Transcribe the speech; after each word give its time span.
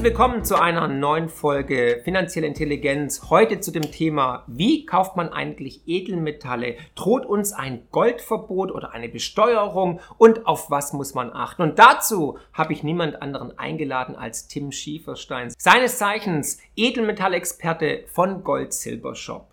Herzlich 0.00 0.16
willkommen 0.16 0.44
zu 0.46 0.58
einer 0.58 0.88
neuen 0.88 1.28
Folge 1.28 2.00
Finanzielle 2.04 2.46
Intelligenz. 2.46 3.28
Heute 3.28 3.60
zu 3.60 3.70
dem 3.70 3.82
Thema, 3.92 4.44
wie 4.46 4.86
kauft 4.86 5.14
man 5.14 5.28
eigentlich 5.28 5.82
Edelmetalle? 5.86 6.76
Droht 6.94 7.26
uns 7.26 7.52
ein 7.52 7.86
Goldverbot 7.90 8.72
oder 8.72 8.94
eine 8.94 9.10
Besteuerung? 9.10 10.00
Und 10.16 10.46
auf 10.46 10.70
was 10.70 10.94
muss 10.94 11.12
man 11.12 11.30
achten? 11.34 11.60
Und 11.60 11.78
dazu 11.78 12.38
habe 12.54 12.72
ich 12.72 12.82
niemand 12.82 13.20
anderen 13.20 13.58
eingeladen 13.58 14.16
als 14.16 14.48
Tim 14.48 14.72
Schieferstein, 14.72 15.52
seines 15.58 15.98
Zeichens 15.98 16.62
Edelmetallexperte 16.76 18.04
von 18.06 18.42
Gold 18.42 18.72
Silber 18.72 19.14
Shop. 19.14 19.50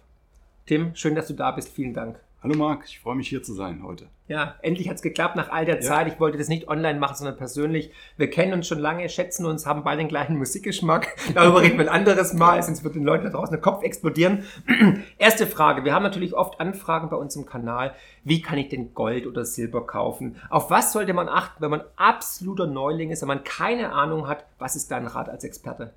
Tim, 0.65 0.95
schön, 0.95 1.15
dass 1.15 1.27
du 1.27 1.33
da 1.33 1.51
bist. 1.51 1.67
Vielen 1.67 1.93
Dank. 1.93 2.21
Hallo 2.43 2.55
Marc, 2.55 2.85
ich 2.85 2.99
freue 2.99 3.15
mich 3.15 3.29
hier 3.29 3.41
zu 3.41 3.51
sein 3.53 3.81
heute. 3.81 4.09
Ja, 4.27 4.57
endlich 4.61 4.87
hat 4.89 4.97
es 4.97 5.01
geklappt 5.01 5.35
nach 5.35 5.49
all 5.49 5.65
der 5.65 5.77
ja. 5.77 5.81
Zeit. 5.81 6.07
Ich 6.07 6.19
wollte 6.19 6.37
das 6.37 6.49
nicht 6.49 6.67
online 6.67 6.99
machen, 6.99 7.15
sondern 7.15 7.35
persönlich. 7.35 7.91
Wir 8.15 8.29
kennen 8.29 8.53
uns 8.53 8.67
schon 8.67 8.77
lange, 8.77 9.09
schätzen 9.09 9.43
uns, 9.47 9.65
haben 9.65 9.83
beide 9.83 10.03
den 10.03 10.07
gleichen 10.07 10.37
Musikgeschmack. 10.37 11.15
Darüber 11.33 11.63
reden 11.63 11.79
wir 11.79 11.91
ein 11.91 12.01
anderes 12.01 12.33
Mal, 12.33 12.61
sonst 12.61 12.83
wird 12.83 12.93
den 12.93 13.03
Leuten 13.03 13.23
da 13.23 13.31
draußen 13.31 13.53
der 13.53 13.61
Kopf 13.61 13.81
explodieren. 13.81 14.43
Erste 15.17 15.47
Frage. 15.47 15.83
Wir 15.83 15.95
haben 15.95 16.03
natürlich 16.03 16.35
oft 16.35 16.59
Anfragen 16.59 17.09
bei 17.09 17.15
uns 17.15 17.35
im 17.35 17.47
Kanal. 17.47 17.95
Wie 18.23 18.43
kann 18.43 18.59
ich 18.59 18.69
denn 18.69 18.93
Gold 18.93 19.25
oder 19.25 19.43
Silber 19.43 19.87
kaufen? 19.87 20.35
Auf 20.51 20.69
was 20.69 20.93
sollte 20.93 21.15
man 21.15 21.29
achten, 21.29 21.63
wenn 21.63 21.71
man 21.71 21.81
absoluter 21.95 22.67
Neuling 22.67 23.09
ist, 23.09 23.21
wenn 23.21 23.29
man 23.29 23.43
keine 23.43 23.93
Ahnung 23.93 24.27
hat? 24.27 24.45
Was 24.59 24.75
ist 24.75 24.91
dein 24.91 25.07
Rat 25.07 25.27
als 25.27 25.43
Experte? 25.43 25.95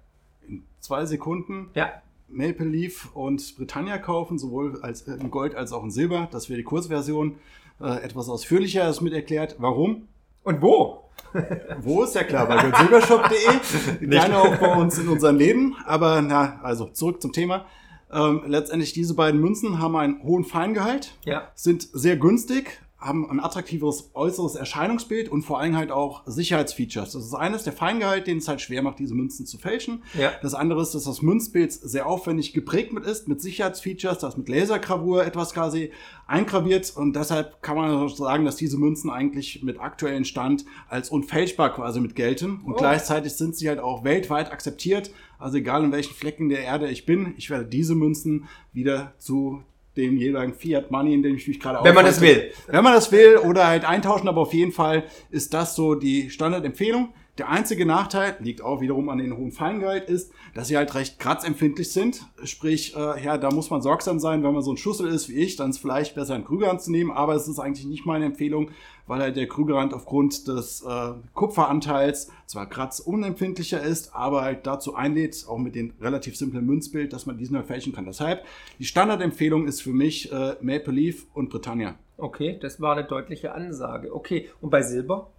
In 0.49 0.65
zwei 0.79 1.05
Sekunden. 1.05 1.69
Ja. 1.75 2.01
Maple 2.31 2.67
Leaf 2.67 3.11
und 3.15 3.57
Britannia 3.57 3.99
kaufen, 3.99 4.39
sowohl 4.39 4.81
als, 4.83 5.03
in 5.03 5.31
Gold 5.31 5.55
als 5.55 5.73
auch 5.73 5.83
in 5.83 5.91
Silber. 5.91 6.29
Das 6.31 6.49
wäre 6.49 6.59
die 6.59 6.65
Kurzversion. 6.65 7.37
Äh, 7.81 8.03
etwas 8.03 8.29
ausführlicher 8.29 8.89
ist 8.89 9.01
mit 9.01 9.13
erklärt. 9.13 9.57
Warum? 9.59 10.09
Und 10.43 10.63
wo? 10.63 11.05
wo 11.83 12.03
ist 12.03 12.15
ja 12.15 12.25
klar, 12.25 12.47
bei 12.47 12.61
goldsilbershop.de. 12.63 14.07
Gerne 14.09 14.39
auch 14.39 14.57
bei 14.57 14.75
uns 14.77 14.99
in 14.99 15.09
unseren 15.09 15.37
Läden. 15.37 15.77
Aber 15.87 16.23
na, 16.23 16.61
also 16.63 16.87
zurück 16.87 17.23
zum 17.23 17.33
Thema. 17.33 17.67
Ähm, 18.13 18.43
letztendlich 18.47 18.93
diese 18.93 19.15
beiden 19.15 19.41
Münzen 19.41 19.79
haben 19.79 19.97
einen 19.97 20.23
hohen 20.23 20.45
Feingehalt, 20.45 21.17
ja. 21.25 21.53
sind 21.55 21.89
sehr 21.93 22.17
günstig, 22.17 22.81
haben 23.01 23.29
ein 23.31 23.41
attraktiveres 23.41 24.11
äußeres 24.15 24.55
Erscheinungsbild 24.55 25.31
und 25.31 25.43
vor 25.43 25.59
allem 25.59 25.77
halt 25.77 25.91
auch 25.91 26.23
Sicherheitsfeatures. 26.27 27.13
Das 27.13 27.25
ist 27.25 27.35
eines 27.35 27.65
der 27.65 27.73
Feingehalt, 27.73 28.27
den 28.27 28.39
es 28.39 28.49
halt 28.49 28.61
schwer 28.61 28.83
macht, 28.83 28.99
diese 28.99 29.15
Münzen 29.15 29.47
zu 29.47 29.57
fälschen. 29.57 30.03
Ja. 30.19 30.33
Das 30.43 30.55
andere 30.55 30.83
ist, 30.83 30.95
dass 30.95 31.05
das 31.05 31.23
Münzbild 31.23 31.73
sehr 31.73 32.07
aufwendig 32.07 32.53
geprägt 32.53 32.93
mit 32.93 33.07
ist, 33.07 33.27
mit 33.27 33.41
Sicherheitsfeatures, 33.41 34.19
das 34.19 34.37
mit 34.37 34.49
Lasergravur 34.49 35.25
etwas 35.25 35.55
quasi 35.55 35.93
eingraviert 36.27 36.93
und 36.95 37.17
deshalb 37.17 37.63
kann 37.63 37.77
man 37.77 38.09
sagen, 38.11 38.45
dass 38.45 38.57
diese 38.57 38.79
Münzen 38.79 39.11
eigentlich 39.11 39.63
mit 39.63 39.81
aktuellen 39.81 40.25
Stand 40.25 40.65
als 40.89 41.11
unfälschbar 41.11 41.75
quasi 41.75 42.01
mit 42.01 42.15
gelten 42.15 42.61
und 42.65 42.75
oh. 42.75 42.77
gleichzeitig 42.77 43.33
sind 43.33 43.57
sie 43.57 43.69
halt 43.69 43.81
auch 43.81 44.05
weltweit 44.05 44.53
akzeptiert. 44.53 45.11
Also 45.39 45.57
egal 45.57 45.83
in 45.85 45.93
welchen 45.93 46.15
Flecken 46.15 46.51
der 46.51 46.61
Erde 46.61 46.89
ich 46.91 47.07
bin, 47.07 47.35
ich 47.39 47.49
werde 47.49 47.65
diese 47.65 47.95
Münzen 47.95 48.47
wieder 48.73 49.15
zu 49.19 49.65
dem 49.97 50.17
jeweiligen 50.17 50.55
Fiat 50.55 50.91
Money, 50.91 51.15
in 51.15 51.23
dem 51.23 51.37
ich 51.37 51.49
mich 51.49 51.59
gerade 51.59 51.83
Wenn 51.83 51.95
man 51.95 52.05
das 52.05 52.21
will. 52.21 52.51
Wenn 52.69 52.85
man 52.85 52.93
das 52.93 53.11
will 53.11 53.39
oder 53.39 53.67
halt 53.67 53.85
eintauschen, 53.85 54.29
aber 54.29 54.43
auf 54.43 54.55
jeden 54.55 54.73
Fall 54.73 55.05
ist 55.31 55.53
das 55.53 55.75
so 55.75 55.95
die 55.95 56.31
Standardempfehlung. 56.31 57.13
Der 57.41 57.49
einzige 57.49 57.87
Nachteil, 57.87 58.37
liegt 58.41 58.61
auch 58.61 58.83
wiederum 58.83 59.09
an 59.09 59.17
den 59.17 59.35
hohen 59.35 59.51
Feingehalt, 59.51 60.11
ist, 60.11 60.31
dass 60.53 60.69
sie 60.69 60.77
halt 60.77 60.95
recht 60.95 61.19
kratzempfindlich 61.19 61.91
sind. 61.91 62.27
Sprich, 62.45 62.95
äh, 62.95 63.25
ja, 63.25 63.39
da 63.39 63.51
muss 63.51 63.71
man 63.71 63.81
sorgsam 63.81 64.19
sein, 64.19 64.43
wenn 64.43 64.53
man 64.53 64.61
so 64.61 64.71
ein 64.71 64.77
Schussel 64.77 65.09
ist 65.09 65.31
wie 65.31 65.37
ich, 65.37 65.57
dann 65.57 65.71
ist 65.71 65.79
vielleicht 65.79 66.15
besser 66.15 66.35
einen 66.35 66.45
Krügerrand 66.45 66.83
zu 66.83 66.93
nehmen, 66.93 67.11
aber 67.11 67.35
es 67.35 67.49
ist 67.49 67.59
eigentlich 67.59 67.87
nicht 67.87 68.05
meine 68.05 68.27
Empfehlung, 68.27 68.73
weil 69.07 69.21
halt 69.21 69.37
der 69.37 69.49
Krügerrand 69.49 69.95
aufgrund 69.95 70.49
des 70.49 70.83
äh, 70.83 71.13
Kupferanteils 71.33 72.31
zwar 72.45 72.69
kratzunempfindlicher 72.69 73.83
ist, 73.83 74.15
aber 74.15 74.43
halt 74.43 74.67
dazu 74.67 74.95
einlädt, 74.95 75.47
auch 75.49 75.57
mit 75.57 75.75
dem 75.75 75.95
relativ 75.99 76.37
simplen 76.37 76.67
Münzbild, 76.67 77.15
dass 77.15 77.25
man 77.25 77.39
diesen 77.39 77.57
halt 77.57 77.69
fälschen 77.69 77.95
kann. 77.95 78.05
Deshalb, 78.05 78.45
die 78.79 78.85
Standardempfehlung 78.85 79.67
ist 79.67 79.81
für 79.81 79.95
mich 79.95 80.31
äh, 80.31 80.57
Maple 80.61 80.93
Leaf 80.93 81.27
und 81.33 81.49
Britannia. 81.49 81.95
Okay, 82.19 82.59
das 82.61 82.83
war 82.83 82.99
eine 82.99 83.07
deutliche 83.07 83.55
Ansage. 83.55 84.15
Okay, 84.15 84.51
und 84.61 84.69
bei 84.69 84.83
Silber? 84.83 85.31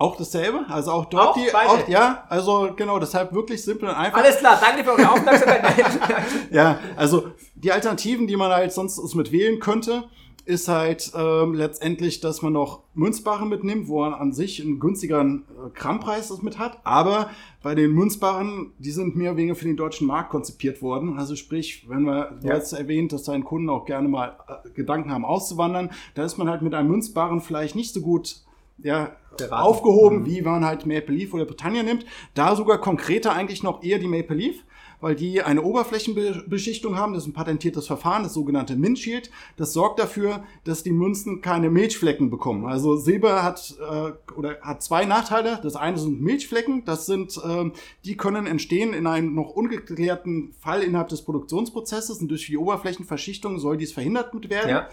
Auch 0.00 0.16
dasselbe, 0.16 0.64
also 0.68 0.92
auch 0.92 1.06
dort 1.06 1.30
auch 1.30 1.34
die, 1.34 1.52
auch, 1.52 1.88
ja, 1.88 2.24
also 2.28 2.70
genau, 2.76 3.00
deshalb 3.00 3.32
wirklich 3.32 3.64
simpel 3.64 3.88
und 3.88 3.96
einfach. 3.96 4.22
Alles 4.22 4.38
klar, 4.38 4.56
danke 4.60 4.84
für 4.84 4.92
eure 4.92 5.10
Aufmerksamkeit. 5.10 5.74
ja, 6.52 6.78
also 6.96 7.32
die 7.56 7.72
Alternativen, 7.72 8.28
die 8.28 8.36
man 8.36 8.52
halt 8.52 8.72
sonst 8.72 9.14
mit 9.16 9.32
wählen 9.32 9.58
könnte, 9.58 10.04
ist 10.48 10.66
halt 10.66 11.12
ähm, 11.14 11.52
letztendlich, 11.52 12.20
dass 12.20 12.40
man 12.40 12.54
noch 12.54 12.80
Münzbarren 12.94 13.50
mitnimmt, 13.50 13.86
wo 13.86 14.00
man 14.00 14.14
an 14.14 14.32
sich 14.32 14.62
einen 14.62 14.80
günstigeren 14.80 15.44
äh, 15.50 15.70
Grammpreis 15.74 16.28
das 16.28 16.40
mit 16.40 16.58
hat. 16.58 16.78
Aber 16.84 17.28
bei 17.62 17.74
den 17.74 17.90
Münzbarren, 17.90 18.72
die 18.78 18.90
sind 18.90 19.14
mehr 19.14 19.32
oder 19.32 19.38
weniger 19.40 19.56
für 19.56 19.66
den 19.66 19.76
deutschen 19.76 20.06
Markt 20.06 20.30
konzipiert 20.30 20.80
worden. 20.80 21.18
Also 21.18 21.36
sprich, 21.36 21.86
wenn 21.90 22.04
wir 22.04 22.38
ja. 22.42 22.54
jetzt 22.54 22.72
erwähnt, 22.72 23.12
dass 23.12 23.24
deine 23.24 23.44
Kunden 23.44 23.68
auch 23.68 23.84
gerne 23.84 24.08
mal 24.08 24.38
äh, 24.48 24.70
Gedanken 24.70 25.12
haben 25.12 25.26
auszuwandern, 25.26 25.90
da 26.14 26.24
ist 26.24 26.38
man 26.38 26.48
halt 26.48 26.62
mit 26.62 26.72
einem 26.72 26.88
Münzbarren 26.88 27.42
vielleicht 27.42 27.76
nicht 27.76 27.92
so 27.92 28.00
gut 28.00 28.40
ja, 28.82 29.16
aufgehoben, 29.50 30.20
mhm. 30.20 30.26
wie 30.26 30.42
man 30.42 30.64
halt 30.64 30.86
Maple 30.86 31.14
Leaf 31.14 31.32
oder 31.34 31.44
Britannia 31.44 31.82
nimmt. 31.82 32.06
Da 32.34 32.56
sogar 32.56 32.78
konkreter 32.78 33.32
eigentlich 33.32 33.62
noch 33.62 33.82
eher 33.82 33.98
die 33.98 34.08
Maple 34.08 34.36
Leaf, 34.36 34.64
weil 35.00 35.14
die 35.14 35.42
eine 35.42 35.62
Oberflächenbeschichtung 35.62 36.96
haben. 36.96 37.14
Das 37.14 37.22
ist 37.22 37.28
ein 37.28 37.32
patentiertes 37.34 37.86
Verfahren, 37.86 38.24
das 38.24 38.34
sogenannte 38.34 38.76
Mint 38.76 38.98
Shield. 38.98 39.30
Das 39.56 39.72
sorgt 39.72 40.00
dafür, 40.00 40.42
dass 40.64 40.82
die 40.82 40.90
Münzen 40.90 41.40
keine 41.40 41.70
Milchflecken 41.70 42.30
bekommen. 42.30 42.66
Also 42.66 42.96
Silber 42.96 43.42
hat 43.44 43.76
äh, 43.80 44.32
oder 44.36 44.60
hat 44.60 44.82
zwei 44.82 45.04
Nachteile. 45.04 45.60
Das 45.62 45.76
eine 45.76 45.98
sind 45.98 46.20
Milchflecken. 46.20 46.84
Das 46.84 47.06
sind, 47.06 47.36
äh, 47.36 47.70
die 48.04 48.16
können 48.16 48.46
entstehen 48.46 48.92
in 48.92 49.06
einem 49.06 49.34
noch 49.34 49.50
ungeklärten 49.50 50.52
Fall 50.58 50.82
innerhalb 50.82 51.08
des 51.08 51.22
Produktionsprozesses 51.22 52.18
und 52.20 52.28
durch 52.28 52.46
die 52.46 52.58
Oberflächenverschichtung 52.58 53.58
soll 53.58 53.76
dies 53.76 53.92
verhindert 53.92 54.28
werden. 54.50 54.70
Ja. 54.70 54.88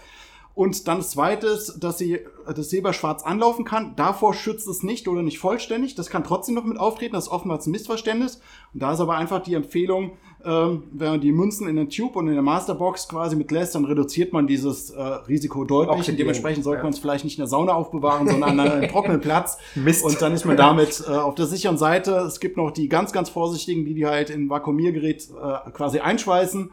Und 0.56 0.88
dann 0.88 0.98
das 0.98 1.10
zweite 1.10 1.48
ist, 1.48 1.84
dass 1.84 1.98
sie 1.98 2.20
das 2.46 2.70
Silber 2.70 2.94
schwarz 2.94 3.22
anlaufen 3.22 3.66
kann. 3.66 3.94
Davor 3.94 4.32
schützt 4.32 4.66
es 4.66 4.82
nicht 4.82 5.06
oder 5.06 5.22
nicht 5.22 5.38
vollständig. 5.38 5.96
Das 5.96 6.08
kann 6.08 6.24
trotzdem 6.24 6.54
noch 6.54 6.64
mit 6.64 6.78
auftreten. 6.78 7.12
Das 7.12 7.24
ist 7.24 7.30
oftmals 7.30 7.66
ein 7.66 7.72
Missverständnis. 7.72 8.40
Und 8.72 8.82
da 8.82 8.94
ist 8.94 9.00
aber 9.00 9.18
einfach 9.18 9.42
die 9.42 9.52
Empfehlung, 9.52 10.12
ähm, 10.46 10.84
wenn 10.92 11.10
man 11.10 11.20
die 11.20 11.30
Münzen 11.32 11.68
in 11.68 11.76
der 11.76 11.90
Tube 11.90 12.16
und 12.16 12.28
in 12.28 12.32
der 12.32 12.42
Masterbox 12.42 13.06
quasi 13.06 13.36
mit 13.36 13.50
lässt, 13.50 13.74
dann 13.74 13.84
reduziert 13.84 14.32
man 14.32 14.46
dieses 14.46 14.88
äh, 14.88 15.02
Risiko 15.02 15.64
deutlich. 15.64 16.08
Und 16.08 16.18
dementsprechend 16.18 16.64
sollte 16.64 16.78
ja. 16.78 16.84
man 16.84 16.94
es 16.94 17.00
vielleicht 17.00 17.24
nicht 17.24 17.36
in 17.36 17.42
der 17.42 17.48
Sauna 17.48 17.74
aufbewahren, 17.74 18.26
sondern 18.26 18.58
an 18.58 18.60
einem 18.60 18.88
trockenen 18.90 19.20
Platz. 19.20 19.58
Mist. 19.74 20.06
Und 20.06 20.22
dann 20.22 20.32
ist 20.32 20.46
man 20.46 20.56
damit 20.56 21.04
äh, 21.06 21.10
auf 21.10 21.34
der 21.34 21.44
sicheren 21.44 21.76
Seite. 21.76 22.12
Es 22.26 22.40
gibt 22.40 22.56
noch 22.56 22.70
die 22.70 22.88
ganz, 22.88 23.12
ganz 23.12 23.28
vorsichtigen, 23.28 23.84
die 23.84 23.92
die 23.92 24.06
halt 24.06 24.30
in 24.30 24.48
Vakuumiergerät 24.48 25.28
äh, 25.32 25.70
quasi 25.72 25.98
einschweißen. 25.98 26.70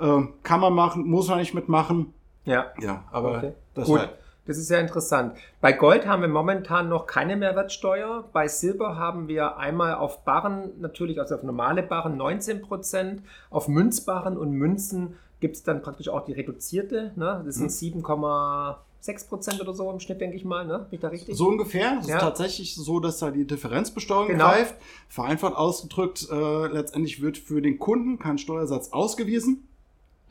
Äh, 0.00 0.22
kann 0.42 0.60
man 0.60 0.72
machen, 0.72 1.06
muss 1.06 1.28
man 1.28 1.38
nicht 1.38 1.52
mitmachen. 1.52 2.14
Ja. 2.46 2.72
Ja, 2.80 3.04
aber 3.10 3.36
okay. 3.36 3.52
das 3.74 3.86
Gut. 3.86 3.98
Halt. 4.00 4.10
Das 4.46 4.58
ist 4.58 4.70
ja 4.70 4.78
interessant. 4.78 5.36
Bei 5.60 5.72
Gold 5.72 6.06
haben 6.06 6.22
wir 6.22 6.28
momentan 6.28 6.88
noch 6.88 7.06
keine 7.06 7.36
Mehrwertsteuer. 7.36 8.28
Bei 8.32 8.46
Silber 8.46 8.96
haben 8.96 9.26
wir 9.26 9.56
einmal 9.58 9.94
auf 9.94 10.24
Barren, 10.24 10.70
natürlich 10.80 11.18
also 11.20 11.34
auf 11.34 11.42
normale 11.42 11.82
Barren 11.82 12.16
19 12.16 12.62
Prozent. 12.62 13.22
Auf 13.50 13.66
Münzbarren 13.66 14.38
und 14.38 14.52
Münzen 14.52 15.16
gibt 15.40 15.56
es 15.56 15.64
dann 15.64 15.82
praktisch 15.82 16.08
auch 16.08 16.24
die 16.24 16.32
reduzierte. 16.32 17.12
Ne? 17.16 17.42
Das 17.44 17.56
sind 17.56 17.72
hm. 17.72 18.04
7,6 18.04 19.28
Prozent 19.28 19.60
oder 19.60 19.74
so 19.74 19.90
im 19.90 19.98
Schnitt, 19.98 20.20
denke 20.20 20.36
ich 20.36 20.44
mal. 20.44 20.64
Ne? 20.64 20.78
Bin 20.78 20.96
ich 20.96 21.00
da 21.00 21.08
richtig? 21.08 21.36
So 21.36 21.48
ungefähr. 21.48 21.98
Es 22.00 22.06
ja. 22.06 22.16
ist 22.16 22.22
tatsächlich 22.22 22.76
so, 22.76 23.00
dass 23.00 23.18
da 23.18 23.32
die 23.32 23.48
Differenzbesteuerung 23.48 24.28
genau. 24.28 24.50
greift. 24.50 24.76
Vereinfacht 25.08 25.56
ausgedrückt, 25.56 26.28
äh, 26.30 26.66
letztendlich 26.68 27.20
wird 27.20 27.36
für 27.36 27.60
den 27.60 27.80
Kunden 27.80 28.20
kein 28.20 28.38
Steuersatz 28.38 28.92
ausgewiesen. 28.92 29.66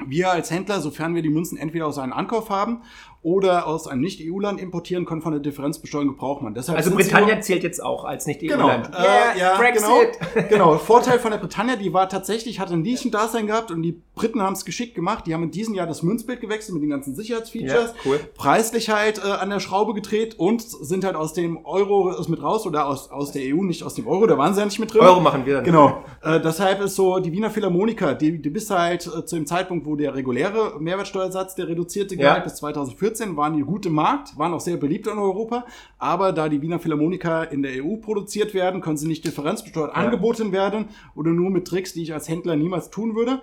Wir 0.06 0.30
als 0.32 0.52
Händler, 0.52 0.82
sofern 0.82 1.16
wir 1.16 1.22
die 1.22 1.30
Münzen 1.30 1.58
entweder 1.58 1.88
aus 1.88 1.98
einem 1.98 2.12
Ankauf 2.12 2.50
haben 2.50 2.82
oder 3.22 3.66
aus 3.66 3.88
einem 3.88 4.02
Nicht-EU-Land 4.02 4.60
importieren, 4.60 5.06
können 5.06 5.22
von 5.22 5.32
der 5.32 5.42
Differenzbesteuerung 5.42 6.10
Gebrauch 6.10 6.42
machen. 6.42 6.54
Deshalb 6.54 6.78
also 6.78 6.92
Britannia 6.92 7.40
zählt 7.40 7.64
jetzt 7.64 7.82
auch 7.82 8.04
als 8.04 8.28
Nicht-EU-Land. 8.28 8.92
Genau, 8.92 9.04
äh, 9.04 9.40
ja, 9.40 9.58
Brexit. 9.58 10.20
genau. 10.34 10.48
genau. 10.50 10.78
Vorteil 10.78 11.18
von 11.18 11.32
der 11.32 11.38
Britannia, 11.38 11.78
die 11.78 11.94
war 11.94 12.10
tatsächlich, 12.10 12.60
hat 12.60 12.72
ein 12.72 12.84
Dasein 13.12 13.48
gehabt 13.48 13.72
und 13.72 13.84
die 13.84 14.02
Briten 14.16 14.42
haben 14.42 14.54
es 14.54 14.64
geschickt 14.66 14.96
gemacht. 14.96 15.28
Die 15.28 15.34
haben 15.34 15.44
in 15.44 15.52
diesem 15.52 15.74
Jahr 15.76 15.86
das 15.88 16.02
Münzbild 16.02 16.40
gewechselt 16.42 16.74
mit 16.74 16.84
den 16.84 16.90
ganzen 16.90 17.16
Sicherheitsfeatures. 17.16 17.92
Ja, 17.92 17.96
cool. 18.06 18.20
Preislich 18.36 18.90
halt 18.90 19.20
äh, 19.20 19.28
an 19.28 19.50
der 19.50 19.60
Schraube 19.60 19.94
gedreht 19.94 20.36
und 20.40 20.62
sind 20.62 21.04
halt 21.04 21.16
aus 21.16 21.34
dem 21.34 21.66
Euro 21.66 22.10
ist 22.12 22.30
mit 22.30 22.42
raus 22.42 22.66
oder 22.66 22.88
aus, 22.88 23.12
aus 23.12 23.32
der 23.34 23.54
EU, 23.54 23.62
nicht 23.64 23.84
aus 23.84 23.94
dem 23.94 24.08
Euro, 24.08 24.26
da 24.26 24.38
waren 24.38 24.54
sie 24.54 24.62
ja 24.62 24.66
nicht 24.66 24.80
mit 24.80 24.94
drin. 24.94 25.02
Euro 25.02 25.20
machen 25.20 25.46
wir 25.46 25.56
dann. 25.56 25.64
Genau. 25.66 26.04
Äh, 26.24 26.40
deshalb 26.40 26.82
ist 26.82 26.96
so, 26.96 27.20
die 27.20 27.32
Wiener 27.32 27.50
Philharmoniker, 27.50 28.16
die, 28.16 28.42
die 28.42 28.50
bis 28.50 28.70
halt 28.70 29.06
äh, 29.06 29.26
zu 29.26 29.36
dem 29.36 29.46
Zeitpunkt, 29.46 29.86
wo 29.86 29.96
der 29.96 30.16
reguläre 30.16 30.80
Mehrwertsteuersatz, 30.80 31.56
der 31.56 31.68
reduzierte 31.68 32.16
Ja. 32.16 32.40
bis 32.40 32.56
2014, 32.56 33.36
waren 33.36 33.56
die 33.58 33.64
gut 33.64 33.86
im 33.86 33.94
Markt, 33.94 34.38
waren 34.38 34.54
auch 34.54 34.62
sehr 34.62 34.78
beliebt 34.78 35.08
in 35.08 35.18
Europa. 35.18 35.66
Aber 36.00 36.32
da 36.32 36.48
die 36.50 36.62
Wiener 36.62 36.80
Philharmoniker 36.80 37.52
in 37.52 37.62
der 37.64 37.84
EU 37.84 37.98
produziert 37.98 38.54
werden, 38.54 38.80
können 38.82 38.98
sie 38.98 39.08
nicht 39.08 39.26
differenzbesteuert 39.26 39.92
Ja. 39.96 40.02
angeboten 40.02 40.52
werden 40.52 40.86
oder 41.16 41.32
nur 41.32 41.50
mit 41.50 41.68
Tricks, 41.68 41.94
die 41.94 42.04
ich 42.04 42.14
als 42.14 42.30
Händler 42.30 42.56
niemals 42.56 42.90
tun 42.90 43.16
würde. 43.16 43.42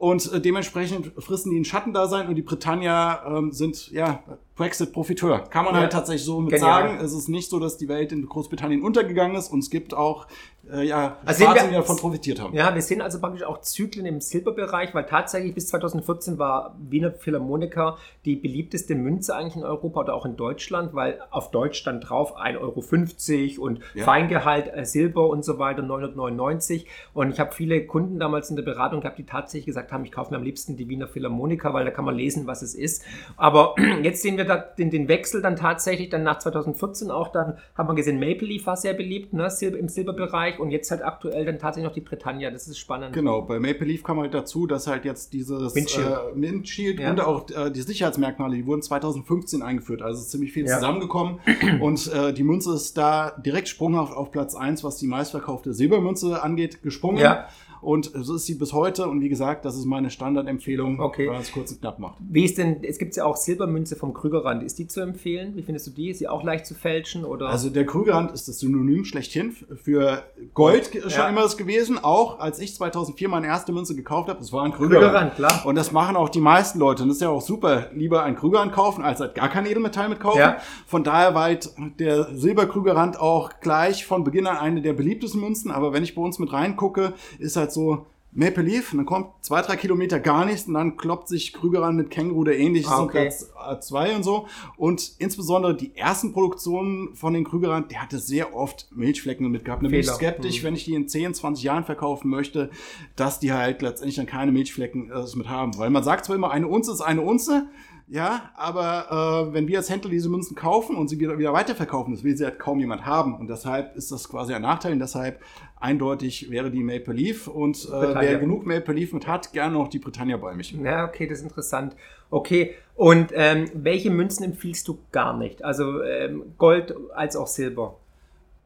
Und 0.00 0.32
äh, 0.32 0.40
dementsprechend 0.40 1.12
fristen 1.22 1.50
die 1.52 1.60
ein 1.60 1.66
Schattendasein 1.66 2.26
und 2.26 2.34
die 2.34 2.40
Britannia 2.40 3.22
ähm, 3.36 3.52
sind 3.52 3.90
ja 3.90 4.22
Brexit-Profiteur. 4.56 5.40
Kann 5.50 5.66
man 5.66 5.74
Ja. 5.74 5.80
halt 5.82 5.92
tatsächlich 5.92 6.24
so 6.24 6.40
mit 6.40 6.54
Genial. 6.54 6.88
sagen. 6.88 7.04
Es 7.04 7.12
ist 7.12 7.28
nicht 7.28 7.50
so, 7.50 7.58
dass 7.60 7.76
die 7.76 7.86
Welt 7.88 8.10
in 8.10 8.24
Großbritannien 8.26 8.80
untergegangen 8.80 9.36
ist 9.36 9.52
und 9.52 9.58
es 9.58 9.68
gibt 9.68 9.92
auch 9.92 10.26
äh, 10.72 10.82
ja, 10.84 11.16
Also 11.24 11.44
wir- 11.44 11.70
davon 11.78 11.96
profitiert 11.96 12.40
haben. 12.40 12.54
Ja, 12.54 12.74
wir 12.74 12.82
sehen 12.82 13.00
also 13.02 13.20
praktisch 13.20 13.42
auch 13.42 13.60
Zyklen 13.60 14.06
im 14.06 14.20
Silberbereich, 14.20 14.94
weil 14.94 15.04
tatsächlich 15.06 15.54
bis 15.54 15.68
2014 15.68 16.38
war 16.38 16.76
Wiener 16.78 17.12
Philharmoniker 17.12 17.96
die 18.24 18.36
beliebteste 18.36 18.94
Münze 18.94 19.34
eigentlich 19.34 19.56
in 19.56 19.64
Europa 19.64 20.00
oder 20.00 20.14
auch 20.14 20.26
in 20.26 20.36
Deutschland, 20.36 20.94
weil 20.94 21.18
auf 21.30 21.50
Deutsch 21.50 21.78
stand 21.78 22.08
drauf 22.08 22.36
1,50 22.36 23.58
Euro 23.58 23.66
und 23.66 23.80
Ja. 23.94 24.04
Feingehalt 24.04 24.70
äh, 24.74 24.84
Silber 24.84 25.28
und 25.28 25.44
so 25.44 25.58
weiter 25.58 25.82
999. 25.82 26.86
Und 27.14 27.30
ich 27.30 27.40
habe 27.40 27.52
viele 27.52 27.86
Kunden 27.86 28.18
damals 28.18 28.50
in 28.50 28.56
der 28.56 28.62
Beratung 28.62 29.00
gehabt, 29.00 29.18
die 29.18 29.24
tatsächlich 29.26 29.66
gesagt 29.66 29.92
haben, 29.92 30.04
ich 30.04 30.12
kaufe 30.12 30.30
mir 30.30 30.36
am 30.36 30.42
liebsten 30.44 30.76
die 30.76 30.88
Wiener 30.88 31.08
Philharmoniker, 31.08 31.72
weil 31.74 31.84
da 31.84 31.90
kann 31.90 32.04
man 32.04 32.14
lesen, 32.14 32.46
was 32.46 32.62
es 32.62 32.74
ist. 32.74 33.02
Aber 33.36 33.74
jetzt 34.02 34.22
sehen 34.22 34.36
wir 34.36 34.44
da 34.44 34.56
den, 34.56 34.90
den 34.90 35.08
Wechsel 35.08 35.42
dann 35.42 35.56
tatsächlich 35.56 36.10
dann 36.10 36.22
nach 36.22 36.38
2014 36.38 37.10
auch, 37.10 37.28
dann 37.28 37.58
haben 37.76 37.88
wir 37.88 37.94
gesehen, 37.94 38.20
Maple 38.20 38.46
Leaf 38.46 38.66
war 38.66 38.76
sehr 38.76 38.94
beliebt 38.94 39.32
ne, 39.32 39.50
Silber, 39.50 39.78
im 39.78 39.88
Silberbereich 39.88 40.58
und 40.60 40.70
jetzt 40.70 40.90
halt 40.90 41.02
aktuell 41.04 41.44
dann 41.44 41.58
tatsächlich 41.58 41.88
noch 41.88 41.94
die 41.94 42.00
Britannia. 42.00 42.50
Das 42.50 42.68
ist 42.68 42.78
spannend. 42.78 43.12
Genau, 43.12 43.42
bei 43.42 43.58
Maple 43.58 43.86
Leaf 43.86 44.02
kam 44.02 44.20
halt 44.20 44.34
dazu, 44.34 44.66
dass 44.66 44.86
halt 44.86 45.04
jetzt 45.04 45.32
dieses 45.32 45.74
Windshield. 45.74 46.06
äh, 46.06 46.40
Windshield 46.40 47.00
Ja. 47.00 47.10
und 47.10 47.20
auch 47.20 47.50
äh, 47.50 47.70
die 47.70 47.82
Sicherheitsmerkmale, 47.82 48.56
die 48.56 48.66
wurden 48.66 48.82
2015 48.82 49.62
eingeführt. 49.62 50.02
Also 50.02 50.20
ist 50.20 50.30
ziemlich 50.30 50.52
viel 50.52 50.66
Ja. 50.66 50.76
zusammengekommen. 50.76 51.40
Und 51.80 52.12
äh, 52.12 52.32
die 52.32 52.42
Münze 52.42 52.74
ist 52.74 52.96
da 52.98 53.30
direkt 53.30 53.68
sprunghaft 53.68 54.14
auf 54.14 54.30
Platz 54.30 54.54
1, 54.54 54.84
was 54.84 54.96
die 54.96 55.06
meistverkaufte 55.06 55.72
Silbermünze 55.72 56.42
angeht, 56.42 56.82
gesprungen. 56.82 57.18
Ja. 57.18 57.48
Und 57.80 58.10
so 58.14 58.34
ist 58.36 58.46
sie 58.46 58.54
bis 58.54 58.72
heute. 58.72 59.06
Und 59.08 59.20
wie 59.20 59.28
gesagt, 59.28 59.64
das 59.64 59.76
ist 59.76 59.84
meine 59.86 60.10
Standardempfehlung, 60.10 61.00
Okay. 61.00 61.26
wenn 61.26 61.32
man 61.34 61.42
es 61.42 61.52
kurz 61.52 61.72
und 61.72 61.80
knapp 61.80 61.98
macht. 61.98 62.18
Wie 62.20 62.44
ist 62.44 62.58
denn, 62.58 62.82
es 62.84 62.98
gibt 62.98 63.16
ja 63.16 63.24
auch 63.24 63.36
Silbermünze 63.36 63.96
vom 63.96 64.12
Krügerrand. 64.12 64.62
Ist 64.62 64.78
die 64.78 64.86
zu 64.86 65.00
empfehlen? 65.00 65.56
Wie 65.56 65.62
findest 65.62 65.86
du 65.86 65.90
die? 65.90 66.10
Ist 66.10 66.18
sie 66.18 66.28
auch 66.28 66.42
leicht 66.44 66.66
zu 66.66 66.74
fälschen? 66.74 67.24
Oder? 67.24 67.48
Also 67.48 67.70
der 67.70 67.86
Krügerrand 67.86 68.32
ist 68.32 68.48
das 68.48 68.58
Synonym 68.60 69.04
schlechthin 69.04 69.52
für 69.82 70.22
Gold 70.54 70.92
ge- 70.92 71.02
schon 71.02 71.10
Ja. 71.10 71.28
immer 71.28 71.42
das 71.42 71.56
gewesen. 71.56 71.98
Auch 72.02 72.38
als 72.40 72.58
ich 72.60 72.74
2004 72.74 73.28
meine 73.28 73.46
erste 73.46 73.72
Münze 73.72 73.94
gekauft 73.94 74.28
habe, 74.28 74.38
das 74.38 74.52
war 74.52 74.64
ein 74.64 74.72
Krügerrand. 74.72 75.32
Krügerrand, 75.32 75.34
klar. 75.36 75.66
Und 75.66 75.74
das 75.76 75.92
machen 75.92 76.16
auch 76.16 76.28
die 76.28 76.40
meisten 76.40 76.78
Leute. 76.78 77.02
Und 77.02 77.08
das 77.08 77.16
ist 77.16 77.22
ja 77.22 77.28
auch 77.30 77.40
super. 77.42 77.86
Lieber 77.94 78.22
ein 78.24 78.36
Krügerrand 78.36 78.72
kaufen, 78.72 79.02
als 79.02 79.20
halt 79.20 79.34
gar 79.34 79.48
kein 79.48 79.66
Edelmetall 79.66 80.08
mitkaufen. 80.08 80.40
Ja. 80.40 80.56
Von 80.86 81.04
daher 81.04 81.34
war 81.34 81.44
halt 81.44 81.70
der 81.98 82.36
Silberkrügerrand 82.36 83.18
auch 83.20 83.50
gleich 83.60 84.04
von 84.06 84.24
Beginn 84.24 84.46
an 84.46 84.56
eine 84.56 84.82
der 84.82 84.92
beliebtesten 84.92 85.40
Münzen. 85.40 85.70
Aber 85.70 85.92
wenn 85.92 86.02
ich 86.02 86.14
bei 86.14 86.22
uns 86.22 86.38
mit 86.38 86.52
reingucke, 86.52 87.14
ist 87.38 87.56
halt 87.56 87.69
so, 87.72 88.06
Maple 88.32 88.62
Leaf, 88.62 88.92
und 88.92 88.98
dann 88.98 89.06
kommt 89.06 89.26
zwei, 89.40 89.60
drei 89.60 89.74
Kilometer 89.74 90.20
gar 90.20 90.44
nichts 90.44 90.68
und 90.68 90.74
dann 90.74 90.96
kloppt 90.96 91.26
sich 91.26 91.52
Krügerrand 91.52 91.96
mit 91.96 92.10
Känguru 92.10 92.42
oder 92.42 92.54
ähnliches 92.56 92.88
Ah, 92.88 93.02
okay. 93.02 93.22
Platz 93.22 93.50
äh, 93.68 93.80
zwei 93.80 94.14
und 94.14 94.22
so. 94.22 94.46
Und 94.76 95.14
insbesondere 95.18 95.76
die 95.76 95.96
ersten 95.96 96.32
Produktionen 96.32 97.16
von 97.16 97.34
den 97.34 97.42
Krügerrand, 97.42 97.90
der 97.90 98.00
hatte 98.00 98.20
sehr 98.20 98.54
oft 98.54 98.86
Milchflecken 98.94 99.50
mit 99.50 99.64
gehabt. 99.64 99.82
Da 99.82 99.88
bin 99.88 99.98
ich 99.98 100.06
skeptisch, 100.06 100.60
Mhm. 100.62 100.66
wenn 100.66 100.74
ich 100.74 100.84
die 100.84 100.94
in 100.94 101.08
10, 101.08 101.34
20 101.34 101.64
Jahren 101.64 101.82
verkaufen 101.84 102.28
möchte, 102.30 102.70
dass 103.16 103.40
die 103.40 103.52
halt 103.52 103.82
letztendlich 103.82 104.14
dann 104.14 104.26
keine 104.26 104.52
Milchflecken 104.52 105.10
äh, 105.10 105.24
mit 105.36 105.48
haben. 105.48 105.76
Weil 105.76 105.90
man 105.90 106.04
sagt 106.04 106.24
zwar 106.26 106.36
immer, 106.36 106.52
eine 106.52 106.68
Unze 106.68 106.92
ist 106.92 107.00
eine 107.00 107.22
Unze, 107.22 107.66
ja, 108.12 108.50
aber 108.56 109.46
äh, 109.50 109.54
wenn 109.54 109.68
wir 109.68 109.78
als 109.78 109.88
Händler 109.88 110.10
diese 110.10 110.28
Münzen 110.28 110.56
kaufen 110.56 110.96
und 110.96 111.06
sie 111.06 111.20
wieder, 111.20 111.38
wieder 111.38 111.52
weiterverkaufen, 111.52 112.12
das 112.12 112.24
will 112.24 112.36
sie 112.36 112.44
halt 112.44 112.58
kaum 112.58 112.80
jemand 112.80 113.06
haben. 113.06 113.36
Und 113.36 113.48
deshalb 113.48 113.94
ist 113.94 114.10
das 114.10 114.28
quasi 114.28 114.52
ein 114.52 114.62
Nachteil. 114.62 114.92
Und 114.94 114.98
deshalb 114.98 115.40
eindeutig 115.78 116.50
wäre 116.50 116.72
die 116.72 116.82
Maple 116.82 117.14
Leaf. 117.14 117.46
Und 117.46 117.84
äh, 117.84 118.14
wer 118.16 118.38
genug 118.38 118.66
Maple 118.66 118.94
Leaf 118.94 119.12
mit 119.12 119.28
hat, 119.28 119.52
gerne 119.52 119.74
noch 119.74 119.86
die 119.86 120.00
Britannia 120.00 120.38
bei 120.38 120.56
mich. 120.56 120.72
Ja, 120.72 121.04
okay, 121.04 121.28
das 121.28 121.38
ist 121.38 121.44
interessant. 121.44 121.94
Okay, 122.30 122.74
und 122.96 123.30
ähm, 123.32 123.70
welche 123.74 124.10
Münzen 124.10 124.42
empfiehlst 124.42 124.88
du 124.88 124.98
gar 125.12 125.36
nicht? 125.36 125.64
Also 125.64 126.02
ähm, 126.02 126.54
Gold 126.58 126.92
als 127.14 127.36
auch 127.36 127.46
Silber. 127.46 127.96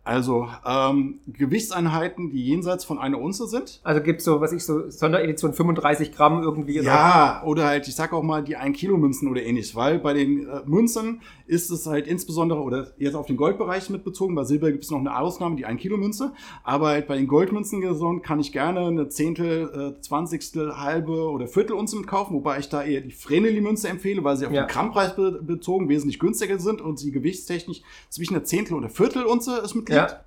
Also 0.05 0.49
ähm, 0.67 1.21
Gewichtseinheiten, 1.27 2.31
die 2.31 2.45
jenseits 2.45 2.85
von 2.85 2.99
einer 2.99 3.19
Unze 3.21 3.47
sind. 3.47 3.81
Also 3.85 4.03
gibt 4.03 4.19
es 4.19 4.25
so, 4.27 4.41
was 4.41 4.53
ich 4.53 4.65
so, 4.65 4.91
Sonderedition 4.91 5.55
35 5.55 6.13
Gramm 6.13 6.43
irgendwie. 6.43 6.79
Ja, 6.81 7.43
oder 7.47 7.65
halt, 7.67 7.89
ich 7.89 7.95
sag 7.97 8.13
auch 8.13 8.23
mal, 8.23 8.43
die 8.45 8.57
1-Kilo-Münzen 8.59 9.29
oder 9.29 9.43
ähnliches, 9.43 9.75
weil 9.75 9.99
bei 9.99 10.13
den 10.13 10.47
äh, 10.47 10.61
Münzen 10.67 11.23
ist 11.47 11.71
es 11.71 11.87
halt 11.87 12.07
insbesondere, 12.07 12.61
oder 12.61 12.89
jetzt 12.99 13.15
auf 13.15 13.27
den 13.27 13.37
Goldbereich 13.37 13.89
mitbezogen, 13.91 14.35
bei 14.35 14.45
Silber 14.45 14.71
gibt 14.73 14.85
es 14.85 14.91
noch 14.91 14.99
eine 14.99 15.17
Ausnahme, 15.19 15.57
die 15.57 15.67
1-Kilo-Münze, 15.67 16.33
aber 16.65 16.89
halt 16.89 17.07
bei 17.07 17.17
den 17.17 17.27
Goldmünzen 17.27 17.81
gesund 17.81 18.23
kann 18.23 18.41
ich 18.41 18.53
gerne 18.53 18.81
eine 18.81 19.09
Zehntel, 19.09 19.95
äh, 19.97 20.01
Zwanzigstel, 20.01 20.77
halbe 20.79 21.31
oder 21.31 21.47
Viertelunze 21.47 21.97
mitkaufen, 21.97 22.37
wobei 22.37 22.59
ich 22.59 22.69
da 22.69 22.83
eher 22.83 23.01
die 23.01 23.11
Vreneli-Münze 23.13 23.89
empfehle, 23.89 24.23
weil 24.25 24.37
sie 24.37 24.47
auf 24.47 24.53
Ja. 24.53 24.65
den 24.65 24.69
Grammpreis 24.69 25.17
be 25.17 25.41
bezogen 25.43 25.89
wesentlich 25.89 26.19
günstiger 26.19 26.59
sind 26.59 26.81
und 26.83 26.99
sie 26.99 27.11
gewichtstechnisch 27.11 27.83
zwischen 28.11 28.35
einer 28.35 28.45
Zehntel 28.45 28.75
oder 28.77 28.89
Viertelunze 28.89 29.59
ist 29.59 29.75
mit 29.75 29.89
Ja. 29.95 30.21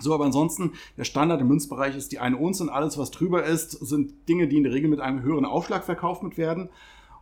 so, 0.00 0.14
aber 0.14 0.24
ansonsten, 0.24 0.72
der 0.96 1.04
Standard 1.04 1.40
im 1.40 1.48
Münzbereich 1.48 1.96
ist 1.96 2.12
die 2.12 2.18
eine 2.18 2.36
Unze 2.36 2.64
und 2.64 2.70
alles, 2.70 2.98
was 2.98 3.10
drüber 3.10 3.44
ist, 3.44 3.72
sind 3.72 4.28
Dinge, 4.28 4.48
die 4.48 4.56
in 4.56 4.64
der 4.64 4.72
Regel 4.72 4.90
mit 4.90 5.00
einem 5.00 5.22
höheren 5.22 5.44
Aufschlag 5.44 5.84
verkauft 5.84 6.36
werden. 6.36 6.68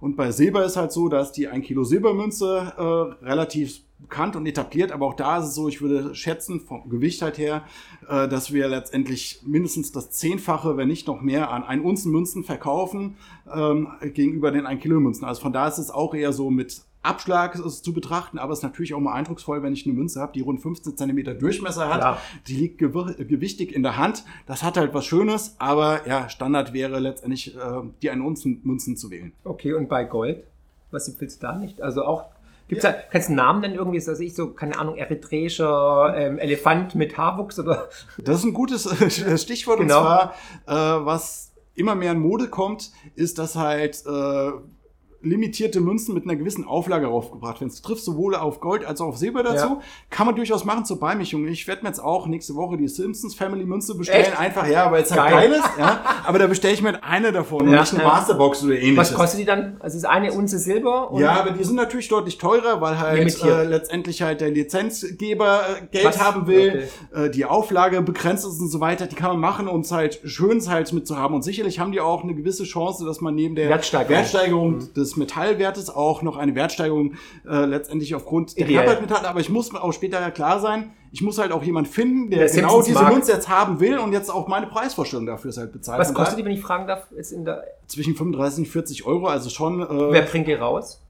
Und 0.00 0.16
bei 0.16 0.32
Silber 0.32 0.64
ist 0.64 0.76
halt 0.76 0.92
so, 0.92 1.08
dass 1.08 1.32
die 1.32 1.48
1 1.48 1.66
Kilo 1.66 1.84
Silbermünze 1.84 2.72
äh, 2.76 3.24
relativ 3.24 3.82
bekannt 3.98 4.34
und 4.34 4.46
etabliert, 4.46 4.92
aber 4.92 5.06
auch 5.06 5.14
da 5.14 5.38
ist 5.38 5.46
es 5.46 5.54
so, 5.54 5.68
ich 5.68 5.82
würde 5.82 6.14
schätzen, 6.14 6.60
vom 6.60 6.88
Gewicht 6.88 7.20
halt 7.20 7.36
her, 7.36 7.64
äh, 8.08 8.28
dass 8.28 8.52
wir 8.52 8.66
letztendlich 8.68 9.42
mindestens 9.44 9.92
das 9.92 10.10
Zehnfache, 10.10 10.78
wenn 10.78 10.88
nicht 10.88 11.06
noch 11.06 11.20
mehr, 11.20 11.50
an 11.50 11.64
1 11.64 11.84
Unzen 11.84 12.12
Münzen 12.12 12.44
verkaufen 12.44 13.16
ähm, 13.52 13.88
gegenüber 14.14 14.50
den 14.50 14.66
1 14.66 14.80
Kilo 14.80 15.00
Münzen. 15.00 15.26
Also 15.26 15.42
von 15.42 15.52
da 15.52 15.68
ist 15.68 15.76
es 15.76 15.90
auch 15.90 16.14
eher 16.14 16.32
so 16.32 16.50
mit 16.50 16.82
Abschlag 17.02 17.54
ist 17.54 17.82
zu 17.84 17.92
betrachten, 17.94 18.38
aber 18.38 18.52
es 18.52 18.58
ist 18.58 18.62
natürlich 18.62 18.92
auch 18.94 19.00
mal 19.00 19.14
eindrucksvoll, 19.14 19.62
wenn 19.62 19.72
ich 19.72 19.86
eine 19.86 19.94
Münze 19.94 20.20
habe, 20.20 20.32
die 20.34 20.40
rund 20.42 20.60
15 20.60 20.96
Zentimeter 20.96 21.32
Durchmesser 21.34 21.88
hat. 21.88 22.00
Klar. 22.00 22.18
Die 22.46 22.56
liegt 22.56 22.80
gewi- 22.80 23.24
gewichtig 23.24 23.74
in 23.74 23.82
der 23.82 23.96
Hand. 23.96 24.24
Das 24.46 24.62
hat 24.62 24.76
halt 24.76 24.92
was 24.92 25.06
Schönes, 25.06 25.56
aber 25.58 26.06
ja, 26.06 26.28
Standard 26.28 26.72
wäre 26.74 26.98
letztendlich, 27.00 27.56
äh, 27.56 27.60
die 28.02 28.10
ein 28.10 28.20
Unzen 28.20 28.60
Münzen 28.64 28.96
zu 28.96 29.10
wählen. 29.10 29.32
Okay, 29.44 29.72
und 29.72 29.88
bei 29.88 30.04
Gold? 30.04 30.44
Was 30.90 31.08
empfiehlst 31.08 31.42
du 31.42 31.46
da 31.46 31.56
nicht? 31.56 31.80
Also 31.80 32.04
auch, 32.04 32.24
gibt's 32.68 32.82
da, 32.82 32.92
kannst 32.92 33.28
du 33.28 33.30
einen 33.30 33.36
Namen 33.36 33.60
nennen 33.62 33.74
irgendwie, 33.76 33.96
ist 33.98 34.08
das 34.08 34.20
ich 34.20 34.34
so, 34.34 34.50
keine 34.50 34.78
Ahnung, 34.78 34.96
eritreischer 34.96 36.12
ähm, 36.16 36.38
Elefant 36.38 36.94
mit 36.96 37.16
Haarwuchs 37.16 37.58
oder? 37.58 37.88
Das 38.18 38.40
ist 38.40 38.44
ein 38.44 38.52
gutes 38.52 38.86
äh, 38.86 39.38
Stichwort. 39.38 39.78
Genau. 39.80 40.00
Und 40.00 40.04
zwar, 40.04 40.34
äh, 40.66 41.04
was 41.06 41.52
immer 41.74 41.94
mehr 41.94 42.12
in 42.12 42.18
Mode 42.18 42.48
kommt, 42.48 42.90
ist, 43.14 43.38
dass 43.38 43.56
halt 43.56 44.04
äh, 44.06 44.50
limitierte 45.22 45.80
Münzen 45.80 46.14
mit 46.14 46.24
einer 46.24 46.36
gewissen 46.36 46.64
Auflage 46.64 47.06
raufgebracht 47.06 47.60
werden. 47.60 47.70
Es 47.70 47.82
trifft 47.82 48.02
sowohl 48.04 48.34
auf 48.34 48.60
Gold 48.60 48.84
als 48.84 49.00
auch 49.00 49.08
auf 49.08 49.18
Silber 49.18 49.42
dazu. 49.42 49.66
Ja. 49.66 49.80
Kann 50.08 50.26
man 50.26 50.36
durchaus 50.36 50.64
machen 50.64 50.84
zur 50.84 50.98
Beimischung. 50.98 51.46
Ich 51.48 51.66
werde 51.68 51.82
mir 51.82 51.88
jetzt 51.88 52.00
auch 52.02 52.26
nächste 52.26 52.54
Woche 52.54 52.76
die 52.76 52.88
Simpsons 52.88 53.34
Family 53.34 53.64
Münze 53.64 53.94
bestellen. 53.96 54.24
Echt? 54.24 54.38
Einfach, 54.38 54.66
ja, 54.66 54.90
weil 54.90 55.02
es 55.02 55.10
halt 55.10 55.30
Geil. 55.30 55.50
geil 55.50 55.58
ist. 55.58 55.78
Ja. 55.78 56.00
Aber 56.26 56.38
da 56.38 56.46
bestelle 56.46 56.74
ich 56.74 56.82
mir 56.82 57.02
eine 57.04 57.32
davon 57.32 57.62
und 57.62 57.72
Ja, 57.72 57.80
nicht 57.80 57.94
eine. 57.94 58.04
Masterbox 58.04 58.64
oder 58.64 58.74
ähnliches. 58.76 58.96
Was 58.98 59.14
kostet 59.14 59.40
die 59.40 59.44
dann? 59.44 59.76
Also 59.80 59.96
ist 59.96 60.04
eine 60.04 60.32
Unze 60.32 60.58
Silber 60.58 61.10
und 61.10 61.20
Ja, 61.20 61.32
aber 61.40 61.50
die 61.50 61.64
sind 61.64 61.76
natürlich 61.76 62.08
deutlich 62.08 62.38
teurer, 62.38 62.80
weil 62.80 62.98
halt 62.98 63.42
äh, 63.42 63.64
letztendlich 63.64 64.22
halt 64.22 64.40
der 64.40 64.50
Lizenzgeber 64.50 65.60
äh, 65.82 65.86
Geld 65.90 66.04
Was? 66.04 66.20
haben 66.22 66.46
will, 66.46 66.86
Okay. 67.12 67.26
äh, 67.26 67.30
die 67.30 67.44
Auflage 67.44 68.02
begrenzt 68.02 68.44
ist 68.46 68.60
und 68.60 68.68
so 68.68 68.80
weiter. 68.80 69.06
Die 69.06 69.14
kann 69.14 69.30
man 69.30 69.40
machen, 69.40 69.68
um 69.68 69.80
es 69.80 69.92
halt 69.92 70.20
schön 70.24 70.60
halt 70.68 70.92
mitzuhaben. 70.92 71.34
Und 71.36 71.42
sicherlich 71.42 71.78
haben 71.78 71.92
die 71.92 72.00
auch 72.00 72.22
eine 72.22 72.34
gewisse 72.34 72.64
Chance, 72.64 73.04
dass 73.04 73.20
man 73.20 73.34
neben 73.34 73.54
der 73.54 73.68
Wertsteigerung. 73.68 74.14
Wertsteigerung 74.16 74.92
des 74.94 75.09
Metallwertes 75.16 75.90
auch 75.90 76.22
noch 76.22 76.36
eine 76.36 76.54
Wertsteigerung 76.54 77.14
äh, 77.46 77.64
letztendlich 77.64 78.14
aufgrund 78.14 78.56
der 78.56 78.66
Ideell. 78.66 78.84
Knappheit 78.84 79.02
mit 79.02 79.10
hat. 79.10 79.24
Aber 79.24 79.40
ich 79.40 79.48
muss 79.48 79.74
auch 79.74 79.92
später 79.92 80.30
klar 80.30 80.60
sein, 80.60 80.92
ich 81.12 81.22
muss 81.22 81.38
halt 81.38 81.52
auch 81.52 81.62
jemand 81.62 81.88
finden, 81.88 82.30
der, 82.30 82.46
Der 82.46 82.50
genau 82.50 82.82
diese. 82.82 83.02
Münze 83.04 83.32
jetzt 83.32 83.48
haben 83.48 83.80
will 83.80 83.98
und 83.98 84.12
jetzt 84.12 84.30
auch 84.30 84.46
meine 84.48 84.66
Preisvorstellung 84.66 85.26
dafür 85.26 85.50
ist 85.50 85.58
halt 85.58 85.72
bezahlt. 85.72 85.98
was 85.98 86.14
kostet 86.14 86.38
die, 86.38 86.44
wenn 86.44 86.52
ich 86.52 86.60
fragen 86.60 86.86
darf, 86.86 87.06
jetzt 87.16 87.32
in 87.32 87.44
der, 87.44 87.64
Zwischen 87.86 88.14
35 88.14 88.66
und 88.66 88.70
40 88.70 89.06
Euro, 89.06 89.26
also 89.26 89.50
schon. 89.50 89.80
Äh, 89.82 89.86
wer 90.12 90.22
bringt 90.22 90.46
die 90.46 90.54
raus? 90.54 91.02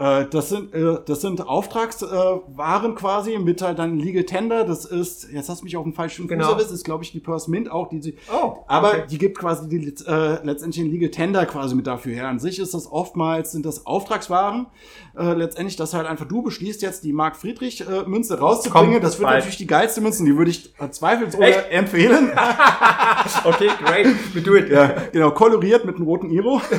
Äh, 0.00 0.24
das 0.30 0.48
sind, 0.48 0.72
äh, 0.74 0.96
das 1.04 1.20
sind 1.20 1.46
Auftragswaren 1.46 2.94
quasi 2.94 3.38
mit 3.38 3.60
halt 3.60 3.78
dann 3.78 3.98
Legal 3.98 4.24
Tender. 4.24 4.64
Das 4.64 4.86
ist, 4.86 5.28
jetzt 5.30 5.50
hast 5.50 5.60
du 5.60 5.64
mich 5.64 5.76
auf 5.76 5.84
den 5.84 5.92
falschen 5.92 6.22
Fuß 6.22 6.30
Genau. 6.30 6.52
erwischt, 6.52 6.70
ist 6.70 6.84
glaube 6.84 7.04
ich 7.04 7.12
die 7.12 7.20
Purse 7.20 7.50
Mint 7.50 7.70
auch, 7.70 7.88
die 7.90 8.00
sie, 8.00 8.16
Oh, 8.32 8.64
aber 8.66 8.88
okay. 8.88 9.02
die 9.10 9.18
gibt 9.18 9.38
quasi 9.38 9.68
die, 9.68 9.94
äh, 10.06 10.38
letztendlich 10.42 10.82
den 10.82 10.90
Legal 10.90 11.10
Tender 11.10 11.44
quasi 11.44 11.74
mit 11.74 11.86
dafür 11.86 12.14
her. 12.14 12.28
An 12.28 12.38
sich 12.38 12.58
ist 12.58 12.72
das 12.72 12.90
oftmals, 12.90 13.52
sind 13.52 13.66
das 13.66 13.84
Auftragswaren. 13.86 14.66
Äh, 15.18 15.34
letztendlich, 15.34 15.76
dass 15.76 15.92
halt 15.92 16.06
einfach 16.06 16.26
du 16.26 16.40
beschließt, 16.42 16.80
jetzt 16.80 17.04
die 17.04 17.12
Mark 17.12 17.36
Friedrich 17.36 17.82
äh, 17.86 18.04
Münze 18.06 18.38
rauszubringen. 18.38 18.92
Kommt 18.92 19.04
das 19.04 19.18
wird 19.18 19.26
bald. 19.26 19.36
natürlich 19.40 19.58
die 19.58 19.66
geilste 19.66 20.00
Münze, 20.00 20.24
die 20.24 20.34
würde 20.36 20.50
ich 20.50 20.72
äh, 20.80 20.88
zweifelsohne 20.90 21.68
empfehlen. 21.70 22.30
Okay, 23.44 23.68
great. 23.84 24.06
We 24.34 24.40
do 24.40 24.54
it. 24.56 24.70
ja, 24.70 24.94
genau, 25.12 25.30
koloriert 25.32 25.84
mit 25.84 25.96
einem 25.96 26.04
roten 26.06 26.30
Iro. 26.30 26.60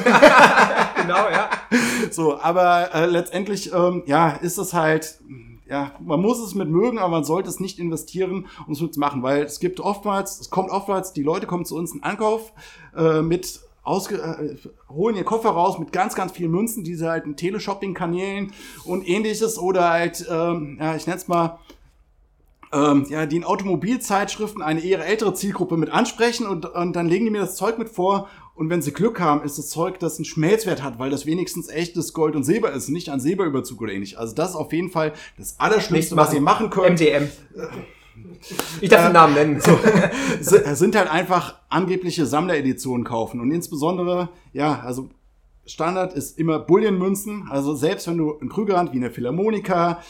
Genau, 1.01 1.29
ja. 1.29 1.49
So, 2.11 2.39
aber 2.39 2.93
äh, 2.93 3.05
letztendlich, 3.05 3.71
ähm, 3.73 4.03
ja, 4.05 4.31
ist 4.31 4.57
es 4.57 4.73
halt, 4.73 5.19
ja, 5.69 5.91
man 6.01 6.19
muss 6.19 6.39
es 6.39 6.55
mit 6.55 6.69
mögen, 6.69 6.99
aber 6.99 7.09
man 7.09 7.23
sollte 7.23 7.49
es 7.49 7.59
nicht 7.59 7.79
investieren, 7.79 8.47
um 8.67 8.73
es 8.73 8.81
mitzumachen, 8.81 9.23
weil 9.23 9.43
es 9.43 9.59
gibt 9.59 9.79
oftmals, 9.79 10.39
es 10.39 10.49
kommt 10.49 10.69
oftmals, 10.69 11.13
die 11.13 11.23
Leute 11.23 11.47
kommen 11.47 11.63
zu 11.63 11.77
uns 11.77 11.93
in 11.93 12.03
Ankauf 12.03 12.51
äh, 12.97 13.21
mit 13.21 13.61
ausge, 13.83 14.15
äh, 14.17 14.57
holen 14.91 15.15
ihr 15.15 15.23
Koffer 15.23 15.51
raus 15.51 15.79
mit 15.79 15.91
ganz, 15.91 16.15
ganz 16.15 16.33
vielen 16.33 16.51
Münzen, 16.51 16.83
die 16.83 16.95
sie 16.95 17.09
halt 17.09 17.25
in 17.25 17.35
Teleshopping-Kanälen 17.35 18.51
und 18.83 19.07
ähnliches 19.07 19.57
oder 19.57 19.89
halt, 19.89 20.25
ähm, 20.29 20.77
ja, 20.79 20.95
ich 20.95 21.07
nenne 21.07 21.17
es 21.17 21.27
mal, 21.27 21.59
ähm, 22.73 23.05
ja, 23.09 23.25
die 23.25 23.37
in 23.37 23.43
Automobilzeitschriften 23.43 24.61
eine 24.61 24.81
eher 24.81 25.05
ältere 25.05 25.33
Zielgruppe 25.33 25.77
mit 25.77 25.89
ansprechen 25.89 26.47
und, 26.47 26.65
und 26.65 26.93
dann 26.93 27.07
legen 27.07 27.25
die 27.25 27.31
mir 27.31 27.41
das 27.41 27.55
Zeug 27.55 27.77
mit 27.77 27.89
vor 27.89 28.29
und 28.61 28.69
wenn 28.69 28.83
sie 28.83 28.93
Glück 28.93 29.19
haben, 29.19 29.43
ist 29.43 29.57
das 29.57 29.69
Zeug, 29.69 29.97
das 29.97 30.17
einen 30.17 30.25
Schmelzwert 30.25 30.83
hat, 30.83 30.99
weil 30.99 31.09
das 31.09 31.25
wenigstens 31.25 31.67
echtes 31.67 32.13
Gold 32.13 32.35
und 32.35 32.43
Silber 32.43 32.71
ist, 32.71 32.89
nicht 32.89 33.09
ein 33.09 33.19
Silberüberzug 33.19 33.81
oder 33.81 33.91
ähnlich. 33.91 34.19
Also 34.19 34.35
das 34.35 34.51
ist 34.51 34.55
auf 34.55 34.71
jeden 34.71 34.91
Fall 34.91 35.13
das 35.35 35.59
Allerschlimmste, 35.59 36.15
was 36.15 36.31
ihr 36.31 36.41
machen 36.41 36.69
könnt. 36.69 37.01
MDM. 37.01 37.27
Ich 38.79 38.89
darf 38.89 39.05
den 39.05 39.13
Namen 39.13 39.33
nennen. 39.33 39.61
Si- 40.41 40.75
sind 40.75 40.95
halt 40.95 41.09
einfach 41.09 41.55
angebliche 41.69 42.27
Sammlereditionen 42.27 43.03
kaufen. 43.03 43.39
Und 43.41 43.49
insbesondere, 43.51 44.29
ja, 44.53 44.79
also 44.81 45.09
Standard 45.65 46.13
ist 46.13 46.37
immer 46.37 46.59
Bullion-Münzen. 46.59 47.47
Also 47.49 47.73
selbst 47.73 48.07
wenn 48.07 48.19
du 48.19 48.37
ein 48.39 48.49
Krügerrand 48.49 48.93
wie 48.93 48.97
eine 48.97 49.09
Philharmonika, 49.09 50.03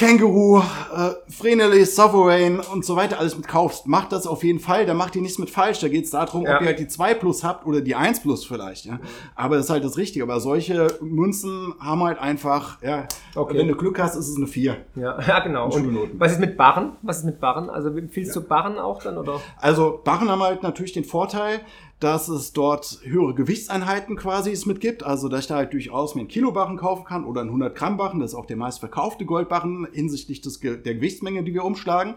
Känguru, 0.00 0.60
äh, 0.60 1.10
Vreneli, 1.30 1.84
Sovereign 1.84 2.60
und 2.72 2.86
so 2.86 2.96
weiter 2.96 3.18
alles 3.18 3.36
mit 3.36 3.46
kaufst, 3.46 3.86
macht 3.86 4.12
das 4.12 4.26
auf 4.26 4.42
jeden 4.44 4.58
Fall. 4.58 4.86
Da 4.86 4.94
macht 4.94 5.14
ihr 5.14 5.20
nichts 5.20 5.38
mit 5.38 5.50
falsch. 5.50 5.80
Da 5.80 5.88
geht 5.88 6.06
es 6.06 6.10
darum, 6.10 6.44
Ja. 6.46 6.54
ob 6.56 6.62
ihr 6.62 6.68
halt 6.68 6.78
die 6.78 6.88
2 6.88 7.12
Plus 7.12 7.44
habt 7.44 7.66
oder 7.66 7.82
die 7.82 7.94
1 7.94 8.20
Plus 8.22 8.46
vielleicht. 8.46 8.86
Ja. 8.86 8.98
Aber 9.36 9.56
das 9.56 9.66
ist 9.66 9.70
halt 9.70 9.84
das 9.84 9.98
Richtige. 9.98 10.24
Aber 10.24 10.40
solche 10.40 10.86
Münzen 11.02 11.74
haben 11.80 12.02
halt 12.02 12.18
einfach, 12.18 12.80
ja, 12.82 13.08
Okay. 13.34 13.58
wenn 13.58 13.68
du 13.68 13.74
Glück 13.74 13.98
hast, 13.98 14.16
ist 14.16 14.28
es 14.28 14.36
eine 14.38 14.46
4. 14.46 14.78
Ja, 14.96 15.20
ja 15.28 15.40
genau. 15.40 15.66
Und 15.70 16.18
was 16.18 16.32
ist 16.32 16.40
mit 16.40 16.56
Barren? 16.56 16.92
Was 17.02 17.18
ist 17.18 17.24
mit 17.24 17.38
Barren? 17.38 17.68
Also 17.68 17.90
empfiehlst 17.90 18.34
du 18.34 18.40
Barren 18.40 18.78
auch 18.78 19.02
dann 19.02 19.18
oder? 19.18 19.38
Also 19.58 20.00
Barren 20.02 20.30
haben 20.30 20.42
halt 20.42 20.62
natürlich 20.62 20.92
den 20.94 21.04
Vorteil, 21.04 21.60
dass 22.00 22.28
es 22.28 22.52
dort 22.54 23.00
höhere 23.04 23.34
Gewichtseinheiten 23.34 24.16
quasi 24.16 24.50
es 24.50 24.66
mit 24.66 24.80
gibt. 24.80 25.04
Also 25.04 25.28
dass 25.28 25.40
ich 25.40 25.46
da 25.46 25.56
halt 25.56 25.72
durchaus 25.72 26.14
mir 26.14 26.22
einen 26.22 26.28
Kilobarren 26.28 26.78
kaufen 26.78 27.04
kann 27.04 27.24
oder 27.24 27.42
einen 27.42 27.50
100 27.50 27.76
Gramm 27.76 27.98
Barren. 27.98 28.20
Das 28.20 28.32
ist 28.32 28.36
auch 28.36 28.46
der 28.46 28.56
meistverkaufte 28.56 29.26
Goldbarren 29.26 29.86
hinsichtlich 29.92 30.40
des, 30.40 30.60
der 30.60 30.78
Gewichtsmenge, 30.78 31.44
die 31.44 31.54
wir 31.54 31.64
umschlagen. 31.64 32.14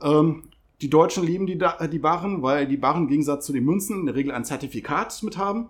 Ähm, 0.00 0.44
die 0.80 0.88
Deutschen 0.88 1.24
lieben 1.24 1.46
die, 1.46 1.58
die 1.58 1.98
Barren, 1.98 2.42
weil 2.42 2.68
die 2.68 2.76
Barren 2.76 3.02
im 3.02 3.08
Gegensatz 3.08 3.44
zu 3.44 3.52
den 3.52 3.64
Münzen 3.64 4.00
in 4.00 4.06
der 4.06 4.14
Regel 4.14 4.32
ein 4.32 4.44
Zertifikat 4.44 5.20
mit 5.24 5.36
haben. 5.36 5.68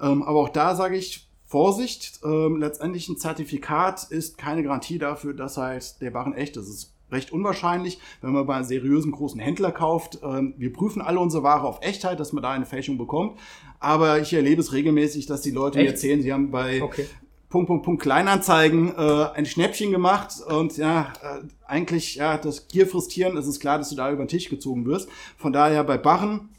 Ähm, 0.00 0.22
aber 0.22 0.38
auch 0.38 0.50
da 0.50 0.76
sage 0.76 0.96
ich, 0.96 1.26
Vorsicht, 1.46 2.20
ähm, 2.22 2.58
letztendlich 2.58 3.08
ein 3.08 3.16
Zertifikat 3.16 4.04
ist 4.10 4.38
keine 4.38 4.62
Garantie 4.62 4.98
dafür, 4.98 5.34
dass 5.34 5.56
halt 5.56 6.00
der 6.00 6.12
Barren 6.12 6.34
echt 6.34 6.56
ist. 6.56 6.68
Es 6.68 6.74
ist 6.74 6.94
recht 7.10 7.32
unwahrscheinlich, 7.32 7.98
wenn 8.20 8.32
man 8.32 8.46
bei 8.46 8.54
einem 8.54 8.64
seriösen 8.64 9.12
großen 9.12 9.40
Händler 9.40 9.72
kauft. 9.72 10.18
Ähm, 10.22 10.54
wir 10.56 10.72
prüfen 10.72 11.02
alle 11.02 11.20
unsere 11.20 11.42
Ware 11.42 11.66
auf 11.66 11.78
Echtheit, 11.82 12.20
dass 12.20 12.32
man 12.32 12.42
da 12.42 12.50
eine 12.50 12.66
Fälschung 12.66 12.98
bekommt. 12.98 13.38
Aber 13.78 14.20
ich 14.20 14.32
erlebe 14.32 14.60
es 14.60 14.72
regelmäßig, 14.72 15.26
dass 15.26 15.40
die 15.40 15.50
Leute 15.50 15.78
mir 15.78 15.84
Echt? 15.84 15.92
erzählen, 15.94 16.22
sie 16.22 16.32
haben 16.32 16.50
bei 16.50 16.82
Okay. 16.82 17.06
Punkt, 17.50 17.66
Punkt, 17.66 17.84
Punkt 17.84 18.02
Kleinanzeigen 18.02 18.94
äh, 18.96 19.26
ein 19.34 19.44
Schnäppchen 19.44 19.90
gemacht 19.90 20.34
und 20.46 20.76
ja, 20.76 21.12
äh, 21.20 21.40
eigentlich, 21.66 22.14
ja, 22.14 22.38
das 22.38 22.68
Gier 22.68 22.86
frustrieren, 22.86 23.36
es 23.36 23.48
ist 23.48 23.58
klar, 23.58 23.76
dass 23.76 23.90
du 23.90 23.96
da 23.96 24.12
über 24.12 24.22
den 24.24 24.28
Tisch 24.28 24.48
gezogen 24.48 24.86
wirst. 24.86 25.08
Von 25.36 25.52
daher 25.52 25.82
bei 25.82 25.98
Barren 25.98 26.50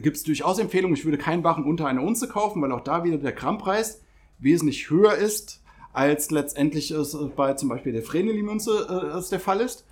gibt 0.00 0.16
es 0.16 0.22
durchaus 0.22 0.58
Empfehlungen. 0.58 0.96
Ich 0.96 1.04
würde 1.04 1.18
keinen 1.18 1.42
Barren 1.42 1.64
unter 1.64 1.86
einer 1.86 2.02
Unze 2.02 2.28
kaufen, 2.28 2.62
weil 2.62 2.72
auch 2.72 2.80
da 2.80 3.04
wieder 3.04 3.18
der 3.18 3.32
Grammpreis 3.32 4.00
wesentlich 4.38 4.88
höher 4.88 5.14
ist, 5.14 5.61
als 5.92 6.30
letztendlich 6.30 6.90
es 6.90 7.16
bei 7.36 7.54
zum 7.54 7.68
Beispiel 7.68 7.92
der 7.92 8.02
Vreneli-Münze 8.02 9.14
äh, 9.16 9.30
der 9.30 9.40
Fall 9.40 9.60
ist. 9.60 9.86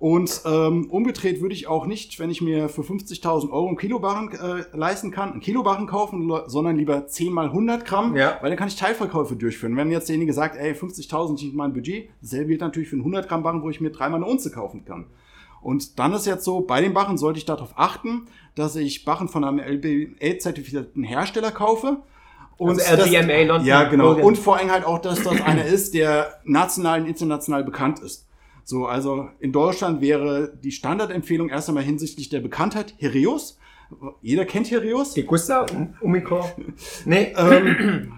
Und 0.00 0.42
ähm, 0.46 0.88
umgedreht 0.90 1.40
würde 1.40 1.56
ich 1.56 1.66
auch 1.66 1.86
nicht, 1.86 2.20
wenn 2.20 2.30
ich 2.30 2.40
mir 2.40 2.68
für 2.68 2.82
50.000 2.82 3.50
Euro 3.50 3.66
einen 3.66 3.76
Kilobarren 3.76 4.30
äh, 4.30 4.76
leisten 4.76 5.10
kann, 5.10 5.32
einen 5.32 5.40
Kilobarren 5.40 5.88
kaufen, 5.88 6.30
sondern 6.46 6.76
lieber 6.76 7.08
10 7.08 7.32
mal 7.32 7.46
100 7.46 7.84
Gramm, 7.84 8.14
Ja. 8.14 8.38
weil 8.40 8.50
dann 8.50 8.58
kann 8.58 8.68
ich 8.68 8.76
Teilverkäufe 8.76 9.34
durchführen. 9.34 9.76
Wenn 9.76 9.90
jetzt 9.90 10.08
derjenige 10.08 10.32
sagt, 10.32 10.56
ey, 10.56 10.72
50.000 10.72 11.34
ist 11.34 11.42
nicht 11.42 11.54
mein 11.56 11.72
Budget, 11.72 12.10
dasselbe 12.22 12.46
gilt 12.50 12.60
natürlich 12.60 12.88
für 12.90 12.94
einen 12.94 13.00
100 13.02 13.28
Gramm 13.28 13.42
Barren, 13.42 13.62
wo 13.62 13.70
ich 13.70 13.80
mir 13.80 13.90
dreimal 13.90 14.22
eine 14.22 14.30
Unze 14.30 14.52
kaufen 14.52 14.84
kann. 14.84 15.06
Und 15.62 15.98
dann 15.98 16.12
ist 16.12 16.26
jetzt 16.26 16.44
so, 16.44 16.60
bei 16.60 16.80
den 16.80 16.94
Barren 16.94 17.18
sollte 17.18 17.38
ich 17.40 17.44
darauf 17.44 17.72
achten, 17.74 18.28
dass 18.54 18.76
ich 18.76 19.04
Barren 19.04 19.26
von 19.28 19.42
einem 19.42 19.58
LBA-zertifizierten 19.58 21.02
Hersteller 21.02 21.50
kaufe. 21.50 21.96
Und 22.58 22.80
Also 22.86 23.04
LBMA, 23.04 23.42
London 23.44 23.66
Ja, 23.66 23.84
genau. 23.84 24.08
Bullion. 24.10 24.26
Und 24.26 24.38
vor 24.38 24.56
allem 24.58 24.70
halt 24.70 24.84
auch, 24.84 24.98
dass 24.98 25.22
das 25.22 25.40
einer 25.40 25.64
ist, 25.64 25.94
der 25.94 26.40
national 26.44 27.00
und 27.02 27.06
international 27.06 27.64
bekannt 27.64 28.00
ist. 28.00 28.26
So, 28.64 28.86
also 28.86 29.28
in 29.40 29.52
Deutschland 29.52 30.00
wäre 30.02 30.52
die 30.62 30.72
Standardempfehlung 30.72 31.48
erst 31.48 31.68
einmal 31.68 31.84
hinsichtlich 31.84 32.28
der 32.28 32.40
Bekanntheit 32.40 32.94
Herios. 32.98 33.58
Jeder 34.20 34.44
kennt 34.44 34.70
Herios. 34.70 35.14
Degussa, 35.14 35.64
Um- 35.72 35.94
Umicor. 36.00 36.50
Nee. 37.06 37.32
Ähm, 37.36 38.12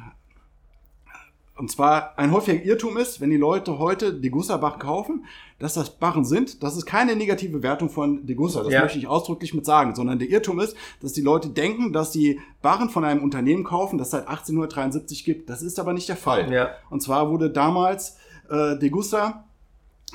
und 1.60 1.70
zwar 1.70 2.18
ein 2.18 2.32
häufiger 2.32 2.64
Irrtum 2.64 2.96
ist, 2.96 3.20
wenn 3.20 3.28
die 3.28 3.36
Leute 3.36 3.78
heute 3.78 4.14
Degussa-Barren 4.14 4.78
kaufen, 4.78 5.26
dass 5.58 5.74
das 5.74 5.90
Barren 5.90 6.24
sind. 6.24 6.62
Das 6.62 6.74
ist 6.74 6.86
keine 6.86 7.14
negative 7.16 7.62
Wertung 7.62 7.90
von 7.90 8.24
Degussa, 8.24 8.62
das 8.62 8.72
Ja. 8.72 8.80
möchte 8.80 8.96
ich 8.96 9.06
ausdrücklich 9.06 9.52
mit 9.52 9.66
sagen, 9.66 9.94
sondern 9.94 10.18
der 10.18 10.30
Irrtum 10.30 10.58
ist, 10.58 10.74
dass 11.02 11.12
die 11.12 11.20
Leute 11.20 11.50
denken, 11.50 11.92
dass 11.92 12.14
sie 12.14 12.40
Barren 12.62 12.88
von 12.88 13.04
einem 13.04 13.22
Unternehmen 13.22 13.62
kaufen, 13.62 13.98
das 13.98 14.06
es 14.06 14.12
seit 14.12 14.26
1873 14.26 15.22
gibt. 15.22 15.50
Das 15.50 15.60
ist 15.60 15.78
aber 15.78 15.92
nicht 15.92 16.08
der 16.08 16.16
Fall. 16.16 16.50
Ja. 16.50 16.70
Und 16.88 17.02
zwar 17.02 17.28
wurde 17.30 17.50
damals 17.50 18.16
äh, 18.48 18.78
Degussa 18.78 19.44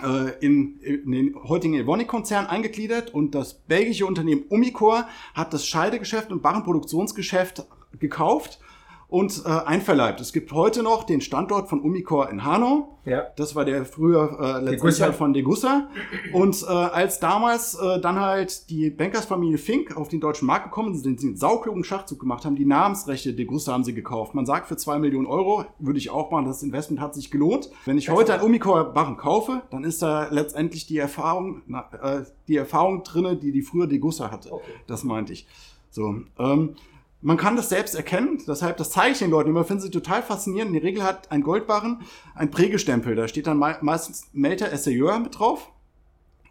äh, 0.03 0.43
in, 0.43 0.79
in 0.79 1.11
den 1.11 1.35
heutigen 1.43 1.75
Evonik-Konzern 1.75 2.47
eingegliedert 2.47 3.13
und 3.13 3.35
das 3.35 3.53
belgische 3.53 4.07
Unternehmen 4.07 4.45
Umicore 4.49 5.05
hat 5.35 5.53
das 5.53 5.67
Scheidegeschäft 5.67 6.31
und 6.31 6.41
Barrenproduktionsgeschäft 6.41 7.67
gekauft 7.99 8.59
und 9.15 9.43
äh, 9.45 9.47
einverleibt. 9.47 10.19
Es 10.19 10.33
gibt 10.33 10.51
heute 10.51 10.83
noch 10.83 11.03
den 11.03 11.21
Standort 11.21 11.69
von 11.69 11.79
Umicore 11.79 12.29
in 12.31 12.43
Hanau. 12.43 12.97
Ja. 13.05 13.23
Das 13.37 13.55
war 13.55 13.63
der 13.63 13.85
früher 13.85 14.59
äh, 14.61 14.71
Degussa. 14.71 15.05
halt 15.05 15.15
von 15.15 15.31
Degussa. 15.31 15.87
Und 16.33 16.61
äh, 16.63 16.65
als 16.65 17.21
damals 17.21 17.75
äh, 17.75 18.01
dann 18.01 18.19
halt 18.19 18.69
die 18.69 18.89
Bankersfamilie 18.89 19.57
Fink 19.57 19.95
auf 19.95 20.09
den 20.09 20.19
deutschen 20.19 20.47
Markt 20.47 20.65
gekommen 20.65 20.95
sind, 20.95 21.23
den 21.23 21.37
sauklugen 21.37 21.85
Schachzug 21.85 22.19
gemacht 22.19 22.43
haben, 22.43 22.57
die 22.57 22.65
Namensrechte 22.65 23.33
Degussa 23.33 23.71
haben 23.71 23.85
sie 23.85 23.93
gekauft. 23.93 24.35
Man 24.35 24.45
sagt 24.45 24.67
für 24.67 24.75
zwei 24.75 24.99
Millionen 24.99 25.27
Euro, 25.27 25.63
würde 25.79 25.97
ich 25.97 26.09
auch 26.09 26.29
machen, 26.29 26.43
das 26.43 26.61
Investment 26.61 26.99
hat 26.99 27.15
sich 27.15 27.31
gelohnt. 27.31 27.69
Wenn 27.85 27.97
ich 27.97 28.09
heute 28.09 28.33
ein 28.33 28.41
Umicore 28.41 28.83
Barren 28.83 29.15
kaufe, 29.15 29.61
dann 29.71 29.85
ist 29.85 30.01
da 30.01 30.27
letztendlich 30.29 30.87
die 30.87 30.97
Erfahrung, 30.97 31.61
na, 31.67 31.89
äh, 32.01 32.25
die 32.49 32.57
Erfahrung 32.57 33.03
drinne, 33.03 33.37
die 33.37 33.53
die 33.53 33.61
früher 33.61 33.87
Degussa 33.87 34.29
hatte. 34.29 34.51
Okay. 34.51 34.71
Das 34.87 35.05
meinte 35.05 35.31
ich. 35.31 35.47
So, 35.89 36.15
ähm, 36.37 36.75
man 37.21 37.37
kann 37.37 37.55
das 37.55 37.69
selbst 37.69 37.95
erkennen, 37.95 38.41
deshalb, 38.47 38.77
das 38.77 38.91
zeige 38.91 39.13
ich 39.13 39.19
den 39.19 39.31
Leuten 39.31 39.49
immer, 39.49 39.63
finden 39.63 39.81
sie 39.81 39.89
total 39.91 40.21
faszinierend. 40.21 40.69
In 40.69 40.81
der 40.81 40.83
Regel 40.83 41.03
hat 41.03 41.31
ein 41.31 41.41
Goldbarren 41.41 42.01
ein 42.35 42.51
Prägestempel, 42.51 43.15
da 43.15 43.27
steht 43.27 43.47
dann 43.47 43.57
mei- 43.57 43.77
meistens 43.81 44.27
Melter 44.33 44.71
Essayeur 44.71 45.19
mit 45.19 45.39
drauf. 45.39 45.71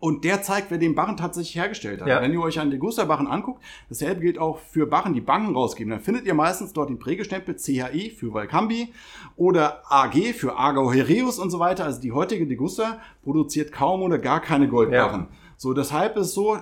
Und 0.01 0.25
der 0.25 0.43
zeigt, 0.43 0.71
wer 0.71 0.77
den 0.77 0.95
Barren 0.95 1.17
tatsächlich 1.17 1.55
hergestellt 1.55 2.03
hat. 2.03 2.09
Ja. 2.09 2.21
Wenn 2.21 2.31
ihr 2.33 2.41
euch 2.43 2.61
einen 2.61 2.71
Degussa-Barren 2.71 3.27
anguckt, 3.27 3.63
dasselbe 3.89 4.21
gilt 4.21 4.39
auch 4.39 4.59
für 4.59 4.85
Barren, 4.87 5.15
die 5.15 5.23
Banken 5.23 5.55
rausgeben. 5.55 5.91
Dann 5.93 6.01
findet 6.01 6.27
ihr 6.27 6.35
meistens 6.35 6.75
dort 6.75 6.91
den 6.91 6.99
Prägestempel 6.99 7.55
CHI 7.57 8.11
für 8.11 8.35
Valcambi 8.35 8.93
oder 9.37 9.83
AG 9.91 10.35
für 10.35 10.57
Argau 10.59 10.93
Hereus 10.93 11.39
und 11.39 11.49
so 11.49 11.59
weiter. 11.59 11.85
Also 11.85 12.03
die 12.03 12.13
heutige 12.13 12.47
Degussa 12.47 12.99
produziert 13.23 13.73
kaum 13.73 14.03
oder 14.03 14.19
gar 14.19 14.41
keine 14.41 14.69
Goldbarren. 14.69 15.29
So, 15.57 15.73
deshalb 15.73 16.19
ist 16.19 16.35
so, 16.35 16.59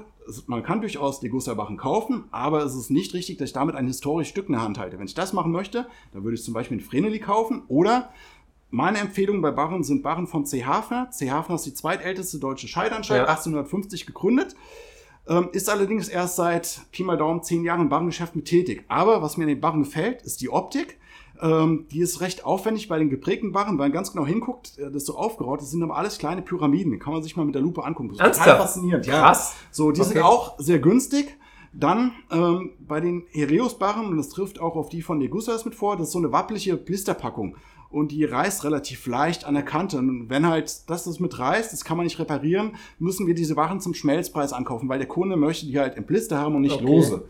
man 0.47 0.62
kann 0.62 0.81
durchaus 0.81 1.21
Degussa-Barren 1.21 1.76
kaufen, 1.76 2.25
aber 2.31 2.62
es 2.64 2.75
ist 2.75 2.91
nicht 2.91 3.14
richtig, 3.14 3.38
dass 3.38 3.50
ich 3.50 3.52
damit 3.52 3.75
ein 3.75 3.87
historisches 3.87 4.31
Stück 4.31 4.47
in 4.49 4.52
der 4.52 4.62
Hand 4.62 4.79
halte. 4.79 4.99
Wenn 4.99 5.07
ich 5.07 5.14
das 5.14 5.33
machen 5.33 5.52
möchte, 5.52 5.87
dann 6.12 6.25
würde 6.25 6.37
ich 6.37 6.45
zum 6.45 6.55
Beispiel 6.55 6.79
ein 6.79 6.81
Vreneli 6.81 7.19
kaufen 7.19 7.62
oder 7.69 8.11
meine 8.71 8.99
Empfehlungen 8.99 9.43
bei 9.43 9.50
Barren 9.50 9.85
sind 9.85 10.02
Barren 10.02 10.26
von 10.26 10.47
C. 10.47 10.64
Hafner. 10.64 11.11
C. 11.11 11.31
Hafner 11.31 11.57
ist 11.57 11.67
die 11.67 11.75
zweitälteste 11.75 12.38
deutsche 12.38 12.69
Scheidanstalt, 12.69 13.23
Ja. 13.23 13.26
1850 13.29 14.07
gegründet. 14.07 14.57
Ähm, 15.29 15.50
ist 15.52 15.69
allerdings 15.69 16.09
erst 16.09 16.37
seit 16.37 16.81
Pi 16.91 17.05
mal 17.05 17.17
Daumen 17.17 17.43
zehn 17.43 17.64
Jahren 17.64 17.83
im 17.83 17.88
Barrengeschäft 17.91 18.35
mit 18.35 18.47
tätig. 18.47 18.85
Aber 18.88 19.21
was 19.23 19.37
mir 19.37 19.45
an 19.45 19.49
den 19.50 19.61
Barren 19.61 19.85
gefällt, 19.85 20.23
ist 20.23 20.41
die 20.41 20.49
Optik. 20.49 20.99
Ähm, 21.42 21.87
die 21.90 22.00
ist 22.00 22.20
recht 22.20 22.44
aufwendig 22.46 22.88
bei 22.88 22.99
den 22.99 23.11
geprägten 23.11 23.50
Barren, 23.52 23.76
weil 23.76 23.87
man 23.88 23.92
ganz 23.92 24.12
genau 24.12 24.25
hinguckt, 24.25 24.78
äh, 24.78 24.84
das 24.84 24.94
ist 25.02 25.06
so 25.06 25.16
aufgeraut, 25.16 25.61
das 25.61 25.70
sind 25.72 25.82
aber 25.82 25.96
alles 25.96 26.18
kleine 26.18 26.40
Pyramiden. 26.40 26.92
Die 26.92 26.99
kann 26.99 27.12
man 27.12 27.22
sich 27.22 27.37
mal 27.37 27.44
mit 27.44 27.54
der 27.54 27.62
Lupe 27.62 27.84
angucken. 27.84 28.11
Das 28.11 28.16
ist 28.18 28.20
Ernsthaft? 28.22 28.46
total 28.49 28.61
faszinierend. 28.66 29.06
Ja. 29.06 29.20
Krass. 29.20 29.54
So, 29.72 29.90
die 29.90 30.00
Okay. 30.00 30.12
sind 30.12 30.22
auch 30.22 30.58
sehr 30.58 30.78
günstig. 30.78 31.37
Dann 31.75 32.12
ähm, 32.30 32.70
bei 32.87 33.00
den 33.00 33.25
Helios-Barren, 33.30 34.06
und 34.06 34.16
das 34.18 34.28
trifft 34.28 34.61
auch 34.61 34.76
auf 34.76 34.88
die 34.90 35.02
von 35.02 35.18
Negusas 35.18 35.64
mit 35.64 35.75
vor, 35.75 35.96
das 35.96 36.08
ist 36.08 36.12
so 36.12 36.18
eine 36.18 36.30
wappelige 36.30 36.76
Blisterpackung. 36.76 37.56
Und 37.90 38.12
die 38.12 38.25
reißt 38.25 38.64
relativ 38.64 39.06
leicht 39.06 39.44
an 39.44 39.54
der 39.54 39.64
Kante. 39.64 39.99
Und 39.99 40.30
wenn 40.30 40.46
halt 40.46 40.88
das 40.88 41.04
das 41.04 41.18
mit 41.20 41.38
reißt, 41.38 41.72
das 41.72 41.84
kann 41.84 41.96
man 41.96 42.04
nicht 42.04 42.18
reparieren, 42.18 42.76
müssen 42.99 43.26
wir 43.26 43.34
diese 43.34 43.56
Waren 43.56 43.80
zum 43.80 43.94
Schmelzpreis 43.94 44.52
ankaufen, 44.52 44.88
weil 44.88 44.99
der 44.99 45.08
Kunde 45.08 45.37
möchte 45.37 45.66
die 45.66 45.78
halt 45.78 45.96
im 45.96 46.04
Blister 46.04 46.38
haben 46.38 46.54
und 46.54 46.62
nicht 46.62 46.75
Okay. 46.76 46.84
lose. 46.87 47.25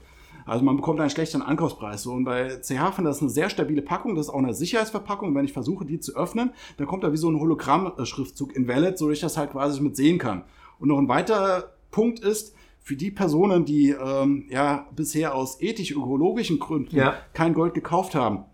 Also 0.47 0.65
man 0.65 0.77
bekommt 0.77 1.01
einen 1.01 1.11
schlechteren 1.11 1.43
Ankaufspreis. 1.43 2.03
So, 2.03 2.13
und 2.13 2.25
bei 2.25 2.49
CH 2.61 2.93
finde 2.95 3.11
das 3.11 3.21
eine 3.21 3.31
sehr 3.31 3.51
stabile 3.51 3.83
Packung. 3.83 4.15
Das 4.15 4.27
ist 4.27 4.33
auch 4.33 4.39
eine 4.39 4.55
Sicherheitsverpackung. 4.55 5.35
Wenn 5.35 5.45
ich 5.45 5.53
versuche, 5.53 5.85
die 5.85 6.01
zu 6.01 6.15
öffnen, 6.17 6.51
dann 6.77 6.87
kommt 6.87 7.05
da 7.05 7.13
wie 7.13 7.17
so 7.17 7.31
ein 7.31 7.39
Hologramm-Schriftzug 7.39 8.55
in 8.55 8.69
Valid, 8.69 8.99
so 8.99 9.09
dass 9.09 9.17
ich 9.19 9.21
das 9.23 9.37
halt 9.37 9.53
quasi 9.53 9.81
mit 9.81 9.97
sehen 9.97 10.19
kann. 10.19 10.45
Und 10.79 10.89
noch 10.89 10.99
ein 10.99 11.09
weiterer 11.09 11.65
Punkt 11.91 12.21
ist, 12.21 12.55
für 12.85 12.97
die 12.97 13.13
Personen, 13.13 13.65
die 13.65 13.91
ähm, 13.91 14.47
ja 14.51 14.89
bisher 14.97 15.35
aus 15.37 15.61
ethisch-ökologischen 15.61 16.59
Gründen 16.59 16.97
Ja. 16.97 17.15
kein 17.33 17.55
Gold 17.55 17.75
gekauft 17.75 18.15
haben, 18.17 18.45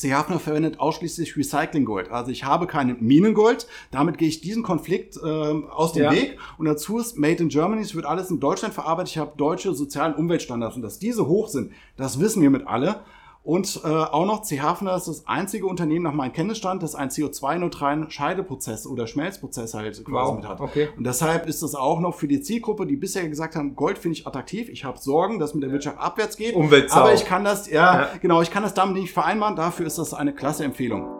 C. 0.00 0.14
Hafner 0.14 0.40
verwendet 0.40 0.80
ausschließlich 0.80 1.36
Recyclinggold. 1.36 2.10
Also 2.10 2.30
ich 2.30 2.44
habe 2.44 2.66
kein 2.66 2.96
Minengold. 3.00 3.66
Damit 3.90 4.16
gehe 4.16 4.28
ich 4.28 4.40
diesen 4.40 4.62
Konflikt 4.62 5.18
ähm, 5.22 5.68
aus 5.68 5.92
dem 5.92 6.04
Ja. 6.04 6.12
Weg. 6.12 6.38
Und 6.56 6.64
dazu 6.64 6.98
ist 6.98 7.18
Made 7.18 7.42
in 7.42 7.50
Germany. 7.50 7.82
Es 7.82 7.94
wird 7.94 8.06
alles 8.06 8.30
in 8.30 8.40
Deutschland 8.40 8.72
verarbeitet. 8.72 9.10
Ich 9.10 9.18
habe 9.18 9.32
deutsche 9.36 9.74
Sozial- 9.74 10.14
und 10.14 10.18
Umweltstandards. 10.18 10.76
Und 10.76 10.80
dass 10.80 10.98
diese 10.98 11.26
hoch 11.26 11.48
sind, 11.48 11.72
das 11.98 12.18
wissen 12.18 12.40
wir 12.40 12.48
mit 12.48 12.66
alle. 12.66 13.00
Und 13.42 13.80
äh, 13.84 13.88
auch 13.88 14.26
noch, 14.26 14.42
C. 14.42 14.60
Hafner 14.60 14.94
ist 14.96 15.08
das 15.08 15.26
einzige 15.26 15.64
Unternehmen 15.66 16.02
nach 16.04 16.12
meinem 16.12 16.32
Kenntnisstand, 16.32 16.82
das 16.82 16.94
einen 16.94 17.10
CO2-neutralen 17.10 18.10
Scheideprozess 18.10 18.86
oder 18.86 19.06
Schmelzprozess 19.06 19.72
halt 19.74 19.94
quasi 20.04 20.12
Wow, 20.30 20.36
mit 20.36 20.46
hat. 20.46 20.60
okay. 20.60 20.88
Und 20.96 21.04
deshalb 21.06 21.46
ist 21.46 21.62
es 21.62 21.74
auch 21.74 22.00
noch 22.00 22.14
für 22.14 22.28
die 22.28 22.42
Zielgruppe, 22.42 22.86
die 22.86 22.96
bisher 22.96 23.26
gesagt 23.28 23.56
haben, 23.56 23.74
Gold 23.76 23.96
finde 23.98 24.18
ich 24.18 24.26
attraktiv. 24.26 24.68
Ich 24.68 24.84
habe 24.84 24.98
Sorgen, 24.98 25.38
dass 25.38 25.54
mit 25.54 25.62
der 25.62 25.72
Wirtschaft 25.72 25.98
abwärts 25.98 26.36
geht. 26.36 26.54
Umweltsau. 26.54 27.00
Aber 27.00 27.14
ich 27.14 27.24
kann 27.24 27.42
das, 27.42 27.68
ja, 27.70 28.00
Ja. 28.02 28.08
genau, 28.20 28.42
ich 28.42 28.50
kann 28.50 28.62
das 28.62 28.74
damit 28.74 28.96
nicht 28.96 29.12
vereinbaren. 29.12 29.56
Dafür 29.56 29.86
ist 29.86 29.96
das 29.98 30.12
eine 30.12 30.34
klasse 30.34 30.64
Empfehlung. 30.64 31.19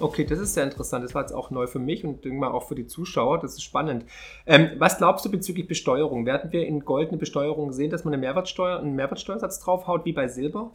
Okay, 0.00 0.24
das 0.24 0.38
ist 0.38 0.54
sehr 0.54 0.64
interessant. 0.64 1.04
Das 1.04 1.14
war 1.14 1.22
jetzt 1.22 1.32
auch 1.32 1.50
neu 1.50 1.66
für 1.66 1.78
mich 1.78 2.04
und 2.04 2.24
denke 2.24 2.38
mal 2.38 2.50
auch 2.50 2.66
für 2.66 2.74
die 2.74 2.86
Zuschauer. 2.86 3.38
Das 3.38 3.52
ist 3.52 3.62
spannend. 3.62 4.04
Ähm, 4.46 4.70
was 4.78 4.98
glaubst 4.98 5.24
du 5.24 5.30
bezüglich 5.30 5.68
Besteuerung? 5.68 6.26
Werden 6.26 6.52
wir 6.52 6.66
in 6.66 6.84
Gold 6.84 7.08
eine 7.08 7.18
Besteuerung 7.18 7.72
sehen, 7.72 7.90
dass 7.90 8.04
man 8.04 8.14
eine 8.14 8.20
Mehrwertsteuer, 8.20 8.78
einen 8.80 8.96
Mehrwertsteuersatz 8.96 9.60
draufhaut, 9.60 10.04
wie 10.04 10.12
bei 10.12 10.28
Silber? 10.28 10.70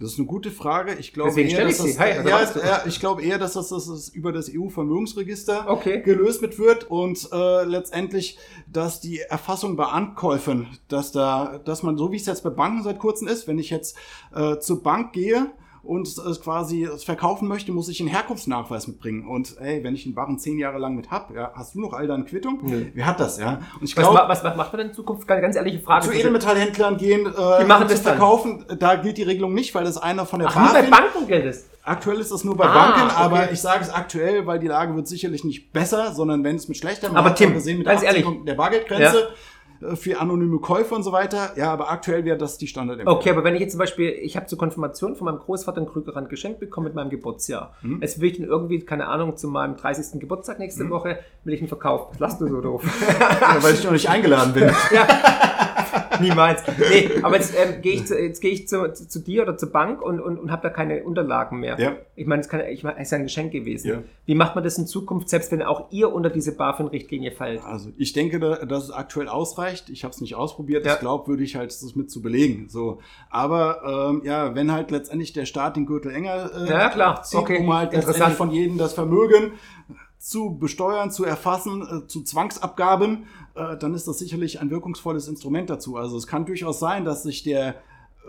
Das 0.00 0.12
ist 0.12 0.18
eine 0.18 0.26
gute 0.26 0.50
Frage. 0.50 0.94
Ich 0.94 1.12
glaube 1.12 1.40
eher, 1.40 1.64
dass 1.64 1.78
das, 1.78 1.98
Hi, 1.98 2.12
also 2.12 2.28
ja, 2.28 2.44
du. 2.44 2.58
ja, 2.58 2.82
ich 2.86 2.98
glaube 2.98 3.22
eher, 3.22 3.38
dass 3.38 3.52
das, 3.52 3.68
das, 3.68 3.86
das 3.86 4.08
über 4.08 4.32
das 4.32 4.50
EU-Vermögensregister 4.52 5.68
Okay. 5.68 6.02
gelöst 6.02 6.42
mit 6.42 6.58
wird 6.58 6.90
und 6.90 7.28
äh, 7.32 7.64
letztendlich, 7.64 8.36
dass 8.66 9.00
die 9.00 9.20
Erfassung 9.20 9.76
bei 9.76 9.84
Ankäufen, 9.84 10.66
dass 10.88 11.12
da, 11.12 11.60
dass 11.64 11.84
man 11.84 11.96
so 11.96 12.10
wie 12.10 12.16
es 12.16 12.26
jetzt 12.26 12.42
bei 12.42 12.50
Banken 12.50 12.82
seit 12.82 12.98
kurzem 12.98 13.28
ist, 13.28 13.46
wenn 13.46 13.60
ich 13.60 13.70
jetzt 13.70 13.96
äh, 14.34 14.58
zur 14.58 14.82
Bank 14.82 15.12
gehe 15.12 15.52
und 15.82 16.06
es 16.06 16.40
quasi 16.42 16.84
es 16.84 17.04
verkaufen 17.04 17.48
möchte, 17.48 17.72
muss 17.72 17.88
ich 17.88 18.00
einen 18.00 18.08
Herkunftsnachweis 18.08 18.86
mitbringen. 18.86 19.26
Und 19.26 19.56
ey, 19.60 19.82
wenn 19.82 19.94
ich 19.94 20.04
den 20.04 20.14
Barren 20.14 20.38
zehn 20.38 20.58
Jahre 20.58 20.78
lang 20.78 20.94
mit 20.96 21.10
hab, 21.10 21.34
ja, 21.34 21.52
hast 21.54 21.74
du 21.74 21.80
noch 21.80 21.92
all 21.92 22.06
deine 22.06 22.24
Quittung? 22.24 22.58
Nö. 22.62 22.86
Wer 22.94 23.06
hat 23.06 23.20
das, 23.20 23.38
ja? 23.38 23.60
Und 23.80 23.84
ich 23.84 23.96
Was, 23.96 24.02
glaube, 24.08 24.28
was, 24.28 24.44
was 24.44 24.56
macht 24.56 24.72
man 24.72 24.78
denn 24.80 24.88
in 24.88 24.94
Zukunft? 24.94 25.26
Ganz, 25.26 25.40
ganz 25.42 25.56
ehrliche 25.56 25.80
Frage. 25.80 26.06
zu 26.06 26.12
Edelmetallhändlern 26.12 26.96
gehen, 26.96 27.26
äh, 27.26 27.30
Die 27.60 27.64
machen 27.66 27.88
das 27.88 28.02
dann. 28.02 28.16
verkaufen, 28.16 28.64
da 28.78 28.96
gilt 28.96 29.16
die 29.18 29.22
Regelung 29.22 29.54
nicht, 29.54 29.74
weil 29.74 29.84
das 29.84 29.96
einer 29.98 30.26
von 30.26 30.40
der 30.40 30.48
Ach, 30.48 30.56
nur 30.56 30.82
bei 30.82 30.88
Banken 30.90 31.26
gilt 31.26 31.44
es. 31.46 31.68
Aktuell 31.82 32.20
ist 32.20 32.30
das 32.30 32.44
nur 32.44 32.56
bei 32.56 32.66
Ah, 32.66 32.74
Banken, 32.74 33.06
okay. 33.06 33.14
aber 33.16 33.52
ich 33.52 33.60
sage 33.60 33.82
es 33.82 33.90
aktuell, 33.90 34.46
weil 34.46 34.58
die 34.58 34.66
Lage 34.68 34.94
wird 34.94 35.08
sicherlich 35.08 35.44
nicht 35.44 35.72
besser, 35.72 36.12
sondern 36.12 36.44
wenn 36.44 36.56
es 36.56 36.68
mit 36.68 36.76
schlechter 36.76 37.08
Aber 37.14 37.30
hat 37.30 37.36
Tim, 37.36 37.54
gesehen 37.54 37.78
mit 37.78 37.86
ganz 37.86 38.02
der 38.02 38.54
Bargeldgrenze 38.54 39.18
äh, 39.18 39.26
für 39.94 40.20
anonyme 40.20 40.58
Käufer 40.58 40.96
und 40.96 41.02
so 41.02 41.12
weiter. 41.12 41.52
Ja, 41.56 41.72
aber 41.72 41.90
aktuell 41.90 42.24
wäre 42.24 42.36
das 42.36 42.58
die 42.58 42.66
Standardempfehlung. 42.66 43.18
Okay, 43.18 43.30
aber 43.30 43.44
wenn 43.44 43.54
ich 43.54 43.60
jetzt 43.60 43.72
zum 43.72 43.78
Beispiel, 43.78 44.10
ich 44.10 44.36
habe 44.36 44.46
zur 44.46 44.58
Konfirmation 44.58 45.16
von 45.16 45.24
meinem 45.26 45.38
Großvater 45.38 45.78
einen 45.78 45.88
Krügerrand 45.88 46.28
geschenkt 46.28 46.60
bekommen 46.60 46.84
mit 46.86 46.94
meinem 46.94 47.10
Geburtsjahr. 47.10 47.74
Hm? 47.80 48.00
Jetzt 48.02 48.20
will 48.20 48.30
ich 48.30 48.36
den 48.36 48.46
irgendwie, 48.46 48.80
keine 48.80 49.06
Ahnung, 49.06 49.36
zu 49.36 49.48
meinem 49.48 49.76
30. 49.76 50.20
Geburtstag 50.20 50.58
nächste 50.58 50.88
Woche, 50.90 51.18
will 51.44 51.54
ich 51.54 51.60
ihn 51.60 51.68
verkaufen. 51.68 52.16
Lass 52.18 52.38
du 52.38 52.48
so 52.48 52.60
doof. 52.60 52.82
Ja, 53.40 53.62
weil 53.62 53.74
ich 53.74 53.84
noch 53.84 53.92
nicht 53.92 54.08
eingeladen 54.08 54.52
bin. 54.52 54.70
Niemals. 56.20 56.62
Nee, 56.78 57.10
aber 57.22 57.36
jetzt 57.36 57.54
ähm, 57.56 57.80
gehe 57.82 57.94
ich, 57.94 58.06
zu, 58.06 58.18
jetzt 58.18 58.40
gehe 58.40 58.50
ich 58.52 58.68
zu, 58.68 58.92
zu, 58.92 59.08
zu 59.08 59.18
dir 59.20 59.42
oder 59.42 59.56
zur 59.56 59.70
Bank 59.70 60.02
und, 60.02 60.20
und, 60.20 60.38
und 60.38 60.50
habe 60.50 60.62
da 60.62 60.70
keine 60.70 61.02
Unterlagen 61.04 61.60
mehr. 61.60 61.78
Ja. 61.80 61.96
Ich 62.16 62.26
meine, 62.26 62.42
es 62.42 62.48
ich 62.70 62.82
meine, 62.84 62.96
es 62.98 63.04
ist 63.08 63.10
ja 63.12 63.18
ein 63.18 63.24
Geschenk 63.24 63.52
gewesen. 63.52 63.88
Ja. 63.88 64.02
Wie 64.26 64.34
macht 64.34 64.54
man 64.54 64.64
das 64.64 64.78
in 64.78 64.86
Zukunft, 64.86 65.28
selbst 65.28 65.50
wenn 65.52 65.62
auch 65.62 65.90
ihr 65.90 66.12
unter 66.12 66.30
diese 66.30 66.54
BaFin-Richtlinie 66.56 67.32
fallt? 67.32 67.62
Also 67.64 67.90
ich 67.96 68.12
denke, 68.12 68.38
da- 68.40 68.64
dass 68.64 68.84
es 68.84 68.90
aktuell 68.90 69.28
ausreicht. 69.28 69.90
Ich 69.90 70.04
habe 70.04 70.12
es 70.14 70.20
nicht 70.20 70.34
ausprobiert. 70.34 70.86
Ja. 70.86 70.94
Ich 70.94 71.00
glaube, 71.00 71.28
würde 71.28 71.42
ich 71.42 71.56
halt 71.56 71.70
das 71.70 71.94
mit 71.94 72.10
zu 72.10 72.22
belegen. 72.22 72.66
So, 72.68 72.98
aber 73.30 74.10
ähm, 74.10 74.22
ja, 74.24 74.54
wenn 74.54 74.72
halt 74.72 74.90
letztendlich 74.90 75.32
der 75.32 75.46
Staat 75.46 75.76
den 75.76 75.86
Gürtel 75.86 76.12
enger 76.14 76.50
äh, 76.54 76.68
Ja, 76.68 76.88
klar. 76.90 77.22
zieht, 77.22 77.40
Okay. 77.40 77.58
um 77.60 77.72
halt 77.74 77.92
Interessant. 77.92 78.08
letztendlich 78.16 78.36
von 78.38 78.50
jedem 78.50 78.78
das 78.78 78.92
Vermögen 78.92 79.52
zu 80.20 80.58
besteuern, 80.58 81.10
zu 81.10 81.24
erfassen, 81.24 81.80
äh, 82.04 82.06
zu 82.06 82.22
Zwangsabgaben, 82.22 83.24
äh, 83.54 83.76
dann 83.78 83.94
ist 83.94 84.06
das 84.06 84.18
sicherlich 84.18 84.60
ein 84.60 84.70
wirkungsvolles 84.70 85.26
Instrument 85.28 85.70
dazu. 85.70 85.96
Also 85.96 86.16
es 86.18 86.26
kann 86.26 86.44
durchaus 86.44 86.78
sein, 86.78 87.06
dass 87.06 87.22
sich 87.22 87.42
der 87.42 87.68
äh, 87.68 87.74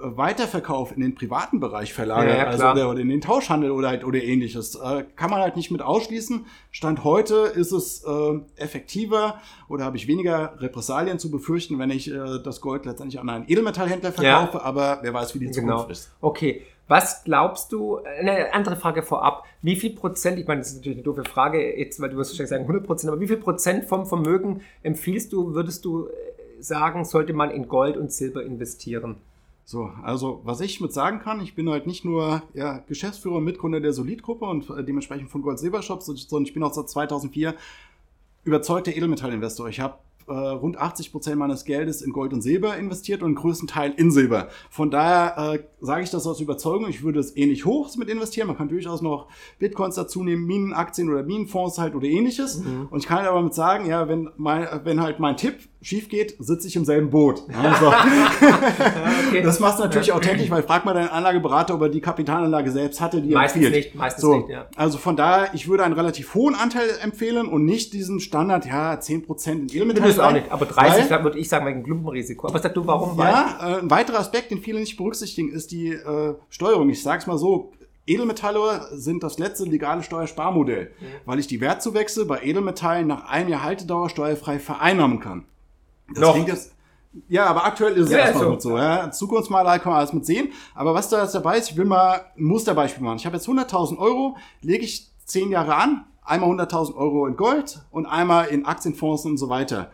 Weiterverkauf 0.01 0.95
in 0.95 1.01
den 1.01 1.15
privaten 1.15 1.59
Bereich 1.59 1.93
verlagert, 1.93 2.29
Ja, 2.37 2.43
ja, 2.43 2.47
also 2.47 2.73
der, 2.73 2.89
oder 2.89 2.99
in 3.01 3.09
den 3.09 3.19
Tauschhandel 3.19 3.71
oder, 3.71 3.89
halt, 3.89 4.05
oder 4.05 4.23
ähnliches. 4.23 4.75
Äh, 4.75 5.03
kann 5.17 5.29
man 5.29 5.41
halt 5.41 5.57
nicht 5.57 5.69
mit 5.69 5.81
ausschließen. 5.81 6.45
Stand 6.71 7.03
heute 7.03 7.35
ist 7.35 7.73
es 7.73 8.05
äh, 8.05 8.39
effektiver 8.55 9.41
oder 9.67 9.83
habe 9.83 9.97
ich 9.97 10.07
weniger 10.07 10.53
Repressalien 10.61 11.19
zu 11.19 11.29
befürchten, 11.29 11.77
wenn 11.77 11.89
ich 11.89 12.09
äh, 12.09 12.39
das 12.41 12.61
Gold 12.61 12.85
letztendlich 12.85 13.19
an 13.19 13.27
einen 13.27 13.49
Edelmetallhändler 13.49 14.13
Ja. 14.21 14.45
verkaufe, 14.45 14.63
aber 14.63 14.99
wer 15.01 15.13
weiß, 15.13 15.35
wie 15.35 15.39
die 15.39 15.47
Genau. 15.47 15.79
Zukunft 15.79 15.91
ist. 15.91 16.11
Okay. 16.21 16.61
Was 16.91 17.23
glaubst 17.23 17.71
du, 17.71 17.99
eine 17.99 18.53
andere 18.53 18.75
Frage 18.75 19.01
vorab, 19.01 19.45
wie 19.61 19.77
viel 19.77 19.91
Prozent, 19.95 20.37
ich 20.37 20.45
meine, 20.45 20.59
das 20.59 20.71
ist 20.71 20.79
natürlich 20.79 20.97
eine 20.97 21.05
doofe 21.05 21.23
Frage 21.23 21.79
jetzt, 21.79 22.01
weil 22.01 22.09
du 22.09 22.17
wirst 22.17 22.31
wahrscheinlich 22.31 22.49
sagen 22.49 22.63
100 22.63 22.85
Prozent, 22.85 23.13
aber 23.13 23.21
wie 23.21 23.27
viel 23.27 23.37
Prozent 23.37 23.85
vom 23.85 24.05
Vermögen 24.05 24.59
empfiehlst 24.83 25.31
du, 25.31 25.53
würdest 25.53 25.85
du 25.85 26.07
äh, 26.07 26.11
sagen, 26.59 27.05
sollte 27.05 27.31
man 27.31 27.49
in 27.49 27.69
Gold 27.69 27.95
und 27.95 28.11
Silber 28.11 28.43
investieren? 28.43 29.15
So, 29.63 29.89
also 30.03 30.41
was 30.43 30.59
ich 30.59 30.81
mit 30.81 30.91
sagen 30.91 31.19
kann, 31.19 31.39
ich 31.39 31.55
bin 31.55 31.69
halt 31.69 31.87
nicht 31.87 32.03
nur 32.03 32.43
ja, 32.53 32.83
Geschäftsführer 32.89 33.37
und 33.37 33.45
Mitgründer 33.45 33.79
der 33.79 33.93
Solid-Gruppe 33.93 34.43
und 34.43 34.69
äh, 34.69 34.83
dementsprechend 34.83 35.29
von 35.29 35.43
Gold 35.43 35.59
Silber 35.59 35.83
Shop, 35.83 36.03
sondern 36.03 36.43
ich 36.43 36.53
bin 36.53 36.61
auch 36.61 36.73
seit 36.73 36.89
2004 36.89 37.55
überzeugter 38.43 38.91
Edelmetallinvestor. 38.91 39.69
Ich 39.69 39.79
habe 39.79 39.95
äh, 40.27 40.33
rund 40.33 40.77
80 40.77 41.11
Prozent 41.11 41.37
meines 41.37 41.65
Geldes 41.65 42.01
in 42.01 42.11
Gold 42.11 42.33
und 42.33 42.41
Silber 42.41 42.77
investiert 42.77 43.21
und 43.21 43.27
einen 43.27 43.35
größten 43.35 43.67
Teil 43.67 43.93
in 43.95 44.11
Silber. 44.11 44.49
Von 44.69 44.91
daher 44.91 45.53
äh, 45.53 45.63
sage 45.79 46.03
ich 46.03 46.09
das 46.09 46.27
aus 46.27 46.39
Überzeugung. 46.39 46.89
Ich 46.89 47.03
würde 47.03 47.19
es 47.19 47.35
ähnlich 47.35 47.65
hoch 47.65 47.95
mit 47.97 48.09
investieren. 48.09 48.47
Man 48.47 48.57
kann 48.57 48.69
durchaus 48.69 49.01
noch 49.01 49.27
Bitcoins 49.59 49.95
dazu 49.95 50.23
nehmen, 50.23 50.45
Minenaktien 50.45 51.09
oder 51.09 51.23
Minenfonds 51.23 51.77
halt 51.77 51.95
oder 51.95 52.07
ähnliches. 52.07 52.61
Und 52.89 52.99
ich 52.99 53.07
kann 53.07 53.19
halt 53.19 53.27
aber 53.29 53.41
mit 53.41 53.53
sagen, 53.53 53.85
ja, 53.85 54.07
wenn, 54.07 54.29
mein, 54.37 54.67
wenn 54.83 55.01
halt 55.01 55.19
mein 55.19 55.37
Tipp 55.37 55.55
schief 55.81 56.09
geht, 56.09 56.35
sitze 56.39 56.67
ich 56.67 56.75
im 56.75 56.85
selben 56.85 57.09
Boot. 57.09 57.43
Ja, 57.51 57.75
so. 57.79 57.87
Okay. 59.27 59.41
Das 59.41 59.59
machst 59.59 59.79
du 59.79 59.83
natürlich 59.83 60.11
authentisch, 60.11 60.49
weil 60.49 60.63
frag 60.63 60.85
mal 60.85 60.93
deinen 60.93 61.09
Anlageberater, 61.09 61.75
ob 61.75 61.81
er 61.81 61.89
die 61.89 62.01
Kapitalanlage 62.01 62.71
selbst 62.71 63.01
hatte, 63.01 63.21
die 63.21 63.31
er 63.33 63.39
Meistens 63.39 63.65
empfiehlt. 63.65 63.85
nicht, 63.85 63.95
meistens 63.95 64.21
so, 64.21 64.35
nicht, 64.37 64.49
ja. 64.49 64.67
Also 64.75 64.97
von 64.97 65.15
daher, 65.15 65.53
ich 65.53 65.67
würde 65.67 65.83
einen 65.83 65.93
relativ 65.93 66.33
hohen 66.35 66.55
Anteil 66.55 66.89
empfehlen 67.01 67.47
und 67.47 67.65
nicht 67.65 67.93
diesen 67.93 68.19
Standard, 68.19 68.65
ja, 68.65 68.93
10% 68.93 69.51
in 69.51 69.65
Edelmetall. 69.67 70.03
bist 70.07 70.19
auch 70.19 70.31
nicht, 70.31 70.51
aber 70.51 70.65
30 70.65 71.09
Weil- 71.09 71.23
würde 71.23 71.39
ich 71.39 71.49
sagen, 71.49 71.65
wegen 71.65 71.83
Klumpenrisiko. 71.83 72.47
Aber 72.47 72.59
sag 72.59 72.73
du, 72.73 72.85
warum? 72.85 73.17
Ja, 73.17 73.57
äh, 73.61 73.79
ein 73.79 73.89
weiterer 73.89 74.19
Aspekt, 74.19 74.51
den 74.51 74.59
viele 74.59 74.79
nicht 74.79 74.97
berücksichtigen, 74.97 75.51
ist 75.51 75.71
die 75.71 75.89
äh, 75.93 76.35
Steuerung. 76.49 76.89
Ich 76.89 77.01
sag's 77.01 77.27
mal 77.27 77.37
so, 77.37 77.71
Edelmetalle 78.07 78.87
sind 78.93 79.23
das 79.23 79.37
letzte 79.39 79.65
legale 79.65 80.03
Steuersparmodell, 80.03 80.91
Mhm. 80.99 81.05
weil 81.25 81.39
ich 81.39 81.47
die 81.47 81.61
Wertzuwächse 81.61 82.25
bei 82.25 82.41
Edelmetallen 82.43 83.07
nach 83.07 83.29
einem 83.29 83.49
Jahr 83.49 83.63
Haltedauer 83.63 84.09
steuerfrei 84.09 84.59
vereinnahmen 84.59 85.19
kann. 85.19 85.45
Das 86.13 86.21
Noch. 86.21 86.33
klingt 86.33 86.47
jetzt, 86.49 86.73
Ja, 87.27 87.45
aber 87.47 87.65
aktuell 87.65 87.93
ist 87.93 88.05
es 88.05 88.11
Ja, 88.11 88.17
erstmal 88.19 88.43
so. 88.45 88.49
gut 88.51 88.61
so. 88.61 88.77
Ja. 88.77 89.11
Zukunftsmalerei 89.11 89.79
kann 89.79 89.91
man 89.91 89.99
alles 89.99 90.13
mit 90.13 90.25
sehen. 90.25 90.49
Aber 90.75 90.93
was 90.93 91.09
da 91.09 91.21
jetzt 91.21 91.35
dabei 91.35 91.57
ist, 91.57 91.69
ich 91.71 91.77
will 91.77 91.85
mal 91.85 92.25
ein 92.37 92.43
Musterbeispiel 92.43 93.03
machen. 93.03 93.17
Ich 93.17 93.25
habe 93.25 93.35
jetzt 93.35 93.47
100.000 93.47 93.97
Euro, 93.97 94.37
lege 94.61 94.85
ich 94.85 95.09
zehn 95.25 95.49
Jahre 95.51 95.75
an, 95.75 96.05
einmal 96.23 96.49
100.000 96.49 96.95
Euro 96.95 97.25
in 97.27 97.35
Gold 97.35 97.81
und 97.91 98.05
einmal 98.05 98.47
in 98.47 98.65
Aktienfonds 98.65 99.25
und 99.25 99.37
so 99.37 99.49
weiter. 99.49 99.91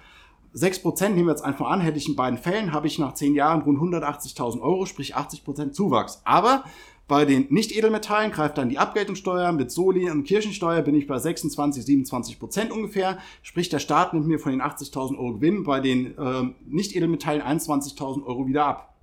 6% 0.56 1.10
nehmen 1.10 1.26
wir 1.28 1.32
jetzt 1.32 1.44
einfach 1.44 1.68
an, 1.68 1.82
hätte 1.82 1.98
ich 1.98 2.08
in 2.08 2.16
beiden 2.16 2.38
Fällen, 2.40 2.72
habe 2.74 2.88
ich 2.88 2.98
nach 3.00 3.14
10 3.14 3.36
Jahren 3.36 3.62
rund 3.62 3.80
180.000 3.80 4.62
Euro, 4.62 4.86
sprich 4.86 5.16
80% 5.16 5.72
Zuwachs. 5.72 6.22
Aber 6.24 6.64
bei 7.08 7.24
den 7.26 7.48
Nicht-Edelmetallen 7.50 8.32
greift 8.32 8.58
dann 8.58 8.68
die 8.70 8.80
Abgeltungssteuer. 8.80 9.52
Mit 9.54 9.72
Soli 9.72 10.10
und 10.10 10.26
Kirchensteuer 10.26 10.82
bin 10.82 10.94
ich 10.96 11.08
bei 11.08 11.18
26, 11.18 11.86
27% 11.86 12.70
ungefähr. 12.70 13.18
Sprich, 13.44 13.70
der 13.70 13.80
Staat 13.80 14.14
nimmt 14.14 14.28
mir 14.28 14.40
von 14.40 14.52
den 14.52 14.62
80.000 14.62 15.18
Euro 15.18 15.36
Gewinn 15.36 15.64
bei 15.64 15.80
den 15.80 16.14
ähm, 16.20 16.56
Nicht-Edelmetallen 16.68 17.42
21.000 17.42 18.26
Euro 18.26 18.46
wieder 18.48 18.66
ab. 18.66 18.94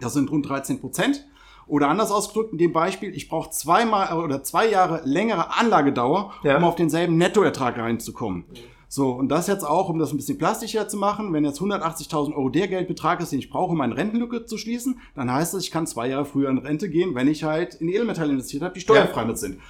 Das 0.00 0.12
sind 0.12 0.30
rund 0.30 0.48
13 0.48 0.80
Prozent. 0.80 1.24
Oder 1.66 1.88
anders 1.88 2.10
ausgedrückt, 2.10 2.52
in 2.52 2.58
dem 2.58 2.72
Beispiel, 2.72 3.14
ich 3.14 3.28
brauche 3.28 3.50
zweimal 3.50 4.18
oder 4.22 4.42
zwei 4.42 4.68
Jahre 4.70 5.02
längere 5.04 5.56
Anlagedauer, 5.58 6.32
Ja. 6.42 6.56
um 6.56 6.64
auf 6.64 6.76
denselben 6.76 7.16
Nettoertrag 7.18 7.76
reinzukommen. 7.78 8.44
So, 8.88 9.10
und 9.10 9.28
das 9.28 9.46
jetzt 9.46 9.64
auch, 9.64 9.90
um 9.90 9.98
das 9.98 10.12
ein 10.12 10.16
bisschen 10.16 10.38
plastischer 10.38 10.88
zu 10.88 10.96
machen, 10.96 11.32
wenn 11.32 11.44
jetzt 11.44 11.60
180.000 11.60 12.34
Euro 12.34 12.48
der 12.48 12.68
Geldbetrag 12.68 13.20
ist, 13.20 13.32
den 13.32 13.38
ich 13.38 13.50
brauche, 13.50 13.72
um 13.72 13.78
meine 13.78 13.96
Rentenlücke 13.96 14.46
zu 14.46 14.56
schließen, 14.56 15.00
dann 15.14 15.30
heißt 15.30 15.52
das, 15.52 15.62
ich 15.62 15.70
kann 15.70 15.86
zwei 15.86 16.08
Jahre 16.08 16.24
früher 16.24 16.48
in 16.48 16.58
Rente 16.58 16.88
gehen, 16.88 17.14
wenn 17.14 17.28
ich 17.28 17.44
halt 17.44 17.74
in 17.74 17.88
Edelmetall 17.88 18.30
investiert 18.30 18.62
habe, 18.62 18.74
die 18.74 18.80
steuerfrei 18.80 19.26
mit 19.26 19.38
sind. 19.38 19.60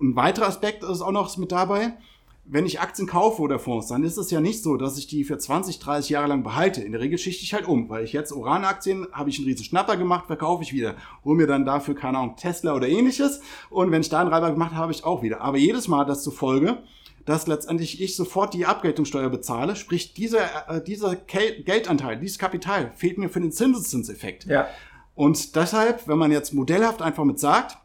Ein 0.00 0.14
weiterer 0.14 0.46
Aspekt 0.46 0.84
ist 0.84 1.00
auch 1.00 1.10
noch 1.10 1.36
mit 1.36 1.50
dabei, 1.50 1.94
wenn 2.46 2.66
ich 2.66 2.80
Aktien 2.80 3.08
kaufe 3.08 3.40
oder 3.40 3.58
Fonds, 3.58 3.88
dann 3.88 4.04
ist 4.04 4.18
es 4.18 4.30
ja 4.30 4.40
nicht 4.40 4.62
so, 4.62 4.76
dass 4.76 4.98
ich 4.98 5.06
die 5.06 5.24
für 5.24 5.38
20, 5.38 5.78
30 5.78 6.10
Jahre 6.10 6.28
lang 6.28 6.42
behalte. 6.42 6.82
In 6.82 6.92
der 6.92 7.00
Regel 7.00 7.16
schichte 7.16 7.42
ich 7.42 7.54
halt 7.54 7.66
um, 7.66 7.88
weil 7.88 8.04
ich 8.04 8.12
jetzt 8.12 8.32
Uran-Aktien 8.32 9.06
habe 9.12 9.30
ich 9.30 9.38
einen 9.38 9.48
riesen 9.48 9.64
Schnapper 9.64 9.96
gemacht, 9.96 10.26
verkaufe 10.26 10.62
ich 10.62 10.74
wieder, 10.74 10.94
hole 11.24 11.36
mir 11.36 11.46
dann 11.46 11.64
dafür, 11.64 11.94
keine 11.94 12.18
Ahnung, 12.18 12.36
Tesla 12.36 12.74
oder 12.74 12.86
ähnliches. 12.86 13.40
Und 13.70 13.90
wenn 13.90 14.02
ich 14.02 14.10
da 14.10 14.20
einen 14.20 14.28
Reiber 14.28 14.50
gemacht 14.50 14.72
habe, 14.72 14.82
habe 14.82 14.92
ich 14.92 15.04
auch 15.04 15.22
wieder. 15.22 15.40
Aber 15.40 15.56
jedes 15.56 15.88
Mal 15.88 16.00
hat 16.00 16.10
das 16.10 16.22
zur 16.22 16.34
Folge, 16.34 16.82
dass 17.24 17.46
letztendlich 17.46 18.00
ich 18.00 18.16
sofort 18.16 18.54
die 18.54 18.66
Abgeltungssteuer 18.66 19.30
bezahle, 19.30 19.76
sprich 19.76 20.14
dieser, 20.14 20.68
äh, 20.68 20.82
dieser 20.82 21.16
Geldanteil, 21.16 22.18
dieses 22.18 22.38
Kapital 22.38 22.92
fehlt 22.94 23.18
mir 23.18 23.28
für 23.28 23.40
den 23.40 23.52
Zinseszinseffekt. 23.52 24.44
Ja. 24.44 24.68
Und 25.14 25.56
deshalb, 25.56 26.08
wenn 26.08 26.18
man 26.18 26.32
jetzt 26.32 26.52
modellhaft 26.52 27.00
einfach 27.00 27.24
mit 27.24 27.38
sagt, 27.38 27.78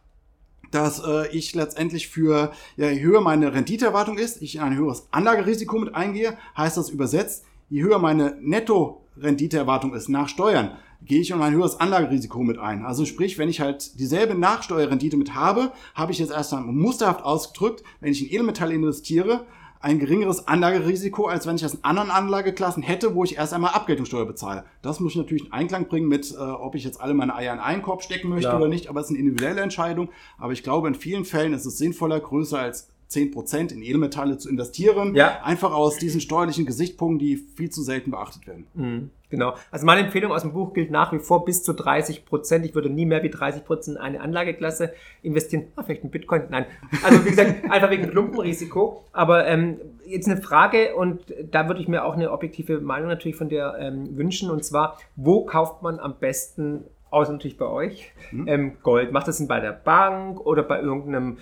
dass 0.72 1.02
äh, 1.04 1.28
ich 1.30 1.56
letztendlich 1.56 2.08
für, 2.10 2.52
ja, 2.76 2.90
je 2.90 3.02
höher 3.02 3.22
meine 3.22 3.54
Renditeerwartung 3.54 4.18
ist, 4.18 4.42
ich 4.42 4.56
in 4.56 4.62
ein 4.62 4.76
höheres 4.76 5.08
Anlagerisiko 5.12 5.80
mit 5.80 5.96
eingehe, 5.96 6.38
heißt 6.58 6.78
das 6.78 6.90
übersetzt, 6.90 7.46
je 7.70 7.82
höher 7.84 8.00
meine 8.00 8.38
Netto-Renditeerwartung 8.42 9.94
ist 9.94 10.10
nach 10.10 10.28
Steuern, 10.28 10.78
gehe 11.02 11.22
ich 11.22 11.32
in 11.32 11.42
ein 11.42 11.54
höheres 11.54 11.80
Anlagerisiko 11.80 12.44
mit 12.44 12.58
ein. 12.58 12.86
Also 12.86 13.06
sprich, 13.06 13.38
wenn 13.38 13.50
ich 13.50 13.62
halt 13.62 14.00
dieselbe 14.00 14.36
Nachsteuerrendite 14.36 15.18
mit 15.18 15.34
habe, 15.34 15.72
habe 15.96 16.12
ich 16.12 16.20
jetzt 16.20 16.32
erst 16.32 16.54
einmal 16.54 16.74
musterhaft 16.74 17.24
ausgedrückt, 17.24 17.84
wenn 18.00 18.12
ich 18.12 18.22
in 18.22 18.30
Edelmetalle 18.30 18.74
investiere, 18.74 19.46
ein 19.82 20.00
geringeres 20.00 20.48
Anlagerisiko, 20.48 21.28
als 21.28 21.48
wenn 21.48 21.56
ich 21.56 21.62
das 21.62 21.76
in 21.76 21.84
anderen 21.84 22.12
Anlageklassen 22.12 22.84
hätte, 22.84 23.16
wo 23.16 23.24
ich 23.24 23.38
erst 23.38 23.54
einmal 23.54 23.74
Abgeltungssteuer 23.74 24.26
bezahle. 24.26 24.66
Das 24.82 25.00
muss 25.00 25.14
ich 25.14 25.18
natürlich 25.18 25.46
in 25.46 25.54
Einklang 25.54 25.88
bringen 25.88 26.10
mit, 26.10 26.32
äh, 26.32 26.38
ob 26.38 26.76
ich 26.76 26.84
jetzt 26.84 27.00
alle 27.00 27.14
meine 27.14 27.34
Eier 27.34 27.54
in 27.54 27.60
einen 27.60 27.82
Korb 27.82 28.04
stecken 28.04 28.28
möchte 28.28 28.50
Klar. 28.50 28.60
oder 28.60 28.68
nicht, 28.68 28.90
aber 28.90 29.00
es 29.00 29.06
ist 29.06 29.12
eine 29.12 29.20
individuelle 29.20 29.62
Entscheidung. 29.62 30.10
Aber 30.38 30.52
ich 30.52 30.64
glaube, 30.64 30.90
in 30.90 30.96
vielen 30.96 31.24
Fällen 31.24 31.54
ist 31.54 31.66
es 31.66 31.78
sinnvoller, 31.78 32.20
größer 32.20 32.60
als 32.60 32.90
10% 33.10 33.74
in 33.74 33.82
Edelmetalle 33.82 34.38
zu 34.38 34.50
investieren. 34.50 35.16
Ja. 35.16 35.42
Einfach 35.44 35.74
aus 35.74 35.98
diesen 35.98 36.22
steuerlichen 36.22 36.66
Gesichtspunkten, 36.66 37.20
die 37.20 37.38
viel 37.38 37.70
zu 37.70 37.82
selten 37.82 38.12
beachtet 38.12 38.46
werden. 38.48 38.68
Mhm, 38.74 39.10
Genau. 39.30 39.54
Also 39.70 39.86
meine 39.86 40.02
Empfehlung 40.02 40.32
aus 40.32 40.42
dem 40.42 40.54
Buch 40.54 40.74
gilt 40.74 40.90
nach 40.90 41.14
wie 41.14 41.20
vor 41.20 41.46
bis 41.46 41.64
zu 41.64 41.74
30 41.74 42.26
Prozent. 42.26 42.66
Ich 42.66 42.74
würde 42.74 42.90
nie 42.90 43.06
mehr 43.06 43.22
wie 43.22 43.30
30 43.30 43.64
Prozent 43.64 43.98
in 43.98 44.04
eine 44.04 44.22
Anlageklasse 44.22 44.92
investieren. 45.22 45.66
Ah, 45.76 45.84
vielleicht 45.84 46.04
ein 46.04 46.10
Bitcoin? 46.10 46.44
Nein. 46.50 46.66
Also 47.04 47.24
wie 47.26 47.30
gesagt, 47.30 47.64
einfach 47.70 47.92
wegen 47.92 48.10
Klumpenrisiko. 48.10 49.04
Aber 49.12 49.46
ähm, 49.46 49.78
jetzt 50.06 50.28
eine 50.28 50.42
Frage 50.42 50.96
und 50.96 51.22
da 51.52 51.68
würde 51.68 51.80
ich 51.80 51.88
mir 51.88 52.06
auch 52.06 52.16
eine 52.16 52.32
objektive 52.32 52.80
Meinung 52.80 53.08
natürlich 53.10 53.38
von 53.38 53.50
dir 53.50 53.76
ähm, 53.80 54.18
wünschen. 54.18 54.50
Und 54.50 54.66
zwar, 54.66 54.98
wo 55.16 55.46
kauft 55.46 55.84
man 55.84 56.00
am 56.00 56.16
besten, 56.20 56.86
außer 57.12 57.32
natürlich 57.32 57.58
bei 57.58 57.68
euch, 57.68 58.12
ähm, 58.32 58.78
Gold? 58.82 59.12
Macht 59.12 59.28
das 59.28 59.38
denn 59.38 59.48
bei 59.48 59.60
der 59.60 59.74
Bank 59.74 60.40
oder 60.44 60.64
bei 60.64 60.82
irgendeinem 60.82 61.38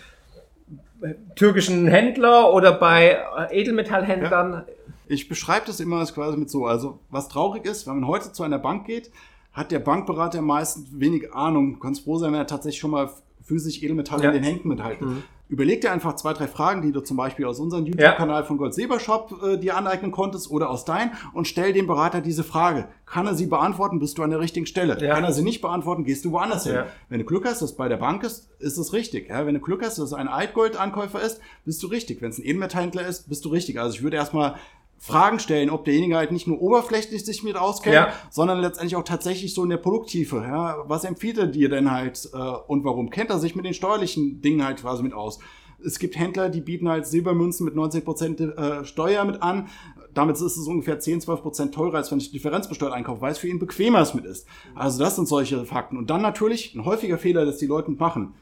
türkischen 1.35 1.87
Händler 1.87 2.53
oder 2.53 2.71
bei 2.71 3.17
äh, 3.49 3.61
Edelmetallhändlern? 3.61 4.63
Ich 5.07 5.29
beschreibe 5.29 5.65
das 5.65 5.79
immer 5.79 6.05
quasi 6.05 6.37
mit 6.37 6.49
so. 6.49 6.65
Also, 6.65 6.99
was 7.09 7.29
traurig 7.29 7.65
ist, 7.65 7.87
wenn 7.87 7.99
man 7.99 8.07
heute 8.07 8.31
zu 8.31 8.43
einer 8.43 8.59
Bank 8.59 8.85
geht, 8.85 9.11
hat 9.53 9.71
der 9.71 9.79
Bankberater 9.79 10.41
meistens 10.41 10.87
wenig 10.91 11.33
Ahnung. 11.33 11.73
Du 11.73 11.79
kannst 11.79 12.03
froh 12.03 12.17
sein, 12.17 12.31
wenn 12.31 12.39
er 12.39 12.47
tatsächlich 12.47 12.79
schon 12.79 12.91
mal 12.91 13.09
physisch 13.47 13.81
Edelmetalle 13.81 14.23
Ja. 14.23 14.29
in 14.29 14.35
den 14.35 14.43
Händen 14.43 14.67
mithalten. 14.67 15.07
Mhm. 15.07 15.23
Überleg 15.49 15.79
dir 15.79 15.93
einfach 15.93 16.17
zwei, 16.17 16.33
drei 16.33 16.45
Fragen, 16.45 16.81
die 16.81 16.91
du 16.91 16.99
zum 16.99 17.15
Beispiel 17.15 17.45
aus 17.45 17.61
unserem 17.61 17.85
YouTube-Kanal 17.85 18.43
von 18.43 18.57
Gold 18.57 18.73
Silber 18.73 18.99
Shop 18.99 19.33
äh, 19.41 19.57
dir 19.57 19.77
aneignen 19.77 20.11
konntest 20.11 20.51
oder 20.51 20.69
aus 20.69 20.83
dein 20.83 21.11
und 21.33 21.47
stell 21.47 21.71
dem 21.71 21.87
Berater 21.87 22.19
diese 22.19 22.43
Frage. 22.43 22.89
Kann 23.05 23.25
er 23.27 23.33
sie 23.33 23.45
beantworten, 23.45 23.99
bist 23.99 24.17
du 24.17 24.23
an 24.23 24.29
der 24.29 24.41
richtigen 24.41 24.65
Stelle. 24.65 25.01
Ja. 25.01 25.13
Kann 25.15 25.23
er 25.23 25.31
sie 25.31 25.43
nicht 25.43 25.61
beantworten, 25.61 26.03
gehst 26.03 26.25
du 26.25 26.33
woanders 26.33 26.65
hin. 26.65 26.73
Ja. 26.75 26.87
Wenn 27.07 27.19
du 27.19 27.25
Glück 27.25 27.45
hast, 27.45 27.61
dass 27.61 27.69
es 27.71 27.77
bei 27.77 27.87
der 27.87 27.95
Bank 27.95 28.23
ist, 28.23 28.49
ist 28.59 28.77
es 28.77 28.91
richtig. 28.91 29.29
Ja, 29.29 29.45
wenn 29.45 29.53
du 29.53 29.61
Glück 29.61 29.81
hast, 29.85 29.97
dass 29.99 30.07
es 30.07 30.13
ein 30.13 30.27
Altgold-Ankäufer 30.27 31.21
ist, 31.21 31.39
bist 31.63 31.81
du 31.81 31.87
richtig. 31.87 32.21
Wenn 32.21 32.31
es 32.31 32.39
ein 32.39 32.43
Edelmetallhändler 32.45 33.07
ist, 33.07 33.29
bist 33.29 33.45
du 33.45 33.49
richtig. 33.49 33.79
Also 33.79 33.95
ich 33.95 34.03
würde 34.03 34.17
erstmal 34.17 34.55
Fragen 34.99 35.39
stellen, 35.39 35.69
ob 35.69 35.85
derjenige 35.85 36.15
halt 36.17 36.31
nicht 36.31 36.47
nur 36.47 36.59
oberflächlich 36.61 37.23
sich 37.23 37.43
mit 37.43 37.55
auskennt, 37.55 37.93
Ja. 37.95 38.13
sondern 38.31 38.59
letztendlich 38.59 38.95
auch 38.95 39.03
tatsächlich 39.03 39.53
so 39.53 39.63
in 39.63 39.69
der 39.69 39.77
Produkttiefe. 39.77 40.37
Ja, 40.37 40.77
was 40.87 41.03
empfiehlt 41.03 41.37
er 41.37 41.47
dir 41.47 41.69
denn 41.69 41.91
halt 41.91 42.29
äh, 42.33 42.37
und 42.67 42.83
warum? 42.83 43.09
Kennt 43.09 43.29
er 43.29 43.39
sich 43.39 43.55
mit 43.55 43.65
den 43.65 43.73
steuerlichen 43.73 44.41
Dingen 44.41 44.65
halt 44.65 44.81
quasi 44.81 45.03
mit 45.03 45.13
aus? 45.13 45.39
Es 45.85 45.99
gibt 45.99 46.17
Händler, 46.17 46.49
die 46.49 46.61
bieten 46.61 46.89
halt 46.89 47.05
Silbermünzen 47.05 47.63
mit 47.63 47.75
19% 47.75 48.55
äh, 48.57 48.83
Steuer 48.85 49.23
mit 49.25 49.43
an. 49.43 49.67
Damit 50.15 50.35
ist 50.37 50.41
es 50.57 50.67
ungefähr 50.67 50.99
10, 50.99 51.21
12% 51.21 51.71
teurer, 51.71 51.97
als 51.97 52.11
wenn 52.11 52.17
ich 52.17 52.31
differenzbesteuert 52.31 52.91
einkaufe, 52.93 53.21
weil 53.21 53.31
es 53.33 53.37
für 53.37 53.47
ihn 53.47 53.59
bequemer 53.59 54.01
es 54.01 54.15
mit 54.15 54.25
ist. 54.25 54.47
Also 54.73 54.97
das 54.97 55.15
sind 55.15 55.27
solche 55.27 55.63
Fakten. 55.65 55.95
Und 55.97 56.09
dann 56.09 56.23
natürlich 56.23 56.73
ein 56.73 56.83
häufiger 56.85 57.19
Fehler, 57.19 57.45
dass 57.45 57.57
die 57.57 57.67
Leute 57.67 57.91
machen. 57.91 58.33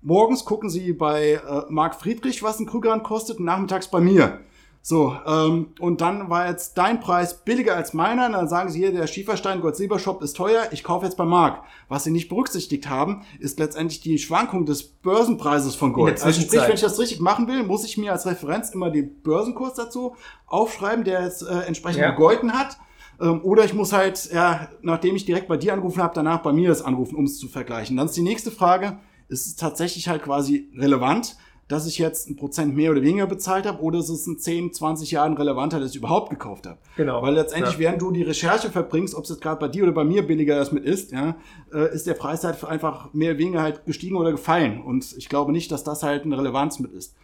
Morgens 0.00 0.44
gucken 0.44 0.68
sie 0.68 0.92
bei 0.92 1.34
äh, 1.34 1.62
Marc 1.68 1.94
Friedrich, 1.94 2.42
was 2.42 2.58
ein 2.58 2.66
Krügerrand 2.66 3.04
kostet, 3.04 3.38
und 3.38 3.44
nachmittags 3.44 3.88
bei 3.88 4.00
mir. 4.00 4.40
So, 4.84 5.16
ähm, 5.26 5.68
und 5.78 6.00
dann 6.00 6.28
war 6.28 6.48
jetzt 6.48 6.76
dein 6.76 6.98
Preis 6.98 7.44
billiger 7.44 7.76
als 7.76 7.92
meiner. 7.92 8.26
Und 8.26 8.32
dann 8.32 8.48
sagen 8.48 8.68
sie 8.68 8.80
hier, 8.80 8.90
der 8.92 9.06
Schieferstein 9.06 9.60
Gold 9.60 9.76
Silber 9.76 10.00
Shop 10.00 10.20
ist 10.22 10.36
teuer, 10.36 10.66
ich 10.72 10.82
kaufe 10.82 11.04
jetzt 11.04 11.16
bei 11.16 11.24
Marc. 11.24 11.62
Was 11.88 12.02
sie 12.02 12.10
nicht 12.10 12.28
berücksichtigt 12.28 12.88
haben, 12.88 13.22
ist 13.38 13.60
letztendlich 13.60 14.00
die 14.00 14.18
Schwankung 14.18 14.66
des 14.66 14.82
Börsenpreises 14.82 15.76
von 15.76 15.92
Gold. 15.92 16.20
Also 16.22 16.40
sprich, 16.40 16.62
wenn 16.62 16.74
ich 16.74 16.80
das 16.80 16.98
richtig 16.98 17.20
machen 17.20 17.46
will, 17.46 17.62
muss 17.62 17.84
ich 17.84 17.96
mir 17.96 18.10
als 18.10 18.26
Referenz 18.26 18.70
immer 18.70 18.90
den 18.90 19.22
Börsenkurs 19.22 19.74
dazu 19.74 20.16
aufschreiben, 20.46 21.04
der 21.04 21.22
jetzt 21.22 21.42
äh, 21.42 21.60
entsprechend 21.60 22.00
Ja. 22.02 22.10
gegolten 22.10 22.52
hat. 22.52 22.76
Ähm, 23.20 23.40
oder 23.44 23.64
ich 23.64 23.74
muss 23.74 23.92
halt, 23.92 24.32
ja, 24.32 24.68
nachdem 24.82 25.14
ich 25.14 25.24
direkt 25.24 25.46
bei 25.46 25.56
dir 25.56 25.74
angerufen 25.74 26.02
habe, 26.02 26.12
danach 26.14 26.42
bei 26.42 26.52
mir 26.52 26.68
das 26.68 26.82
anrufen, 26.82 27.14
um 27.14 27.26
es 27.26 27.38
zu 27.38 27.46
vergleichen. 27.46 27.96
Dann 27.96 28.06
ist 28.06 28.16
die 28.16 28.22
nächste 28.22 28.50
Frage, 28.50 28.98
ist 29.28 29.46
es 29.46 29.54
tatsächlich 29.54 30.08
halt 30.08 30.24
quasi 30.24 30.70
relevant, 30.76 31.36
dass 31.72 31.86
ich 31.86 31.98
jetzt 31.98 32.28
ein 32.28 32.36
Prozent 32.36 32.76
mehr 32.76 32.90
oder 32.90 33.00
weniger 33.02 33.26
bezahlt 33.26 33.66
habe, 33.66 33.82
oder 33.82 33.98
ist 33.98 34.10
es 34.10 34.26
in 34.26 34.38
10, 34.38 34.72
20 34.74 35.10
Jahren 35.10 35.32
relevanter, 35.36 35.80
dass 35.80 35.90
ich 35.92 35.96
überhaupt 35.96 36.28
gekauft 36.30 36.66
habe? 36.66 36.78
Genau. 36.96 37.22
Weil 37.22 37.34
letztendlich, 37.34 37.74
Ja. 37.74 37.78
während 37.80 38.02
du 38.02 38.10
die 38.10 38.22
Recherche 38.22 38.70
verbringst, 38.70 39.14
ob 39.14 39.24
es 39.24 39.30
jetzt 39.30 39.40
gerade 39.40 39.58
bei 39.58 39.68
dir 39.68 39.84
oder 39.84 39.92
bei 39.92 40.04
mir 40.04 40.26
billiger 40.26 40.54
das 40.56 40.70
mit 40.70 40.84
ist, 40.84 41.12
ja, 41.12 41.36
äh, 41.72 41.94
ist 41.94 42.06
der 42.06 42.14
Preis 42.14 42.44
halt 42.44 42.62
einfach 42.64 43.12
mehr 43.14 43.30
oder 43.30 43.38
weniger 43.38 43.62
halt 43.62 43.86
gestiegen 43.86 44.16
oder 44.16 44.32
gefallen. 44.32 44.82
Und 44.82 45.14
ich 45.16 45.28
glaube 45.28 45.50
nicht, 45.52 45.72
dass 45.72 45.82
das 45.82 46.02
halt 46.02 46.24
eine 46.24 46.36
Relevanz 46.36 46.78
mit 46.78 46.92
ist. 46.92 47.14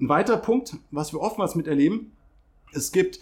Ein 0.00 0.08
weiterer 0.08 0.38
Punkt, 0.38 0.76
was 0.90 1.12
wir 1.12 1.20
oftmals 1.20 1.54
miterleben, 1.54 2.12
es 2.72 2.90
gibt 2.90 3.20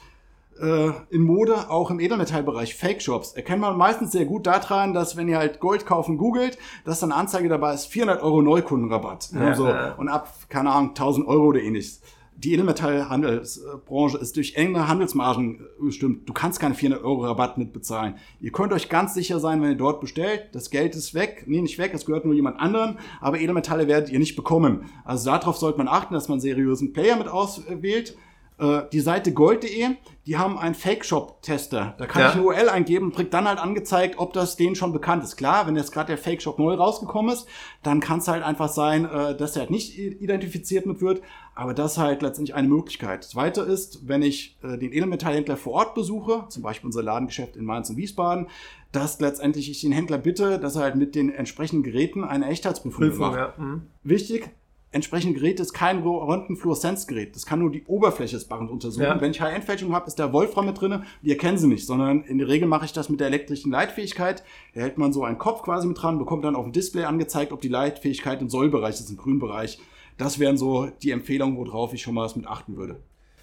äh, 0.60 0.92
in 1.10 1.22
Mode, 1.22 1.70
auch 1.70 1.90
im 1.90 2.00
Edelmetallbereich, 2.00 2.74
Fake-Shops. 2.74 3.32
Erkennt 3.32 3.60
man 3.60 3.76
meistens 3.76 4.12
sehr 4.12 4.24
gut 4.24 4.46
daran, 4.46 4.94
dass 4.94 5.16
wenn 5.16 5.28
ihr 5.28 5.38
halt 5.38 5.60
Gold 5.60 5.86
kaufen 5.86 6.18
googelt, 6.18 6.58
dass 6.84 7.00
dann 7.00 7.12
Anzeige 7.12 7.48
dabei 7.48 7.74
ist, 7.74 7.86
400 7.86 8.22
Euro 8.22 8.42
Neukundenrabatt. 8.42 9.30
Ja, 9.32 9.54
so. 9.54 9.68
ja. 9.68 9.94
Und 9.94 10.08
ab, 10.08 10.32
keine 10.48 10.70
Ahnung, 10.70 10.90
1000 10.90 11.26
Euro 11.26 11.46
oder 11.46 11.60
ähnliches. 11.60 12.00
Die 12.42 12.54
Edelmetallhandelsbranche 12.54 14.16
ist 14.16 14.34
durch 14.36 14.54
enge 14.54 14.88
Handelsmargen 14.88 15.60
äh, 15.60 15.84
bestimmt. 15.84 16.26
Du 16.26 16.32
kannst 16.32 16.58
keine 16.58 16.74
400 16.74 17.04
Euro 17.04 17.26
Rabatt 17.26 17.58
mit 17.58 17.74
bezahlen. 17.74 18.14
Ihr 18.40 18.50
könnt 18.50 18.72
euch 18.72 18.88
ganz 18.88 19.12
sicher 19.12 19.40
sein, 19.40 19.60
wenn 19.60 19.72
ihr 19.72 19.76
dort 19.76 20.00
bestellt, 20.00 20.48
das 20.52 20.70
Geld 20.70 20.94
ist 20.94 21.12
weg. 21.12 21.44
Nee, 21.46 21.60
nicht 21.60 21.76
weg, 21.76 21.92
es 21.92 22.06
gehört 22.06 22.24
nur 22.24 22.32
jemand 22.32 22.58
anderen. 22.58 22.98
Aber 23.20 23.38
Edelmetalle 23.38 23.88
werdet 23.88 24.10
ihr 24.10 24.18
nicht 24.18 24.36
bekommen. 24.36 24.86
Also 25.04 25.30
darauf 25.30 25.58
sollte 25.58 25.76
man 25.76 25.88
achten, 25.88 26.14
dass 26.14 26.28
man 26.28 26.40
seriösen 26.40 26.94
Player 26.94 27.16
mit 27.16 27.28
auswählt. 27.28 28.16
Äh, 28.60 28.82
die 28.92 29.00
Seite 29.00 29.32
gold.de, 29.32 29.88
die 30.26 30.36
haben 30.36 30.58
einen 30.58 30.74
Fake-Shop-Tester. 30.74 31.94
Da 31.98 32.06
kann 32.06 32.22
Ja. 32.22 32.28
ich 32.28 32.34
eine 32.34 32.44
URL 32.44 32.68
eingeben 32.68 33.06
und 33.06 33.14
krieg 33.16 33.30
dann 33.30 33.48
halt 33.48 33.58
angezeigt, 33.58 34.18
ob 34.18 34.32
das 34.32 34.56
denen 34.56 34.74
schon 34.76 34.92
bekannt 34.92 35.24
ist. 35.24 35.36
Klar, 35.36 35.66
wenn 35.66 35.76
jetzt 35.76 35.92
gerade 35.92 36.08
der 36.08 36.18
Fake-Shop 36.18 36.58
neu 36.58 36.74
rausgekommen 36.74 37.32
ist, 37.32 37.46
dann 37.82 38.00
kann 38.00 38.18
es 38.18 38.28
halt 38.28 38.42
einfach 38.44 38.68
sein, 38.68 39.04
äh, 39.06 39.36
dass 39.36 39.56
er 39.56 39.60
halt 39.62 39.70
nicht 39.70 39.98
identifiziert 39.98 40.86
mit 40.86 41.00
wird. 41.00 41.22
Aber 41.54 41.74
das 41.74 41.92
ist 41.92 41.98
halt 41.98 42.22
letztendlich 42.22 42.54
eine 42.54 42.68
Möglichkeit. 42.68 43.20
Das 43.24 43.30
Zweite 43.30 43.62
ist, 43.62 44.06
wenn 44.08 44.22
ich 44.22 44.58
äh, 44.62 44.76
den 44.78 44.92
Edelmetallhändler 44.92 45.56
vor 45.56 45.72
Ort 45.74 45.94
besuche, 45.94 46.44
zum 46.48 46.62
Beispiel 46.62 46.86
unser 46.86 47.02
Ladengeschäft 47.02 47.56
in 47.56 47.64
Mainz 47.64 47.90
und 47.90 47.96
Wiesbaden, 47.96 48.48
dass 48.92 49.20
letztendlich 49.20 49.70
ich 49.70 49.80
den 49.80 49.92
Händler 49.92 50.18
bitte, 50.18 50.58
dass 50.58 50.76
er 50.76 50.82
halt 50.82 50.96
mit 50.96 51.14
den 51.14 51.30
entsprechenden 51.30 51.82
Geräten 51.82 52.24
eine 52.24 52.46
Echtheitsprüfung 52.48 53.00
Prüfung, 53.08 53.26
macht. 53.28 53.36
ja. 53.36 53.54
Mhm. 53.56 53.82
Wichtig, 54.02 54.50
entsprechende 54.92 55.38
Gerät 55.38 55.60
ist 55.60 55.72
kein 55.72 56.02
Röntgenfluoreszenzgerät. 56.02 57.34
Das 57.34 57.46
kann 57.46 57.60
nur 57.60 57.70
die 57.70 57.84
Oberfläche 57.84 58.36
des 58.36 58.46
Barren 58.46 58.68
untersuchen. 58.68 59.04
Ja. 59.04 59.20
Wenn 59.20 59.30
ich 59.30 59.40
High-End-Fälschung 59.40 59.94
habe, 59.94 60.06
ist 60.06 60.18
da 60.18 60.32
Wolfram 60.32 60.66
mit 60.66 60.80
drinne. 60.80 61.04
Die 61.22 61.30
erkennen 61.30 61.58
sie 61.58 61.68
nicht, 61.68 61.86
sondern 61.86 62.22
in 62.22 62.38
der 62.38 62.48
Regel 62.48 62.66
mache 62.68 62.84
ich 62.84 62.92
das 62.92 63.08
mit 63.08 63.20
der 63.20 63.28
elektrischen 63.28 63.70
Leitfähigkeit. 63.70 64.42
Da 64.74 64.80
hält 64.80 64.98
man 64.98 65.12
so 65.12 65.24
einen 65.24 65.38
Kopf 65.38 65.62
quasi 65.62 65.86
mit 65.86 66.00
dran, 66.00 66.18
bekommt 66.18 66.44
dann 66.44 66.56
auf 66.56 66.64
dem 66.64 66.72
Display 66.72 67.04
angezeigt, 67.04 67.52
ob 67.52 67.60
die 67.60 67.68
Leitfähigkeit 67.68 68.40
im 68.40 68.50
Sollbereich 68.50 68.96
ist, 68.96 69.10
im 69.10 69.16
Grünbereich. 69.16 69.78
Das 70.18 70.38
wären 70.38 70.58
so 70.58 70.90
die 71.02 71.12
Empfehlungen, 71.12 71.56
worauf 71.56 71.94
ich 71.94 72.02
schon 72.02 72.14
mal 72.14 72.24
was 72.24 72.36
mit 72.36 72.46
achten 72.46 72.76
würde. 72.76 73.00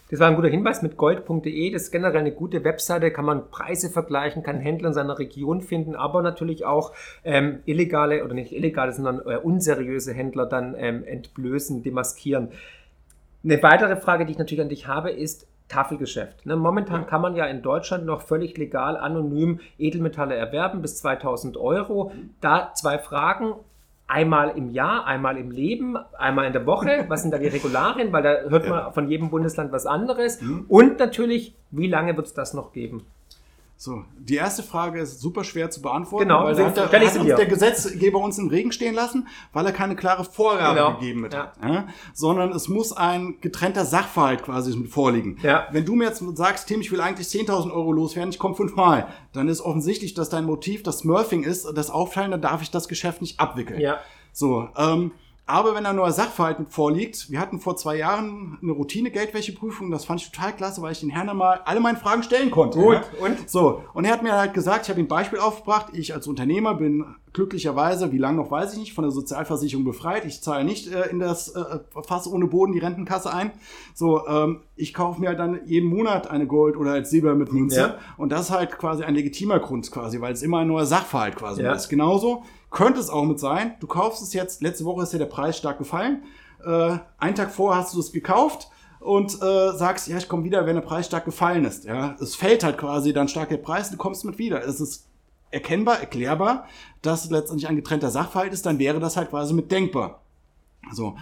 Das 0.10 0.22
war 0.22 0.30
ein 0.30 0.36
guter 0.36 0.48
Hinweis 0.48 0.82
mit 0.82 0.96
gold.de. 0.96 1.72
Das 1.72 1.84
ist 1.84 1.92
generell 1.92 2.22
eine 2.22 2.32
gute 2.32 2.64
Webseite, 2.64 3.12
kann 3.12 3.26
man 3.26 3.50
Preise 3.52 3.90
vergleichen, 3.90 4.42
kann 4.42 4.60
Händler 4.60 4.90
in 4.90 4.94
seiner 4.94 5.20
Region 5.20 5.62
finden, 5.62 5.96
aber 5.96 6.22
natürlich 6.22 6.66
auch 6.66 6.94
ähm, 7.26 7.60
illegale 7.66 8.24
oder 8.24 8.34
nicht 8.34 8.54
illegale, 8.54 8.94
sondern 8.94 9.20
äh, 9.20 9.38
unseriöse 9.38 10.14
Händler 10.14 10.46
dann 10.46 10.76
ähm, 10.78 11.04
entblößen, 11.04 11.84
demaskieren. 11.84 12.50
Eine 13.44 13.62
weitere 13.62 13.98
Frage, 13.98 14.26
die 14.26 14.32
ich 14.32 14.38
natürlich 14.38 14.62
an 14.62 14.70
dich 14.70 14.88
habe, 14.88 15.12
ist 15.12 15.46
Tafelgeschäft. 15.68 16.46
Ne, 16.46 16.56
momentan 16.56 17.08
kann 17.08 17.22
man 17.22 17.36
ja 17.36 17.46
in 17.46 17.62
Deutschland 17.62 18.06
noch 18.06 18.22
völlig 18.22 18.58
legal 18.58 18.96
anonym 18.96 19.60
Edelmetalle 19.78 20.36
erwerben 20.36 20.82
bis 20.82 20.98
2000 20.98 21.58
Euro. 21.58 22.14
Da 22.40 22.72
zwei 22.74 22.98
Fragen. 22.98 23.54
Einmal 24.08 24.58
im 24.58 24.70
Jahr, 24.72 25.06
einmal 25.06 25.38
im 25.38 25.52
Leben, 25.52 25.98
einmal 26.18 26.46
in 26.48 26.54
der 26.54 26.66
Woche. 26.66 27.06
Was 27.10 27.22
sind 27.24 27.32
da 27.32 27.38
die 27.38 27.48
Regularien? 27.48 28.14
Weil 28.14 28.24
da 28.24 28.50
hört 28.50 28.68
man 28.70 28.94
von 28.94 29.10
jedem 29.10 29.30
Bundesland 29.30 29.72
was 29.72 29.86
anderes. 29.86 30.40
Und 30.70 30.98
natürlich, 31.00 31.56
wie 31.72 31.88
lange 31.88 32.16
wird 32.16 32.28
es 32.28 32.34
das 32.34 32.54
noch 32.54 32.72
geben? 32.72 33.06
So, 33.80 34.04
die 34.18 34.34
erste 34.34 34.64
Frage 34.64 35.00
ist 35.00 35.22
super 35.22 35.44
schwer 35.44 35.70
zu 35.70 35.84
beantworten, 35.84 36.30
Genau, 36.30 36.46
weil 36.46 36.56
da 36.56 36.66
hat, 36.66 36.78
der, 36.78 36.92
hat 36.92 37.16
uns 37.16 37.36
der 37.36 37.46
Gesetzgeber 37.46 38.18
uns 38.18 38.40
im 38.40 38.48
Regen 38.48 38.72
stehen 38.72 38.96
lassen, 38.96 39.28
weil 39.54 39.68
er 39.68 39.72
keine 39.72 39.96
klare 39.96 40.24
Vorgabe 40.24 40.80
Genau, 40.80 40.94
gegeben 40.96 41.22
mit 41.22 41.34
ja. 41.34 41.40
hat. 41.40 41.64
Ja? 41.64 41.88
Sondern 42.12 42.52
es 42.54 42.70
muss 42.70 42.92
ein 42.92 43.36
getrennter 43.40 43.86
Sachverhalt 43.86 44.42
quasi 44.42 44.88
vorliegen. 44.88 45.38
Ja. 45.44 45.68
Wenn 45.72 45.86
du 45.86 45.94
mir 45.94 46.06
jetzt 46.06 46.24
sagst, 46.36 46.68
Tim, 46.68 46.82
ich 46.82 46.92
will 46.92 47.02
eigentlich 47.02 47.28
10.000 47.28 47.72
Euro 47.72 47.92
loswerden, 47.92 48.32
ich 48.32 48.40
komme 48.40 48.56
fünfmal, 48.56 49.10
dann 49.34 49.48
ist 49.48 49.62
offensichtlich, 49.62 50.16
dass 50.16 50.30
dein 50.30 50.46
Motiv 50.46 50.82
das 50.82 51.00
Smurfing 51.00 51.44
ist, 51.44 51.72
das 51.76 51.92
Aufteilen, 51.92 52.32
dann 52.32 52.42
darf 52.42 52.64
ich 52.64 52.72
das 52.72 52.88
Geschäft 52.88 53.22
nicht 53.22 53.40
abwickeln. 53.40 53.80
Ja. 53.80 54.00
So, 54.32 54.70
ähm, 54.76 55.12
aber 55.48 55.74
wenn 55.74 55.86
da 55.86 55.94
nur 55.94 56.12
Sachverhalt 56.12 56.60
mit 56.60 56.70
vorliegt, 56.70 57.32
wir 57.32 57.40
hatten 57.40 57.60
vor 57.60 57.78
zwei 57.78 57.96
Jahren 57.96 58.58
eine 58.62 58.74
Routine-Geldwäscheprüfung, 58.74 59.92
das 59.92 60.04
fand 60.04 60.22
ich 60.22 60.30
total 60.30 60.54
klasse, 60.54 60.82
weil 60.82 60.92
ich 60.92 61.00
den 61.00 61.10
Herrn 61.10 61.36
mal 61.36 61.62
alle 61.64 61.80
meine 61.80 61.98
Fragen 61.98 62.22
stellen 62.22 62.52
konnte. 62.52 62.78
Gut, 62.78 62.96
ja. 62.96 63.26
und? 63.26 63.50
So, 63.50 63.84
und 63.94 64.04
er 64.04 64.12
hat 64.12 64.24
mir 64.24 64.34
halt 64.34 64.54
gesagt, 64.54 64.84
ich 64.84 64.90
habe 64.90 65.00
ihm 65.00 65.06
ein 65.06 65.08
Beispiel 65.08 65.40
aufgebracht, 65.40 65.88
ich 65.94 66.14
als 66.14 66.28
Unternehmer 66.28 66.74
bin 66.76 67.06
glücklicherweise, 67.34 68.12
wie 68.12 68.18
lange 68.18 68.38
noch 68.38 68.52
weiß 68.52 68.74
ich 68.74 68.80
nicht, 68.80 68.94
von 68.94 69.04
der 69.04 69.12
Sozialversicherung 69.12 69.86
befreit. 69.86 70.26
Ich 70.26 70.42
zahle 70.42 70.64
nicht 70.64 70.92
äh, 70.92 71.10
in 71.10 71.20
das 71.20 71.50
äh, 71.50 71.80
Fass 72.08 72.28
ohne 72.28 72.48
Boden 72.48 72.74
die 72.74 72.80
Rentenkasse 72.80 73.32
ein. 73.34 73.52
So, 73.94 74.26
ähm, 74.28 74.62
ich 74.76 74.94
kaufe 74.94 75.20
mir 75.22 75.30
halt 75.30 75.40
dann 75.40 75.60
jeden 75.66 75.90
Monat 75.90 76.30
eine 76.30 76.48
Gold- 76.48 76.78
oder 76.78 76.92
als 76.92 77.10
Silber 77.10 77.36
mit 77.36 77.52
Münze. 77.52 77.80
Ja. 77.80 77.96
Und 78.18 78.32
das 78.32 78.42
ist 78.50 78.52
halt 78.52 78.78
quasi 78.78 79.04
ein 79.04 79.16
legitimer 79.16 79.60
Grund 79.60 79.92
quasi, 79.92 80.20
weil 80.22 80.34
es 80.34 80.42
immer 80.42 80.60
ein 80.60 80.68
neuer 80.68 80.86
Sachverhalt 80.86 81.36
quasi 81.36 81.62
Ja. 81.62 81.74
ist. 81.74 81.90
Genauso 81.90 82.44
könnte 82.72 83.00
es 83.00 83.10
auch 83.10 83.24
mit 83.26 83.40
sein, 83.40 83.76
du 83.80 83.88
kaufst 83.88 84.22
es 84.22 84.34
jetzt, 84.34 84.62
letzte 84.62 84.86
Woche 84.86 85.04
ist 85.04 85.14
ja 85.14 85.20
der 85.20 85.26
Preis 85.28 85.58
stark 85.58 85.78
gefallen, 85.78 86.24
äh, 86.66 86.98
einen 87.18 87.36
Tag 87.36 87.52
vorher 87.52 87.82
hast 87.82 87.94
du 87.94 88.00
es 88.00 88.12
gekauft 88.12 88.70
und 89.00 89.42
äh, 89.42 89.72
sagst, 89.74 90.08
ja, 90.08 90.18
ich 90.18 90.28
komme 90.28 90.44
wieder, 90.44 90.66
wenn 90.66 90.76
der 90.76 90.82
Preis 90.82 91.06
stark 91.06 91.24
gefallen 91.26 91.64
ist. 91.66 91.86
Ja, 91.86 92.16
es 92.20 92.36
fällt 92.36 92.64
halt 92.64 92.78
quasi 92.78 93.14
dann 93.14 93.28
stark 93.28 93.50
der 93.50 93.58
Preis, 93.58 93.90
du 93.92 93.98
kommst 93.98 94.26
mit 94.26 94.38
wieder. 94.38 94.66
Es 94.66 94.82
ist 94.82 95.07
erkennbar, 95.52 96.00
erklärbar, 96.00 96.66
dass 97.02 97.26
es 97.26 97.32
letztendlich 97.32 97.68
ein 97.70 97.76
getrennter 97.76 98.10
Sachverhalt 98.12 98.54
ist, 98.54 98.66
dann 98.66 98.80
wäre 98.80 99.00
das 99.00 99.18
halt 99.18 99.30
quasi 99.30 99.54
mit 99.54 99.72
denkbar. 99.72 100.22
So. 100.92 101.16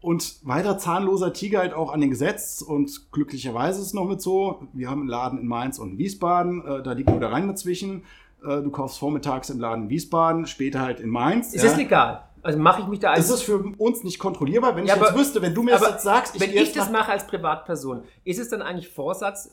Und 0.00 0.36
weiter 0.42 0.76
zahnloser 0.76 1.32
Tiger 1.32 1.60
halt 1.60 1.72
auch 1.72 1.90
an 1.90 2.00
den 2.00 2.10
Gesetz 2.10 2.60
und 2.60 3.10
glücklicherweise 3.10 3.80
ist 3.80 3.86
es 3.86 3.94
noch 3.94 4.04
mit 4.04 4.20
so, 4.20 4.60
wir 4.74 4.90
haben 4.90 5.00
einen 5.00 5.08
Laden 5.08 5.38
in 5.38 5.46
Mainz 5.46 5.78
und 5.78 5.92
in 5.92 5.98
Wiesbaden, 5.98 6.64
äh, 6.66 6.82
da 6.82 6.92
liegt 6.92 7.08
nur 7.08 7.20
der 7.20 7.32
Rhein 7.32 7.48
dazwischen. 7.48 8.04
Äh, 8.42 8.60
du 8.62 8.70
kaufst 8.70 8.98
vormittags 8.98 9.48
im 9.48 9.60
Laden 9.60 9.84
in 9.84 9.90
Wiesbaden, 9.90 10.46
später 10.46 10.80
halt 10.80 11.00
in 11.00 11.08
Mainz. 11.08 11.54
Ist 11.54 11.62
ja. 11.62 11.70
das 11.70 11.78
legal? 11.78 12.24
Also 12.42 12.58
mache 12.58 12.82
ich 12.82 12.88
mich 12.88 12.98
da 13.00 13.12
als 13.12 13.30
Es 13.30 13.36
ist 13.36 13.42
für 13.44 13.64
uns 13.78 14.04
nicht 14.04 14.18
kontrollierbar, 14.18 14.76
wenn 14.76 14.84
Ja, 14.84 14.94
ich 14.96 15.00
jetzt 15.00 15.10
aber- 15.10 15.18
wüsste, 15.18 15.40
wenn 15.40 15.54
du 15.54 15.62
mir 15.62 15.70
das 15.78 15.88
jetzt 15.88 16.04
sagst, 16.04 16.38
wenn 16.38 16.50
gehe 16.50 16.60
ich 16.60 16.66
jetzt 16.68 16.76
das 16.76 16.90
mache 16.90 17.10
als 17.10 17.26
Privatperson, 17.26 18.02
ist 18.24 18.38
es 18.38 18.50
dann 18.50 18.60
eigentlich 18.60 18.90
Vorsatz? 18.90 19.50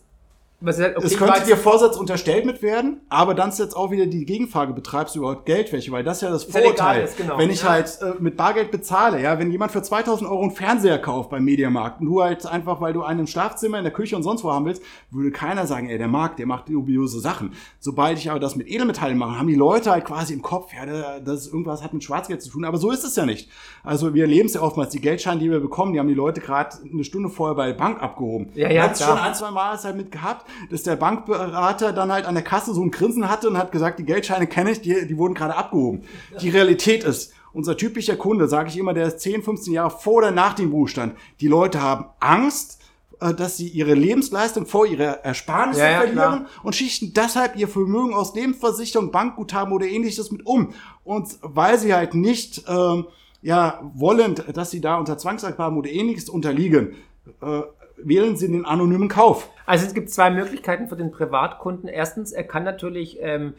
Sagt, 0.64 0.96
okay, 0.98 1.06
es 1.08 1.18
könnte 1.18 1.44
dir 1.46 1.58
Vorsatz 1.58 1.98
unterstellt 1.98 2.46
mit 2.46 2.62
werden, 2.62 3.02
aber 3.10 3.34
dann 3.34 3.50
ist 3.50 3.58
jetzt 3.58 3.76
auch 3.76 3.90
wieder 3.90 4.06
die 4.06 4.26
Gegenfrage, 4.26 4.74
betreibst 4.74 5.16
du 5.16 5.20
überhaupt 5.20 5.46
Geldwäsche? 5.48 5.92
Weil 5.92 6.04
das 6.04 6.18
ist 6.18 6.22
ja 6.22 6.30
das 6.30 6.44
Ist 6.46 6.54
ja 6.54 6.62
Vorurteil. 6.62 7.04
ist, 7.04 7.18
genau. 7.18 7.38
Wenn 7.40 7.50
ich 7.50 7.64
Ja. 7.64 7.70
halt 7.70 7.98
äh, 8.02 8.14
mit 8.20 8.38
Bargeld 8.38 8.70
bezahle, 8.70 9.20
ja, 9.22 9.40
wenn 9.40 9.52
jemand 9.52 9.72
für 9.72 9.82
2000 9.82 10.30
Euro 10.30 10.42
einen 10.44 10.52
Fernseher 10.52 11.00
kauft 11.00 11.32
beim 11.32 11.44
Mediamarkt 11.44 12.02
und 12.02 12.06
du 12.06 12.22
halt 12.22 12.46
einfach, 12.46 12.80
weil 12.80 12.94
du 12.94 13.02
einen 13.04 13.22
im 13.22 13.28
Schlafzimmer, 13.28 13.80
in 13.80 13.84
der 13.84 13.94
Küche 13.94 14.16
und 14.16 14.22
sonst 14.24 14.44
wo 14.44 14.52
haben 14.52 14.66
willst, 14.66 14.84
würde 15.10 15.32
keiner 15.32 15.66
sagen, 15.66 15.90
ey, 15.90 15.98
der 15.98 16.08
mag, 16.08 16.38
der 16.38 16.46
macht 16.46 16.70
dubiose 16.70 17.20
Sachen. 17.20 17.54
Sobald 17.80 18.20
ich 18.20 18.30
aber 18.30 18.40
das 18.40 18.56
mit 18.56 18.70
Edelmetallen 18.70 19.18
mache, 19.18 19.40
haben 19.40 19.48
die 19.48 19.56
Leute 19.56 19.90
halt 19.92 20.06
quasi 20.06 20.34
im 20.34 20.44
Kopf, 20.44 20.74
ja, 20.76 20.86
da- 20.86 21.20
das 21.20 21.48
ist 21.48 21.54
irgendwas 21.54 21.84
hat 21.84 21.94
mit 21.94 22.04
Schwarzgeld 22.04 22.42
zu 22.42 22.50
tun, 22.52 22.66
aber 22.66 22.78
so 22.78 22.92
ist 22.92 23.04
es 23.04 23.16
ja 23.16 23.26
nicht. 23.26 23.50
Also 23.84 24.14
wir 24.14 24.24
erleben 24.24 24.46
es 24.48 24.54
ja 24.54 24.62
oftmals, 24.62 24.90
die 24.92 25.02
Geldscheine, 25.02 25.40
die 25.40 25.50
wir 25.50 25.60
bekommen, 25.60 25.94
die 25.94 26.00
haben 26.00 26.08
die 26.08 26.14
Leute 26.14 26.40
gerade 26.40 26.78
eine 26.92 27.04
Stunde 27.04 27.30
vorher 27.30 27.56
bei 27.56 27.68
der 27.68 27.74
Bank 27.74 28.02
abgehoben. 28.02 28.50
Ja, 28.54 28.70
ja, 28.70 28.88
klar. 28.90 29.10
schon 29.10 29.18
ein, 29.18 29.34
zwei 29.34 29.50
Mal 29.52 29.74
ist 29.76 29.86
halt 29.86 29.98
mit 29.98 30.12
gehabt, 30.12 30.46
dass 30.70 30.84
der 30.84 30.96
Bankberater 30.96 31.94
dann 31.94 32.12
halt 32.12 32.26
an 32.26 32.36
der 32.36 32.44
Kasse 32.44 32.74
so 32.74 32.84
ein 32.84 32.92
Grinsen 32.92 33.30
hatte 33.30 33.50
und 33.50 33.58
hat 33.58 33.72
gesagt, 33.72 34.00
die 34.00 34.06
Geldscheine 34.06 34.48
kenne 34.48 34.72
ich, 34.72 34.82
die, 34.82 35.08
die 35.08 35.18
wurden 35.18 35.34
gerade 35.34 35.56
abgehoben. 35.56 36.04
Die 36.42 36.50
Realität 36.50 37.04
ist, 37.04 37.34
unser 37.54 37.76
typischer 37.76 38.16
Kunde, 38.16 38.48
sage 38.48 38.70
ich 38.70 38.78
immer, 38.78 38.94
der 38.94 39.08
ist 39.08 39.20
10, 39.20 39.44
15 39.44 39.74
Jahre 39.74 39.92
vor 39.92 40.16
oder 40.16 40.32
nach 40.32 40.54
dem 40.54 40.72
Ruhestand. 40.72 41.16
Die 41.42 41.48
Leute 41.48 41.82
haben 41.82 42.06
Angst, 42.20 42.80
äh, 43.20 43.34
dass 43.34 43.58
sie 43.58 43.68
ihre 43.68 43.94
Lebensleistung 43.94 44.66
vor 44.66 44.86
ihrer 44.86 45.24
Ersparnisse 45.24 45.82
Ja, 45.82 45.92
ja, 45.92 45.98
verlieren 45.98 46.16
klar. 46.16 46.46
und 46.64 46.76
schichten 46.76 47.14
deshalb 47.14 47.56
ihr 47.58 47.68
Vermögen 47.68 48.14
aus 48.14 48.34
Lebensversicherung, 48.36 49.12
Bankguthaben 49.12 49.74
oder 49.74 49.86
ähnliches 49.86 50.32
mit 50.32 50.46
um. 50.46 50.74
Und 51.04 51.38
weil 51.42 51.78
sie 51.78 51.94
halt 51.94 52.14
nicht 52.16 52.64
ähm, 52.68 53.06
ja, 53.42 53.82
wollend, 53.94 54.46
dass 54.56 54.72
sie 54.72 54.82
da 54.82 54.98
unter 54.98 55.18
Zwangsabgaben 55.18 55.78
oder 55.78 55.90
ähnliches 55.90 56.30
unterliegen, 56.30 56.96
äh, 57.42 57.62
wählen 58.04 58.36
sie 58.36 58.52
den 58.52 58.66
anonymen 58.66 59.08
Kauf. 59.08 59.50
Also 59.66 59.86
es 59.86 59.94
gibt 59.94 60.10
zwei 60.10 60.30
Möglichkeiten 60.30 60.88
für 60.88 60.96
den 60.96 61.12
Privatkunden. 61.12 61.88
Erstens, 61.90 62.32
er 62.32 62.44
kann 62.44 62.64
natürlich 62.64 63.18
ähm, 63.22 63.54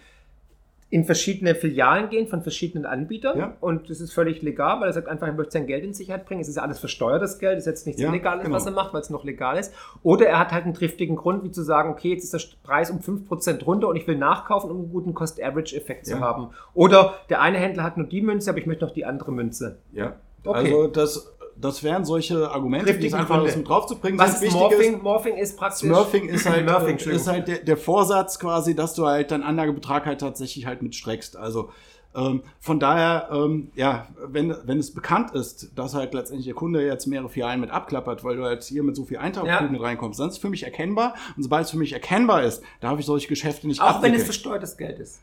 in 0.91 1.05
verschiedene 1.07 1.55
Filialen 1.55 2.11
gehen 2.11 2.27
von 2.29 2.43
verschiedenen 2.43 2.85
Anbietern 2.85 3.39
Ja. 3.39 3.57
und 3.61 3.89
das 3.89 4.01
ist 4.03 4.13
völlig 4.13 4.43
legal, 4.43 4.79
weil 4.81 4.89
er 4.89 4.93
sagt 4.93 5.09
einfach, 5.09 5.27
er 5.27 5.33
möchte 5.33 5.53
sein 5.53 5.67
Geld 5.67 5.85
in 5.85 5.95
Sicherheit 5.95 6.27
bringen. 6.27 6.43
Es 6.43 6.49
ist 6.49 6.57
ja 6.57 6.63
alles 6.63 6.79
versteuertes 6.81 7.39
Geld, 7.39 7.55
es 7.57 7.61
ist 7.61 7.67
jetzt 7.67 7.87
nichts 7.87 8.03
Ja, 8.03 8.11
Illegales, 8.11 8.45
genau. 8.45 8.55
was 8.57 8.67
er 8.67 8.73
macht, 8.73 8.93
weil 8.93 9.01
es 9.01 9.09
noch 9.09 9.25
legal 9.25 9.57
ist. 9.57 9.73
Oder 10.03 10.27
er 10.27 10.39
hat 10.39 10.53
halt 10.53 10.65
einen 10.65 10.75
triftigen 10.75 11.17
Grund, 11.17 11.45
wie 11.45 11.51
zu 11.51 11.63
sagen, 11.63 11.89
okay, 11.91 12.11
jetzt 12.13 12.25
ist 12.25 12.35
der 12.35 12.41
Preis 12.63 12.91
um 12.91 12.99
5% 12.99 13.65
runter 13.65 13.89
und 13.89 13.97
ich 13.97 14.07
will 14.07 14.19
nachkaufen, 14.19 14.71
um 14.71 14.81
einen 14.81 14.93
guten 14.93 15.15
Cost-Average-Effekt 15.15 16.05
zu 16.05 16.13
Ja. 16.17 16.21
haben. 16.21 16.51
Oder 16.75 17.15
der 17.31 17.41
eine 17.41 17.57
Händler 17.57 17.85
hat 17.85 17.97
nur 17.97 18.07
die 18.07 18.21
Münze, 18.21 18.51
aber 18.51 18.59
ich 18.59 18.67
möchte 18.67 18.85
noch 18.85 18.93
die 18.93 19.07
andere 19.07 19.33
Münze. 19.33 19.79
Ja. 19.95 20.17
Okay. 20.45 20.59
Also 20.59 20.89
das, 20.89 21.33
das 21.63 21.83
wären 21.83 22.05
solche 22.05 22.51
Argumente, 22.51 22.93
die 22.99 23.07
es 23.07 23.15
einfach 23.15 23.39
Gründe. 23.41 23.57
mit 23.57 23.69
draufzubringen 23.69 24.19
Was 24.19 24.43
ist 24.43 24.53
Morphing? 24.53 25.01
Morphing 25.03 25.37
ist 25.37 25.57
praktisch... 25.57 25.81
Smurfing 25.89 26.29
ist 26.29 26.47
halt, 26.47 26.69
Smurfing, 26.69 26.99
äh, 26.99 27.15
ist 27.15 27.27
halt 27.27 27.49
der, 27.49 27.59
der 27.59 27.77
Vorsatz 27.77 28.39
quasi, 28.39 28.75
dass 28.75 28.95
du 28.95 29.07
halt 29.07 29.31
deinen 29.31 29.43
Anlagebetrag 29.43 30.07
halt 30.07 30.21
tatsächlich 30.21 30.67
halt 30.67 30.83
mitstreckst. 30.83 31.37
Also 31.37 31.71
ähm, 32.15 32.43
von 32.61 32.79
daher, 32.79 33.31
ähm, 33.33 33.71
ja, 33.75 34.07
wenn, 34.27 34.55
wenn 34.65 34.79
es 34.79 34.93
bekannt 34.93 35.31
ist, 35.31 35.71
dass 35.77 35.95
halt 35.95 36.13
letztendlich 36.13 36.45
der 36.45 36.55
Kunde 36.55 36.85
jetzt 36.85 37.07
mehrere 37.07 37.31
Filialen 37.31 37.61
mit 37.61 37.71
abklappert, 37.71 38.23
weil 38.23 38.37
du 38.37 38.45
halt 38.45 38.63
hier 38.65 38.83
mit 38.83 38.97
so 38.97 39.05
viel 39.07 39.17
Eintauchquoten 39.17 39.67
Ja. 39.67 39.73
mit 39.73 39.81
reinkommst, 39.81 40.21
dann 40.21 40.29
ist 40.29 40.35
es 40.35 40.39
für 40.41 40.51
mich 40.51 40.65
erkennbar. 40.65 41.15
Und 41.37 41.43
sobald 41.43 41.65
es 41.65 41.71
für 41.71 41.79
mich 41.79 41.93
erkennbar 41.95 42.43
ist, 42.43 42.63
darf 42.81 42.99
ich 42.99 43.07
solche 43.07 43.29
Geschäfte 43.29 43.67
nicht 43.67 43.81
Auch 43.81 43.87
wenn 43.87 43.95
abwickeln. 43.97 44.21
es 44.21 44.25
versteuertes 44.25 44.77
Geld 44.77 44.99
ist. 44.99 45.21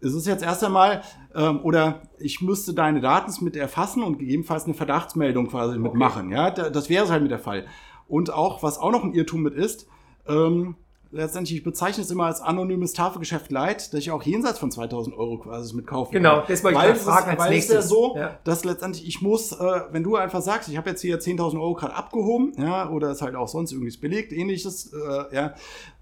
Es 0.00 0.14
ist 0.14 0.26
jetzt 0.26 0.42
erst 0.42 0.62
einmal, 0.64 1.02
ähm, 1.34 1.60
oder 1.62 2.02
ich 2.18 2.40
müsste 2.40 2.74
deine 2.74 3.00
Daten 3.00 3.32
mit 3.44 3.56
erfassen 3.56 4.02
und 4.02 4.18
gegebenenfalls 4.18 4.64
eine 4.64 4.74
Verdachtsmeldung 4.74 5.48
quasi 5.48 5.78
mitmachen. 5.78 6.30
Ja, 6.30 6.50
Da- 6.50 6.70
das 6.70 6.88
wäre 6.88 7.08
halt 7.08 7.22
mit 7.22 7.30
der 7.30 7.38
Fall. 7.38 7.66
Und 8.06 8.32
auch, 8.32 8.62
was 8.62 8.78
auch 8.78 8.90
noch 8.92 9.04
ein 9.04 9.12
Irrtum 9.12 9.42
mit 9.42 9.54
ist, 9.54 9.86
ähm, 10.26 10.76
letztendlich, 11.10 11.56
ich 11.58 11.64
bezeichne 11.64 12.02
es 12.04 12.10
immer 12.10 12.26
als 12.26 12.42
anonymes 12.42 12.92
Tafelgeschäft 12.92 13.50
Light, 13.50 13.92
dass 13.94 14.00
ich 14.00 14.10
auch 14.10 14.22
jenseits 14.22 14.58
von 14.58 14.70
2000 14.70 15.16
Euro 15.16 15.38
quasi 15.38 15.74
mitkaufen 15.74 16.12
Genau, 16.12 16.42
das 16.46 16.62
wollte 16.62 16.76
ich 16.76 16.82
weil 16.84 16.92
gerade 16.92 17.00
fragen 17.00 17.22
es, 17.24 17.28
als 17.30 17.38
weil 17.40 17.50
nächstes. 17.50 17.76
es 17.76 17.84
ja 17.84 17.88
so, 17.88 18.16
Ja. 18.16 18.38
dass 18.44 18.64
letztendlich 18.64 19.06
ich 19.08 19.22
muss, 19.22 19.52
äh, 19.52 19.80
wenn 19.90 20.02
du 20.02 20.16
einfach 20.16 20.42
sagst, 20.42 20.68
ich 20.68 20.76
habe 20.76 20.90
jetzt 20.90 21.00
hier 21.00 21.18
10.000 21.18 21.60
Euro 21.62 21.74
gerade 21.74 21.94
abgehoben, 21.94 22.52
ja, 22.58 22.90
oder 22.90 23.10
ist 23.10 23.22
halt 23.22 23.36
auch 23.36 23.48
sonst 23.48 23.72
irgendwie 23.72 23.96
belegt, 23.98 24.32
ähnliches, 24.34 24.92
äh, 24.92 25.34
ja, 25.34 25.54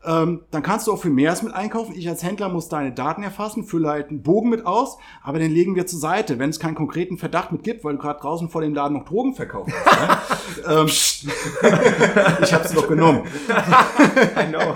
ähm, 0.06 0.42
dann 0.50 0.62
kannst 0.62 0.86
du 0.86 0.92
auch 0.92 0.98
für 0.98 1.10
mehr 1.10 1.36
mit 1.42 1.52
einkaufen. 1.52 1.94
Ich 1.96 2.08
als 2.08 2.22
Händler 2.22 2.48
muss 2.48 2.68
deine 2.68 2.92
Daten 2.92 3.22
erfassen, 3.22 3.64
fülle 3.64 3.88
halt 3.88 4.08
einen 4.08 4.22
Bogen 4.22 4.48
mit 4.48 4.64
aus, 4.64 4.96
aber 5.22 5.38
den 5.38 5.52
legen 5.52 5.74
wir 5.74 5.86
zur 5.86 5.98
Seite, 5.98 6.38
wenn 6.38 6.50
es 6.50 6.60
keinen 6.60 6.74
konkreten 6.74 7.18
Verdacht 7.18 7.52
mit 7.52 7.62
gibt, 7.62 7.84
weil 7.84 7.94
du 7.94 7.98
gerade 7.98 8.20
draußen 8.20 8.48
vor 8.48 8.62
dem 8.62 8.74
Laden 8.74 8.96
noch 8.96 9.04
Drogen 9.04 9.34
verkauft 9.34 9.72
hast. 9.84 10.64
ja. 10.64 10.80
ähm, 10.80 10.86
ich 10.86 12.54
habe 12.54 12.64
es 12.64 12.72
doch 12.72 12.88
genommen. 12.88 13.22
I 13.48 14.46
know. 14.46 14.74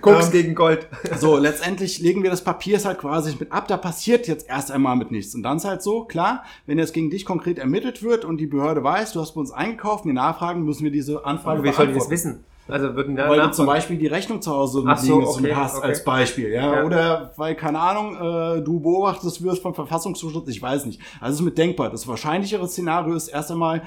Koks 0.00 0.26
Ähm, 0.26 0.32
gegen 0.32 0.54
Gold. 0.54 0.86
So, 1.18 1.36
letztendlich 1.36 1.98
legen 2.00 2.22
wir 2.22 2.30
das 2.30 2.44
Papier 2.44 2.78
halt 2.84 2.98
quasi 2.98 3.34
mit 3.38 3.52
ab. 3.52 3.68
Da 3.68 3.76
passiert 3.76 4.28
jetzt 4.28 4.48
erst 4.48 4.70
einmal 4.70 4.96
mit 4.96 5.10
nichts. 5.10 5.34
Und 5.34 5.42
dann 5.42 5.56
ist 5.56 5.64
halt 5.64 5.82
so, 5.82 6.04
klar, 6.04 6.44
wenn 6.66 6.78
jetzt 6.78 6.92
gegen 6.92 7.10
dich 7.10 7.24
konkret 7.24 7.58
ermittelt 7.58 8.02
wird 8.02 8.24
und 8.24 8.38
die 8.38 8.46
Behörde 8.46 8.84
weiß, 8.84 9.12
du 9.12 9.20
hast 9.20 9.32
bei 9.32 9.40
uns 9.40 9.50
eingekauft, 9.50 10.04
wir 10.04 10.12
nachfragen, 10.12 10.62
müssen 10.62 10.84
wir 10.84 10.90
diese 10.90 11.24
Anfrage 11.24 11.60
Aber 11.60 11.68
wie 11.68 11.72
sollen 11.72 11.88
die 11.92 11.98
das 11.98 12.10
wissen? 12.10 12.44
Also 12.68 12.94
würden 12.96 13.14
da 13.16 13.28
Weil 13.28 13.40
du 13.40 13.50
zum 13.52 13.66
Beispiel 13.66 13.96
die 13.96 14.06
Rechnung 14.06 14.42
zu 14.42 14.50
Hause 14.50 14.82
Ach 14.86 14.98
so, 14.98 15.20
liegen 15.20 15.28
okay, 15.28 15.54
hast 15.54 15.78
okay. 15.78 15.86
als 15.86 16.04
Beispiel, 16.04 16.50
ja? 16.50 16.74
Ja. 16.74 16.84
Oder 16.84 17.32
weil, 17.36 17.54
keine 17.54 17.78
Ahnung, 17.78 18.16
äh, 18.16 18.62
du 18.62 18.80
beobachtest 18.80 19.42
wirst 19.42 19.62
vom 19.62 19.74
Verfassungsschutz, 19.74 20.48
ich 20.48 20.60
weiß 20.60 20.86
nicht. 20.86 21.00
Also 21.20 21.34
es 21.34 21.40
ist 21.40 21.44
mit 21.44 21.58
denkbar. 21.58 21.90
Das 21.90 22.08
wahrscheinlichere 22.08 22.66
Szenario 22.66 23.14
ist 23.14 23.28
erst 23.28 23.52
einmal, 23.52 23.82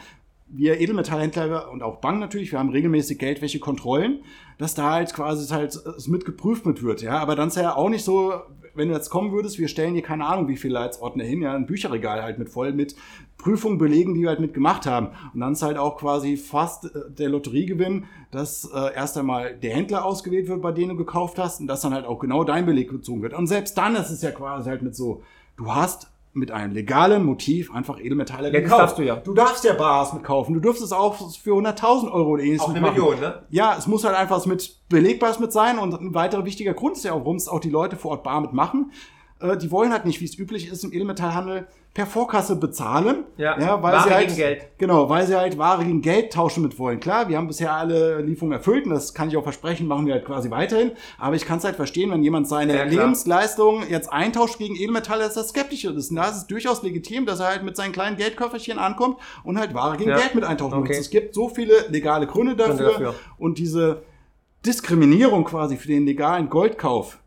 wir 0.47 0.79
Edelmetallhändler 0.79 1.69
und 1.71 1.83
auch 1.83 1.97
Banken 1.97 2.21
natürlich, 2.21 2.51
wir 2.51 2.59
haben 2.59 2.69
regelmäßig 2.69 3.19
Geldwäschekontrollen, 3.19 4.21
dass 4.57 4.73
da 4.73 4.91
halt 4.91 5.13
quasi 5.13 5.47
halt 5.53 5.75
es 5.75 6.07
mit 6.07 6.25
geprüft 6.25 6.65
mit 6.65 6.81
wird, 6.81 7.01
ja. 7.01 7.19
Aber 7.19 7.35
dann 7.35 7.49
ist 7.49 7.57
ja 7.57 7.75
auch 7.75 7.89
nicht 7.89 8.03
so, 8.03 8.33
wenn 8.73 8.89
du 8.89 8.95
jetzt 8.95 9.09
kommen 9.09 9.31
würdest, 9.31 9.59
wir 9.59 9.67
stellen 9.67 9.93
hier 9.93 10.03
keine 10.03 10.25
Ahnung, 10.25 10.47
wie 10.47 10.57
viele 10.57 10.73
Leitsordner 10.75 11.23
hin, 11.23 11.41
ja, 11.41 11.53
ein 11.53 11.65
Bücherregal 11.65 12.23
halt 12.23 12.39
mit 12.39 12.49
voll 12.49 12.73
mit 12.73 12.95
Prüfungen 13.39 13.79
belegen, 13.79 14.13
die 14.13 14.21
wir 14.21 14.29
halt 14.29 14.39
mitgemacht 14.39 14.85
haben. 14.85 15.07
Und 15.33 15.39
dann 15.39 15.53
ist 15.53 15.63
halt 15.63 15.77
auch 15.77 15.97
quasi 15.97 16.37
fast 16.37 16.85
äh, 16.85 17.09
der 17.09 17.29
Lotteriegewinn, 17.29 18.05
dass 18.29 18.69
äh, 18.71 18.93
erst 18.93 19.17
einmal 19.17 19.55
der 19.55 19.73
Händler 19.73 20.05
ausgewählt 20.05 20.47
wird, 20.47 20.61
bei 20.61 20.71
dem 20.71 20.89
du 20.89 20.95
gekauft 20.95 21.39
hast, 21.39 21.59
und 21.59 21.67
dass 21.67 21.81
dann 21.81 21.93
halt 21.93 22.05
auch 22.05 22.19
genau 22.19 22.43
dein 22.43 22.67
Beleg 22.67 22.89
gezogen 22.89 23.23
wird. 23.23 23.33
Und 23.33 23.47
selbst 23.47 23.77
dann 23.77 23.95
ist 23.95 24.11
es 24.11 24.21
ja 24.21 24.31
quasi 24.31 24.69
halt 24.69 24.83
mit 24.83 24.95
so, 24.95 25.23
du 25.57 25.73
hast 25.73 26.11
mit 26.33 26.51
einem 26.51 26.73
legalen 26.73 27.23
Motiv 27.23 27.73
einfach 27.73 27.99
Edelmetalle 27.99 28.53
Ja, 28.53 28.61
das 28.61 28.69
darfst 28.69 28.97
du 28.99 29.03
ja. 29.03 29.15
Du 29.15 29.33
darfst 29.33 29.63
ja 29.63 29.73
Bars 29.73 30.13
mitkaufen. 30.13 30.53
Du 30.53 30.59
dürftest 30.59 30.93
auch 30.93 31.15
für 31.15 31.51
100.000 31.51 32.11
Euro 32.11 32.31
oder 32.31 32.43
ähnliches 32.43 32.61
Auch 32.61 32.69
eine 32.69 32.81
mitmachen. 32.81 33.01
Million, 33.01 33.19
ne? 33.19 33.43
Ja, 33.49 33.75
es 33.77 33.87
muss 33.87 34.03
halt 34.03 34.15
einfach 34.15 34.35
was 34.35 34.45
mit 34.45 34.77
Belegbares 34.89 35.39
mit 35.39 35.51
sein 35.51 35.79
und 35.79 35.93
ein 35.93 36.13
weiterer 36.13 36.45
wichtiger 36.45 36.73
Grund 36.73 36.97
ist 36.97 37.03
ja 37.03 37.13
auch, 37.13 37.21
warum 37.21 37.37
es 37.37 37.47
auch 37.47 37.59
die 37.59 37.69
Leute 37.69 37.95
vor 37.95 38.11
Ort 38.11 38.23
bar 38.23 38.41
mitmachen. 38.41 38.91
Äh, 39.41 39.57
die 39.57 39.71
wollen 39.71 39.91
halt 39.91 40.05
nicht, 40.05 40.19
wie 40.21 40.25
es 40.25 40.37
üblich 40.37 40.69
ist 40.69 40.83
im 40.83 40.91
Edelmetallhandel, 40.91 41.67
per 41.93 42.05
Vorkasse 42.05 42.55
bezahlen. 42.55 43.23
Ja, 43.37 43.57
weil 43.81 43.93
Ware 43.93 44.03
sie 44.03 44.13
halt, 44.13 44.27
gegen 44.27 44.37
Geld. 44.37 44.61
Genau, 44.77 45.09
weil 45.09 45.25
sie 45.25 45.35
halt 45.35 45.57
Ware 45.57 45.83
gegen 45.83 46.01
Geld 46.01 46.31
tauschen 46.31 46.61
mit 46.61 46.77
wollen. 46.77 46.99
Klar, 46.99 47.29
wir 47.29 47.37
haben 47.37 47.47
bisher 47.47 47.73
alle 47.73 48.21
Lieferungen 48.21 48.57
erfüllt 48.57 48.85
und 48.85 48.91
das 48.91 49.13
kann 49.15 49.27
ich 49.29 49.37
auch 49.37 49.43
versprechen, 49.43 49.87
machen 49.87 50.05
wir 50.05 50.13
halt 50.13 50.23
quasi 50.25 50.51
weiterhin. 50.51 50.91
Aber 51.17 51.35
ich 51.35 51.45
kann 51.45 51.57
es 51.57 51.63
halt 51.63 51.75
verstehen, 51.75 52.11
wenn 52.11 52.21
jemand 52.21 52.47
seine 52.47 52.75
Ja. 52.75 52.83
Lebensleistung 52.83 53.83
jetzt 53.89 54.11
eintauscht 54.13 54.59
gegen 54.59 54.75
Edelmetalle, 54.75 55.23
dass 55.23 55.33
das 55.33 55.49
skeptisch 55.49 55.83
ist. 55.85 56.09
Und 56.11 56.17
da 56.17 56.29
ist 56.29 56.35
es 56.37 56.47
durchaus 56.47 56.83
legitim, 56.83 57.25
dass 57.25 57.39
er 57.39 57.47
halt 57.47 57.63
mit 57.63 57.75
seinen 57.75 57.91
kleinen 57.91 58.17
Geldköfferchen 58.17 58.77
ankommt 58.77 59.17
und 59.43 59.57
halt 59.57 59.73
Ware 59.73 59.97
gegen 59.97 60.11
Ja. 60.11 60.17
Geld 60.17 60.35
mit 60.35 60.43
eintauschen 60.43 60.79
Okay. 60.79 60.89
muss. 60.89 60.97
Es 60.99 61.09
gibt 61.09 61.33
so 61.33 61.49
viele 61.49 61.73
legale 61.89 62.27
Gründe 62.27 62.55
dafür. 62.55 62.75
Gründe 62.75 62.91
dafür. 62.91 63.15
Und 63.39 63.57
diese 63.57 64.03
Diskriminierung 64.65 65.43
quasi 65.45 65.77
für 65.77 65.87
den 65.87 66.05
legalen 66.05 66.49
Goldkauf. 66.49 67.17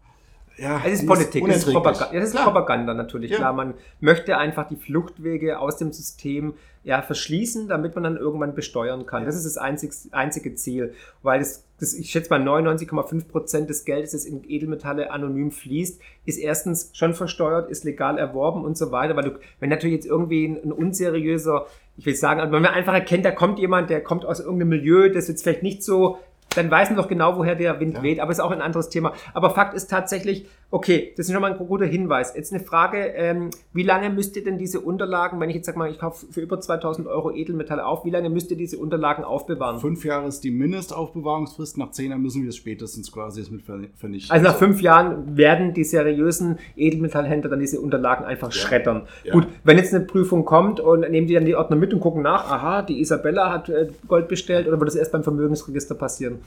Ja, 0.56 0.82
Es 0.84 1.00
ist 1.00 1.06
Politik, 1.06 1.46
das 1.46 1.58
ist. 1.58 1.72
Propaganda, 1.72 2.12
ja, 2.12 2.20
das 2.20 2.28
ist 2.28 2.34
Klar. 2.34 2.44
Propaganda 2.44 2.94
natürlich. 2.94 3.30
Ja. 3.30 3.38
Klar, 3.38 3.52
man 3.52 3.74
möchte 4.00 4.36
einfach 4.36 4.68
die 4.68 4.76
Fluchtwege 4.76 5.58
aus 5.58 5.76
dem 5.76 5.92
System 5.92 6.54
ja, 6.84 7.00
verschließen, 7.00 7.68
damit 7.68 7.94
man 7.94 8.04
dann 8.04 8.16
irgendwann 8.16 8.54
besteuern 8.54 9.06
kann. 9.06 9.24
Das 9.24 9.36
ist 9.36 9.46
das 9.46 9.56
einzig, 9.56 9.92
einzige 10.10 10.54
Ziel, 10.56 10.94
weil 11.22 11.38
das, 11.38 11.64
das, 11.78 11.94
ich 11.94 12.10
schätze 12.10 12.30
mal 12.30 12.42
99,5 12.42 13.28
Prozent 13.28 13.70
des 13.70 13.84
Geldes, 13.84 14.12
das 14.12 14.24
in 14.24 14.42
Edelmetalle 14.48 15.10
anonym 15.12 15.52
fließt, 15.52 16.00
ist 16.24 16.38
erstens 16.38 16.90
schon 16.92 17.14
versteuert, 17.14 17.70
ist 17.70 17.84
legal 17.84 18.18
erworben 18.18 18.64
und 18.64 18.76
so 18.76 18.90
weiter, 18.90 19.14
weil 19.14 19.24
du, 19.24 19.30
wenn 19.60 19.70
natürlich 19.70 19.94
jetzt 19.94 20.06
irgendwie 20.06 20.46
ein, 20.46 20.60
ein 20.64 20.72
unseriöser, 20.72 21.66
ich 21.96 22.06
will 22.06 22.16
sagen, 22.16 22.40
wenn 22.40 22.62
man 22.62 22.72
einfach 22.72 22.94
erkennt, 22.94 23.24
da 23.24 23.30
kommt 23.30 23.60
jemand, 23.60 23.88
der 23.88 24.02
kommt 24.02 24.24
aus 24.24 24.40
irgendeinem 24.40 24.70
Milieu, 24.70 25.08
das 25.08 25.28
jetzt 25.28 25.44
vielleicht 25.44 25.62
nicht 25.62 25.84
so 25.84 26.18
dann 26.54 26.70
weiß 26.70 26.90
man 26.90 26.96
doch 26.96 27.08
genau, 27.08 27.36
woher 27.36 27.54
der 27.54 27.80
Wind 27.80 27.96
Ja. 27.96 28.02
weht, 28.02 28.20
aber 28.20 28.30
ist 28.32 28.40
auch 28.40 28.50
ein 28.50 28.62
anderes 28.62 28.88
Thema. 28.88 29.12
Aber 29.34 29.50
Fakt 29.50 29.74
ist 29.74 29.88
tatsächlich, 29.90 30.46
okay, 30.72 31.12
das 31.16 31.26
ist 31.26 31.32
schon 31.32 31.42
mal 31.42 31.52
ein 31.52 31.58
guter 31.58 31.84
Hinweis. 31.84 32.34
Jetzt 32.34 32.52
eine 32.52 32.62
Frage, 32.64 32.98
ähm, 33.14 33.50
wie 33.74 33.82
lange 33.82 34.08
müsst 34.10 34.34
ihr 34.36 34.42
denn 34.42 34.58
diese 34.58 34.80
Unterlagen, 34.80 35.38
wenn 35.38 35.50
ich 35.50 35.56
jetzt 35.56 35.66
sag 35.66 35.76
mal, 35.76 35.90
ich 35.90 35.98
kaufe 35.98 36.26
für 36.32 36.40
über 36.40 36.60
2000 36.60 37.06
Euro 37.06 37.30
Edelmetalle 37.30 37.84
auf, 37.86 38.04
wie 38.04 38.10
lange 38.10 38.30
müsst 38.30 38.50
ihr 38.50 38.56
diese 38.56 38.78
Unterlagen 38.78 39.22
aufbewahren? 39.22 39.78
Fünf 39.80 40.04
Jahre 40.04 40.26
ist 40.26 40.40
die 40.42 40.50
Mindestaufbewahrungsfrist, 40.50 41.78
nach 41.78 41.90
zehn 41.90 42.10
Jahren 42.10 42.22
müssen 42.22 42.42
wir 42.42 42.48
es 42.48 42.56
spätestens 42.56 43.12
quasi 43.12 43.44
mit 43.50 43.62
ver- 43.62 43.80
vernichten. 43.96 44.32
Also 44.32 44.44
nach 44.48 44.56
fünf 44.56 44.80
Jahren 44.80 45.36
werden 45.36 45.74
die 45.74 45.84
seriösen 45.84 46.58
Edelmetallhändler 46.76 47.50
dann 47.50 47.60
diese 47.60 47.80
Unterlagen 47.80 48.24
einfach 48.24 48.50
schreddern. 48.50 49.02
Ja. 49.24 49.34
Gut, 49.34 49.46
wenn 49.64 49.76
jetzt 49.76 49.94
eine 49.94 50.04
Prüfung 50.04 50.44
kommt 50.44 50.80
und 50.80 51.00
nehmen 51.10 51.26
die 51.26 51.34
dann 51.34 51.44
die 51.44 51.54
Ordner 51.54 51.76
mit 51.76 51.92
und 51.92 52.00
gucken 52.00 52.22
nach, 52.22 52.50
aha, 52.50 52.82
die 52.82 53.00
Isabella 53.00 53.52
hat 53.52 53.68
äh, 53.68 53.88
Gold 54.08 54.26
bestellt 54.28 54.66
oder 54.66 54.80
wird 54.80 54.88
das 54.88 54.96
erst 54.96 55.12
beim 55.12 55.22
Vermögensregister 55.22 55.94
passieren? 55.94 56.38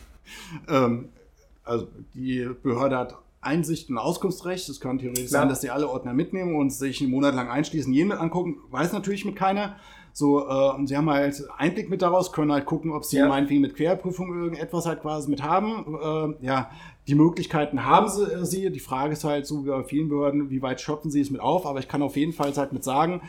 Ähm, 0.68 1.10
also 1.64 1.88
die 2.14 2.50
Behörde 2.64 2.98
hat 2.98 3.16
Einsicht 3.46 3.90
und 3.90 3.98
Auskunftsrecht. 3.98 4.68
Es 4.70 4.80
kann 4.80 4.98
theoretisch 5.00 5.28
Klar. 5.28 5.42
sein, 5.42 5.50
dass 5.50 5.62
sie 5.62 5.70
alle 5.70 5.90
Ordner 5.90 6.14
mitnehmen 6.14 6.56
und 6.56 6.72
sich 6.72 7.02
einen 7.02 7.12
Monat 7.12 7.36
lang 7.36 7.50
einschließen, 7.50 7.94
jeden 7.94 8.10
mit 8.10 8.18
angucken. 8.18 8.58
Weiß 8.72 8.92
natürlich 8.94 9.26
mit 9.26 9.36
keiner. 9.36 9.76
So, 10.14 10.48
äh, 10.48 10.76
und 10.76 10.88
sie 10.88 10.96
haben 10.96 11.10
halt 11.10 11.44
Einblick 11.58 11.90
mit 11.90 12.02
daraus, 12.02 12.32
können 12.32 12.52
halt 12.54 12.66
gucken, 12.66 12.92
ob 12.94 13.04
sie 13.04 13.18
Ja. 13.18 13.28
meinetwegen 13.28 13.60
mit 13.62 13.76
Querprüfung 13.76 14.34
irgendetwas 14.34 14.86
halt 14.86 15.02
quasi 15.02 15.30
mit 15.30 15.44
haben. 15.44 16.36
Äh, 16.42 16.46
ja, 16.46 16.70
die 17.08 17.16
Möglichkeiten 17.16 17.86
haben 17.86 18.08
sie, 18.08 18.24
äh, 18.24 18.46
sie. 18.46 18.70
Die 18.72 18.80
Frage 18.80 19.12
ist 19.12 19.26
halt 19.26 19.46
so 19.46 19.66
wie 19.66 19.70
bei 19.70 19.84
vielen 19.84 20.08
Behörden, 20.08 20.50
wie 20.50 20.62
weit 20.62 20.80
schöpfen 20.80 21.12
sie 21.12 21.20
es 21.20 21.32
mit 21.32 21.42
auf. 21.42 21.66
Aber 21.66 21.80
ich 21.80 21.90
kann 21.90 22.02
auf 22.02 22.16
jeden 22.16 22.32
Fall 22.32 22.54
halt 22.56 22.72
mit 22.72 22.86
sagen, 22.86 23.22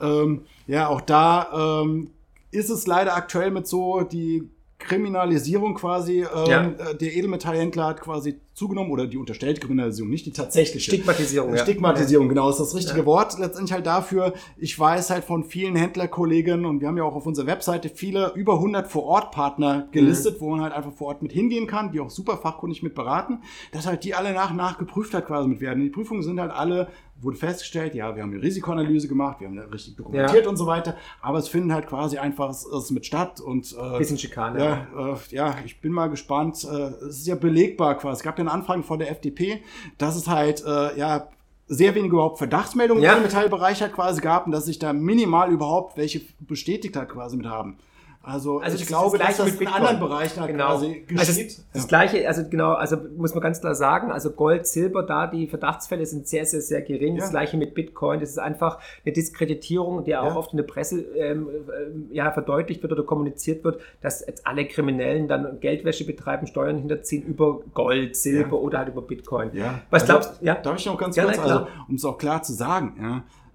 ähm, 0.00 0.42
ja, 0.66 0.88
auch 0.88 1.00
da 1.00 1.82
ähm, 1.82 2.10
ist 2.50 2.70
es 2.70 2.88
leider 2.88 3.14
aktuell 3.14 3.52
mit 3.52 3.68
so 3.68 4.00
die 4.00 4.48
Kriminalisierung 4.82 5.74
quasi 5.74 6.20
ähm, 6.20 6.46
Ja. 6.46 6.66
äh, 6.66 6.94
der 6.96 7.14
Edelmetallhändler 7.14 7.86
hat 7.86 8.00
quasi 8.00 8.40
zugenommen 8.54 8.90
oder 8.90 9.06
die 9.06 9.16
unterstellte 9.16 9.60
Kriminalisierung, 9.62 10.10
nicht 10.10 10.26
die 10.26 10.32
tatsächliche. 10.32 10.90
Stigmatisierung, 10.90 11.54
ja. 11.54 11.62
Stigmatisierung, 11.62 12.28
genau, 12.28 12.50
ist 12.50 12.58
das 12.60 12.74
richtige 12.74 13.00
Ja. 13.00 13.06
Wort 13.06 13.38
letztendlich 13.38 13.72
halt 13.72 13.86
dafür. 13.86 14.34
Ich 14.58 14.78
weiß 14.78 15.08
halt 15.10 15.24
von 15.24 15.44
vielen 15.44 15.74
Händlerkollegen 15.74 16.66
und 16.66 16.80
wir 16.80 16.88
haben 16.88 16.98
ja 16.98 17.04
auch 17.04 17.14
auf 17.14 17.24
unserer 17.26 17.46
Webseite 17.46 17.88
viele 17.88 18.32
über 18.34 18.54
100 18.54 18.88
Vor-Ort-Partner 18.90 19.88
gelistet, 19.92 20.40
wo 20.40 20.50
man 20.50 20.60
halt 20.60 20.74
einfach 20.74 20.92
vor 20.92 21.08
Ort 21.08 21.22
mit 21.22 21.32
hingehen 21.32 21.66
kann, 21.66 21.92
die 21.92 22.00
auch 22.00 22.10
super 22.10 22.36
fachkundig 22.36 22.82
mit 22.82 22.94
beraten, 22.94 23.40
dass 23.72 23.86
halt 23.86 24.04
die 24.04 24.14
alle 24.14 24.32
nach 24.34 24.50
und 24.50 24.56
nach 24.58 24.76
geprüft 24.78 25.14
hat 25.14 25.26
quasi 25.26 25.48
mit 25.48 25.60
werden. 25.60 25.82
Die 25.82 25.90
Prüfungen 25.90 26.22
sind 26.22 26.38
halt 26.38 26.50
alle 26.52 26.88
wurde 27.22 27.36
festgestellt, 27.36 27.94
ja, 27.94 28.14
wir 28.16 28.22
haben 28.22 28.32
eine 28.32 28.42
Risikoanalyse 28.42 29.08
gemacht, 29.08 29.40
wir 29.40 29.48
haben 29.48 29.56
das 29.56 29.70
richtig 29.72 29.96
dokumentiert 29.96 30.44
Ja. 30.44 30.50
und 30.50 30.56
so 30.56 30.66
weiter, 30.66 30.96
aber 31.20 31.38
es 31.38 31.48
finden 31.48 31.72
halt 31.72 31.86
quasi 31.86 32.18
einfach 32.18 32.50
es, 32.50 32.64
es 32.66 32.90
mit 32.90 33.06
statt 33.06 33.40
und 33.40 33.74
äh, 33.78 33.98
Bisschen 33.98 34.18
Schikane. 34.18 34.58
ja, 34.58 35.12
äh, 35.14 35.16
ja, 35.30 35.54
ich 35.64 35.80
bin 35.80 35.92
mal 35.92 36.08
gespannt. 36.08 36.64
Äh, 36.64 36.76
es 37.06 37.18
ist 37.18 37.26
ja 37.26 37.34
belegbar 37.36 37.96
quasi. 37.98 38.18
Es 38.18 38.22
gab 38.22 38.38
ja 38.38 38.42
eine 38.42 38.50
Anfrage 38.52 38.82
von 38.82 38.98
der 38.98 39.10
FDP, 39.10 39.62
dass 39.98 40.16
es 40.16 40.26
halt, 40.28 40.64
äh, 40.66 40.98
ja, 40.98 41.28
sehr 41.68 41.94
wenig 41.94 42.10
überhaupt 42.12 42.38
Verdachtsmeldungen 42.38 43.02
Ja. 43.02 43.14
im 43.14 43.22
Metallbereich 43.22 43.80
halt 43.80 43.94
quasi 43.94 44.20
gab 44.20 44.44
und 44.46 44.52
dass 44.52 44.66
sich 44.66 44.78
da 44.78 44.92
minimal 44.92 45.50
überhaupt 45.50 45.96
welche 45.96 46.20
bestätigt 46.40 46.96
hat 46.96 47.08
quasi 47.08 47.36
mit 47.36 47.46
haben. 47.46 47.78
Also, 48.24 48.60
Also 48.60 48.76
ich 48.76 48.82
das 48.82 48.88
glaube, 48.88 49.18
das 49.18 49.36
dass 49.36 49.36
das 49.38 49.46
Gleiche 49.46 49.58
in 49.58 49.64
mit 49.64 49.74
anderen. 49.74 49.98
Bereichen 50.00 50.40
halt 50.40 50.50
Genau. 50.52 50.66
quasi 50.68 51.04
Also 51.18 51.32
geschieht. 51.32 51.58
das, 51.58 51.64
das 51.72 51.88
gleiche, 51.88 52.28
also 52.28 52.48
genau, 52.48 52.74
also 52.74 52.96
muss 53.16 53.34
man 53.34 53.42
ganz 53.42 53.60
klar 53.60 53.74
sagen, 53.74 54.12
also 54.12 54.30
Gold, 54.30 54.66
Silber, 54.68 55.02
da 55.02 55.26
die 55.26 55.48
Verdachtsfälle 55.48 56.06
sind 56.06 56.28
sehr, 56.28 56.46
sehr, 56.46 56.60
sehr 56.60 56.82
gering. 56.82 57.16
Das 57.16 57.26
Ja. 57.26 57.30
gleiche 57.32 57.56
mit 57.56 57.74
Bitcoin. 57.74 58.20
Das 58.20 58.30
ist 58.30 58.38
einfach 58.38 58.78
eine 59.04 59.12
Diskreditierung, 59.12 60.04
die 60.04 60.16
auch 60.16 60.26
Ja. 60.26 60.36
oft 60.36 60.52
in 60.52 60.58
der 60.58 60.64
Presse 60.64 61.00
ähm, 61.00 61.48
ähm, 61.84 62.08
ja, 62.12 62.30
verdeutlicht 62.30 62.80
wird 62.82 62.92
oder 62.92 63.02
kommuniziert 63.02 63.64
wird, 63.64 63.80
dass 64.02 64.24
jetzt 64.24 64.46
alle 64.46 64.66
Kriminellen 64.68 65.26
dann 65.26 65.58
Geldwäsche 65.58 66.04
betreiben, 66.06 66.46
Steuern 66.46 66.78
hinterziehen 66.78 67.24
über 67.24 67.58
Gold, 67.74 68.14
Silber 68.14 68.60
oder 68.60 68.78
halt 68.78 68.88
über 68.88 69.02
Bitcoin. 69.02 69.50
Ja. 69.52 69.80
Was 69.90 70.02
Also, 70.02 70.12
glaubst 70.12 70.40
du? 70.40 70.46
Ja. 70.46 70.54
Darf 70.54 70.78
ich 70.78 70.86
noch 70.86 70.96
ganz 70.96 71.16
Ja, 71.16 71.24
kurz, 71.24 71.38
also, 71.40 71.66
um 71.88 71.96
es 71.96 72.04
auch 72.04 72.18
klar 72.18 72.42
zu 72.44 72.52
sagen, 72.52 72.96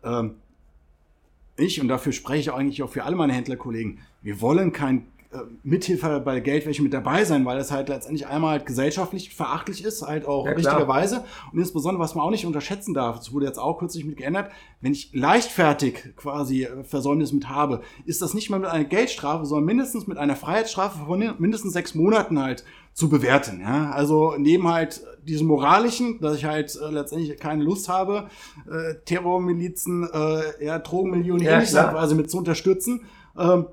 ja, 0.03 0.19
ähm, 0.19 0.36
ich, 1.60 1.82
und 1.82 1.88
dafür 1.88 2.12
spreche 2.12 2.39
ich 2.39 2.53
eigentlich 2.53 2.84
auch 2.84 2.89
für 2.89 3.03
alle 3.03 3.15
meine 3.15 3.34
Händlerkollegen, 3.34 3.97
wir 4.27 4.41
wollen 4.41 4.73
kein 4.73 5.07
äh, 5.31 5.37
Mithilfe 5.63 6.19
bei 6.19 6.41
Geldwäsche 6.41 6.83
mit 6.83 6.91
dabei 6.93 7.23
sein, 7.23 7.45
weil 7.45 7.57
es 7.59 7.71
halt 7.71 7.87
letztendlich 7.87 8.27
einmal 8.27 8.57
halt 8.57 8.65
gesellschaftlich 8.65 9.33
verachtlich 9.33 9.85
ist, 9.85 10.01
halt 10.01 10.25
auch 10.25 10.45
ja, 10.45 10.51
richtigerweise. 10.51 11.23
Und 11.53 11.59
insbesondere, 11.59 12.03
was 12.03 12.13
man 12.13 12.25
auch 12.25 12.29
nicht 12.29 12.45
unterschätzen 12.45 12.93
darf, 12.93 13.19
das 13.19 13.31
wurde 13.31 13.45
jetzt 13.45 13.57
auch 13.57 13.79
kürzlich 13.79 14.03
mit 14.03 14.17
geändert, 14.17 14.51
wenn 14.81 14.91
ich 14.91 15.11
leichtfertig 15.13 16.13
quasi 16.17 16.65
äh, 16.65 16.83
Versäumnis 16.83 17.31
mit 17.31 17.47
habe, 17.47 17.83
ist 18.03 18.21
das 18.21 18.33
nicht 18.33 18.49
mal 18.49 18.59
mit 18.59 18.69
einer 18.69 18.83
Geldstrafe, 18.83 19.45
sondern 19.45 19.63
mindestens 19.65 20.07
mit 20.07 20.17
einer 20.17 20.35
Freiheitsstrafe 20.35 21.05
von 21.05 21.35
mindestens 21.39 21.71
sechs 21.71 21.95
Monaten 21.95 22.37
halt 22.37 22.65
zu 22.91 23.07
bewerten. 23.07 23.61
Ja? 23.61 23.91
Also 23.91 24.35
neben 24.37 24.67
halt 24.67 25.03
diesem 25.23 25.47
moralischen, 25.47 26.19
dass 26.19 26.35
ich 26.35 26.43
halt 26.43 26.75
äh, 26.75 26.91
letztendlich 26.91 27.39
keine 27.39 27.63
Lust 27.63 27.87
habe, 27.87 28.27
äh, 28.69 28.95
Terrormilizen, 29.05 30.05
äh, 30.11 30.65
ja, 30.65 30.79
Drogenmillionen 30.79 31.45
ja, 31.45 31.61
quasi 31.61 32.13
mit 32.13 32.29
zu 32.29 32.37
unterstützen. 32.39 33.05
Ähm, 33.37 33.67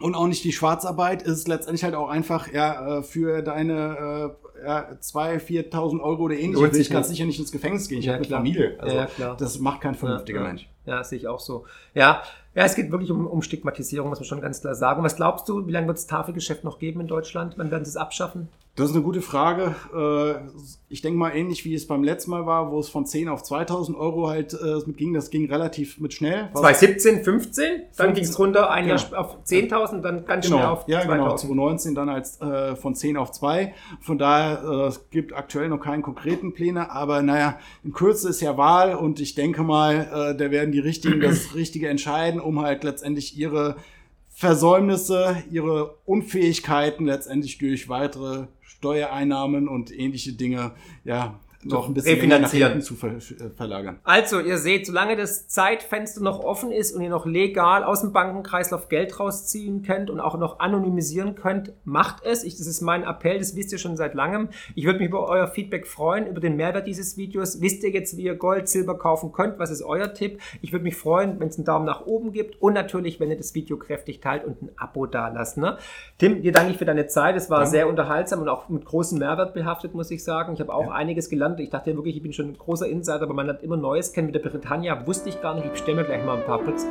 und 0.00 0.14
auch 0.14 0.26
nicht 0.26 0.44
die 0.44 0.52
Schwarzarbeit 0.52 1.22
ist 1.22 1.48
letztendlich 1.48 1.84
halt 1.84 1.94
auch 1.94 2.08
einfach 2.08 2.52
ja 2.52 2.98
äh, 2.98 3.02
für 3.02 3.42
deine 3.42 4.34
äh, 4.62 4.64
ja, 4.64 4.90
2.000, 5.00 5.70
4.000 5.70 6.00
Euro 6.00 6.24
oder 6.24 6.36
ähnliches. 6.36 6.78
Ich 6.78 6.90
kann 6.90 7.04
sicher 7.04 7.26
nicht 7.26 7.38
ins 7.38 7.52
Gefängnis 7.52 7.88
gehen. 7.88 8.00
Ich 8.00 8.06
ja, 8.06 8.14
habe 8.14 8.24
eine 8.24 8.34
Familie. 8.34 8.76
Also 8.78 8.96
ja, 8.96 9.06
klar. 9.06 9.36
Das 9.36 9.58
macht 9.58 9.80
kein 9.80 9.94
vernünftiger 9.94 10.40
ja, 10.40 10.46
Mensch. 10.46 10.68
Ja, 10.86 11.04
sehe 11.04 11.18
ich 11.18 11.28
auch 11.28 11.40
so. 11.40 11.64
Ja, 11.94 12.22
ja, 12.54 12.64
es 12.64 12.74
geht 12.74 12.90
wirklich 12.90 13.10
um, 13.10 13.26
um 13.26 13.42
Stigmatisierung, 13.42 14.08
muss 14.08 14.18
man 14.18 14.26
schon 14.26 14.40
ganz 14.40 14.60
klar 14.60 14.74
sagen. 14.74 15.02
was 15.02 15.16
glaubst 15.16 15.48
du, 15.48 15.66
wie 15.66 15.72
lange 15.72 15.86
wird 15.86 15.98
es 15.98 16.06
Tafelgeschäft 16.06 16.64
noch 16.64 16.78
geben 16.78 17.00
in 17.00 17.06
Deutschland? 17.06 17.54
Wann 17.56 17.70
werden 17.70 17.84
sie 17.84 17.90
es 17.90 17.96
abschaffen? 17.96 18.48
Das 18.78 18.90
ist 18.90 18.94
eine 18.94 19.02
gute 19.02 19.22
Frage. 19.22 19.74
Äh, 19.92 20.62
ich 20.88 21.02
denke 21.02 21.18
mal 21.18 21.30
ähnlich 21.30 21.64
wie 21.64 21.74
es 21.74 21.88
beim 21.88 22.04
letzten 22.04 22.30
Mal 22.30 22.46
war, 22.46 22.70
wo 22.70 22.78
es 22.78 22.88
von 22.88 23.06
10 23.06 23.28
auf 23.28 23.42
2000 23.42 23.98
Euro 23.98 24.28
halt 24.28 24.54
äh, 24.54 24.92
ging. 24.92 25.12
Das 25.14 25.30
ging 25.30 25.50
relativ 25.50 25.98
mit 25.98 26.14
schnell. 26.14 26.48
2017, 26.54 27.24
15, 27.24 27.82
dann 27.96 28.14
ging 28.14 28.22
es 28.22 28.38
runter, 28.38 28.70
ein 28.70 28.86
genau. 28.86 28.96
Jahr 28.96 29.18
auf 29.18 29.38
10.000, 29.44 30.00
dann 30.00 30.24
ganz 30.24 30.46
genau. 30.46 30.58
schnell 30.58 30.68
auf 30.68 30.84
ja, 30.86 31.00
2000. 31.00 31.10
genau, 31.10 31.36
2019 31.36 31.94
dann 31.96 32.08
als 32.08 32.40
äh, 32.40 32.76
von 32.76 32.94
10 32.94 33.16
auf 33.16 33.32
2. 33.32 33.74
Von 34.00 34.16
daher, 34.16 34.62
äh, 34.62 34.86
es 34.86 35.10
gibt 35.10 35.32
aktuell 35.32 35.68
noch 35.68 35.80
keine 35.80 36.02
konkreten 36.02 36.52
Pläne, 36.52 36.92
aber 36.92 37.20
naja, 37.22 37.58
in 37.82 37.92
Kürze 37.92 38.28
ist 38.28 38.40
ja 38.40 38.56
Wahl 38.56 38.94
und 38.94 39.18
ich 39.18 39.34
denke 39.34 39.64
mal, 39.64 39.96
äh, 39.96 40.36
da 40.36 40.52
werden 40.52 40.70
die 40.70 40.78
Richtigen 40.78 41.20
das 41.20 41.52
Richtige 41.56 41.88
entscheiden, 41.88 42.38
um 42.38 42.62
halt 42.62 42.84
letztendlich 42.84 43.36
ihre 43.36 43.74
Versäumnisse, 44.28 45.42
ihre 45.50 45.96
Unfähigkeiten 46.04 47.06
letztendlich 47.06 47.58
durch 47.58 47.88
weitere 47.88 48.46
Steuereinnahmen 48.78 49.68
und 49.68 49.90
ähnliche 49.96 50.32
Dinge 50.32 50.72
ja 51.04 51.38
noch 51.64 51.88
ein 51.88 51.94
bisschen 51.94 52.20
hinten 52.20 52.82
zu 52.82 52.94
ver 52.94 53.16
äh, 53.16 53.50
verlagern. 53.56 53.98
Also, 54.04 54.38
ihr 54.38 54.58
seht, 54.58 54.86
solange 54.86 55.16
das 55.16 55.48
Zeitfenster 55.48 56.22
noch 56.22 56.38
offen 56.38 56.70
ist 56.70 56.94
und 56.94 57.02
ihr 57.02 57.10
noch 57.10 57.26
legal 57.26 57.82
aus 57.82 58.02
dem 58.02 58.12
Bankenkreislauf 58.12 58.88
Geld 58.88 59.18
rausziehen 59.18 59.82
könnt 59.82 60.08
und 60.08 60.20
auch 60.20 60.38
noch 60.38 60.60
anonymisieren 60.60 61.34
könnt, 61.34 61.72
macht 61.84 62.24
es. 62.24 62.44
Ich, 62.44 62.56
das 62.56 62.68
ist 62.68 62.80
mein 62.80 63.02
Appell, 63.02 63.38
das 63.38 63.56
wisst 63.56 63.72
ihr 63.72 63.78
schon 63.78 63.96
seit 63.96 64.14
langem. 64.14 64.50
Ich 64.76 64.84
würde 64.84 65.00
mich 65.00 65.08
über 65.08 65.28
euer 65.28 65.48
Feedback 65.48 65.88
freuen, 65.88 66.28
über 66.28 66.40
den 66.40 66.54
Mehrwert 66.54 66.86
dieses 66.86 67.16
Videos. 67.16 67.60
Wisst 67.60 67.82
ihr 67.82 67.90
jetzt, 67.90 68.16
wie 68.16 68.22
ihr 68.22 68.36
Gold, 68.36 68.68
Silber 68.68 68.96
kaufen 68.96 69.32
könnt? 69.32 69.58
Was 69.58 69.70
ist 69.70 69.82
euer 69.82 70.14
Tipp? 70.14 70.40
Ich 70.62 70.72
würde 70.72 70.84
mich 70.84 70.94
freuen, 70.94 71.40
wenn 71.40 71.48
es 71.48 71.56
einen 71.56 71.64
Daumen 71.64 71.86
nach 71.86 72.06
oben 72.06 72.32
gibt 72.32 72.62
und 72.62 72.72
natürlich, 72.72 73.18
wenn 73.18 73.30
ihr 73.30 73.36
das 73.36 73.54
Video 73.54 73.76
kräftig 73.78 74.20
teilt 74.20 74.44
und 74.44 74.62
ein 74.62 74.70
Abo 74.76 75.06
da 75.06 75.28
lasst. 75.28 75.58
Ne? 75.58 75.76
Tim, 76.18 76.40
dir 76.42 76.52
danke 76.52 76.70
ich 76.70 76.78
für 76.78 76.84
deine 76.84 77.08
Zeit. 77.08 77.34
Es 77.34 77.50
war 77.50 77.60
ja. 77.60 77.66
sehr 77.66 77.88
unterhaltsam 77.88 78.40
und 78.42 78.48
auch 78.48 78.68
mit 78.68 78.84
großem 78.84 79.18
Mehrwert 79.18 79.54
behaftet, 79.54 79.94
muss 79.94 80.10
ich 80.12 80.22
sagen. 80.22 80.54
Ich 80.54 80.60
habe 80.60 80.72
auch 80.72 80.86
ja. 80.86 80.92
einiges 80.92 81.28
gelernt 81.28 81.48
gelernt. 81.58 81.60
Ich 81.60 81.70
dachte 81.70 81.94
wirklich, 81.94 82.16
ich 82.16 82.22
bin 82.22 82.32
schon 82.32 82.48
ein 82.48 82.58
großer 82.58 82.88
Insider, 82.88 83.22
aber 83.22 83.34
man 83.34 83.46
lernt 83.46 83.62
immer 83.62 83.76
Neues 83.76 84.12
kennen. 84.12 84.26
Mit 84.28 84.34
der 84.34 84.40
Britannia 84.40 85.06
wusste 85.06 85.28
ich 85.28 85.40
gar 85.42 85.54
nicht. 85.54 85.66
Ich 85.72 85.78
stelle 85.78 85.98
mir 85.98 86.04
gleich 86.04 86.24
mal 86.24 86.38
ein 86.38 86.44
paar 86.44 86.58
Puts. 86.58 86.84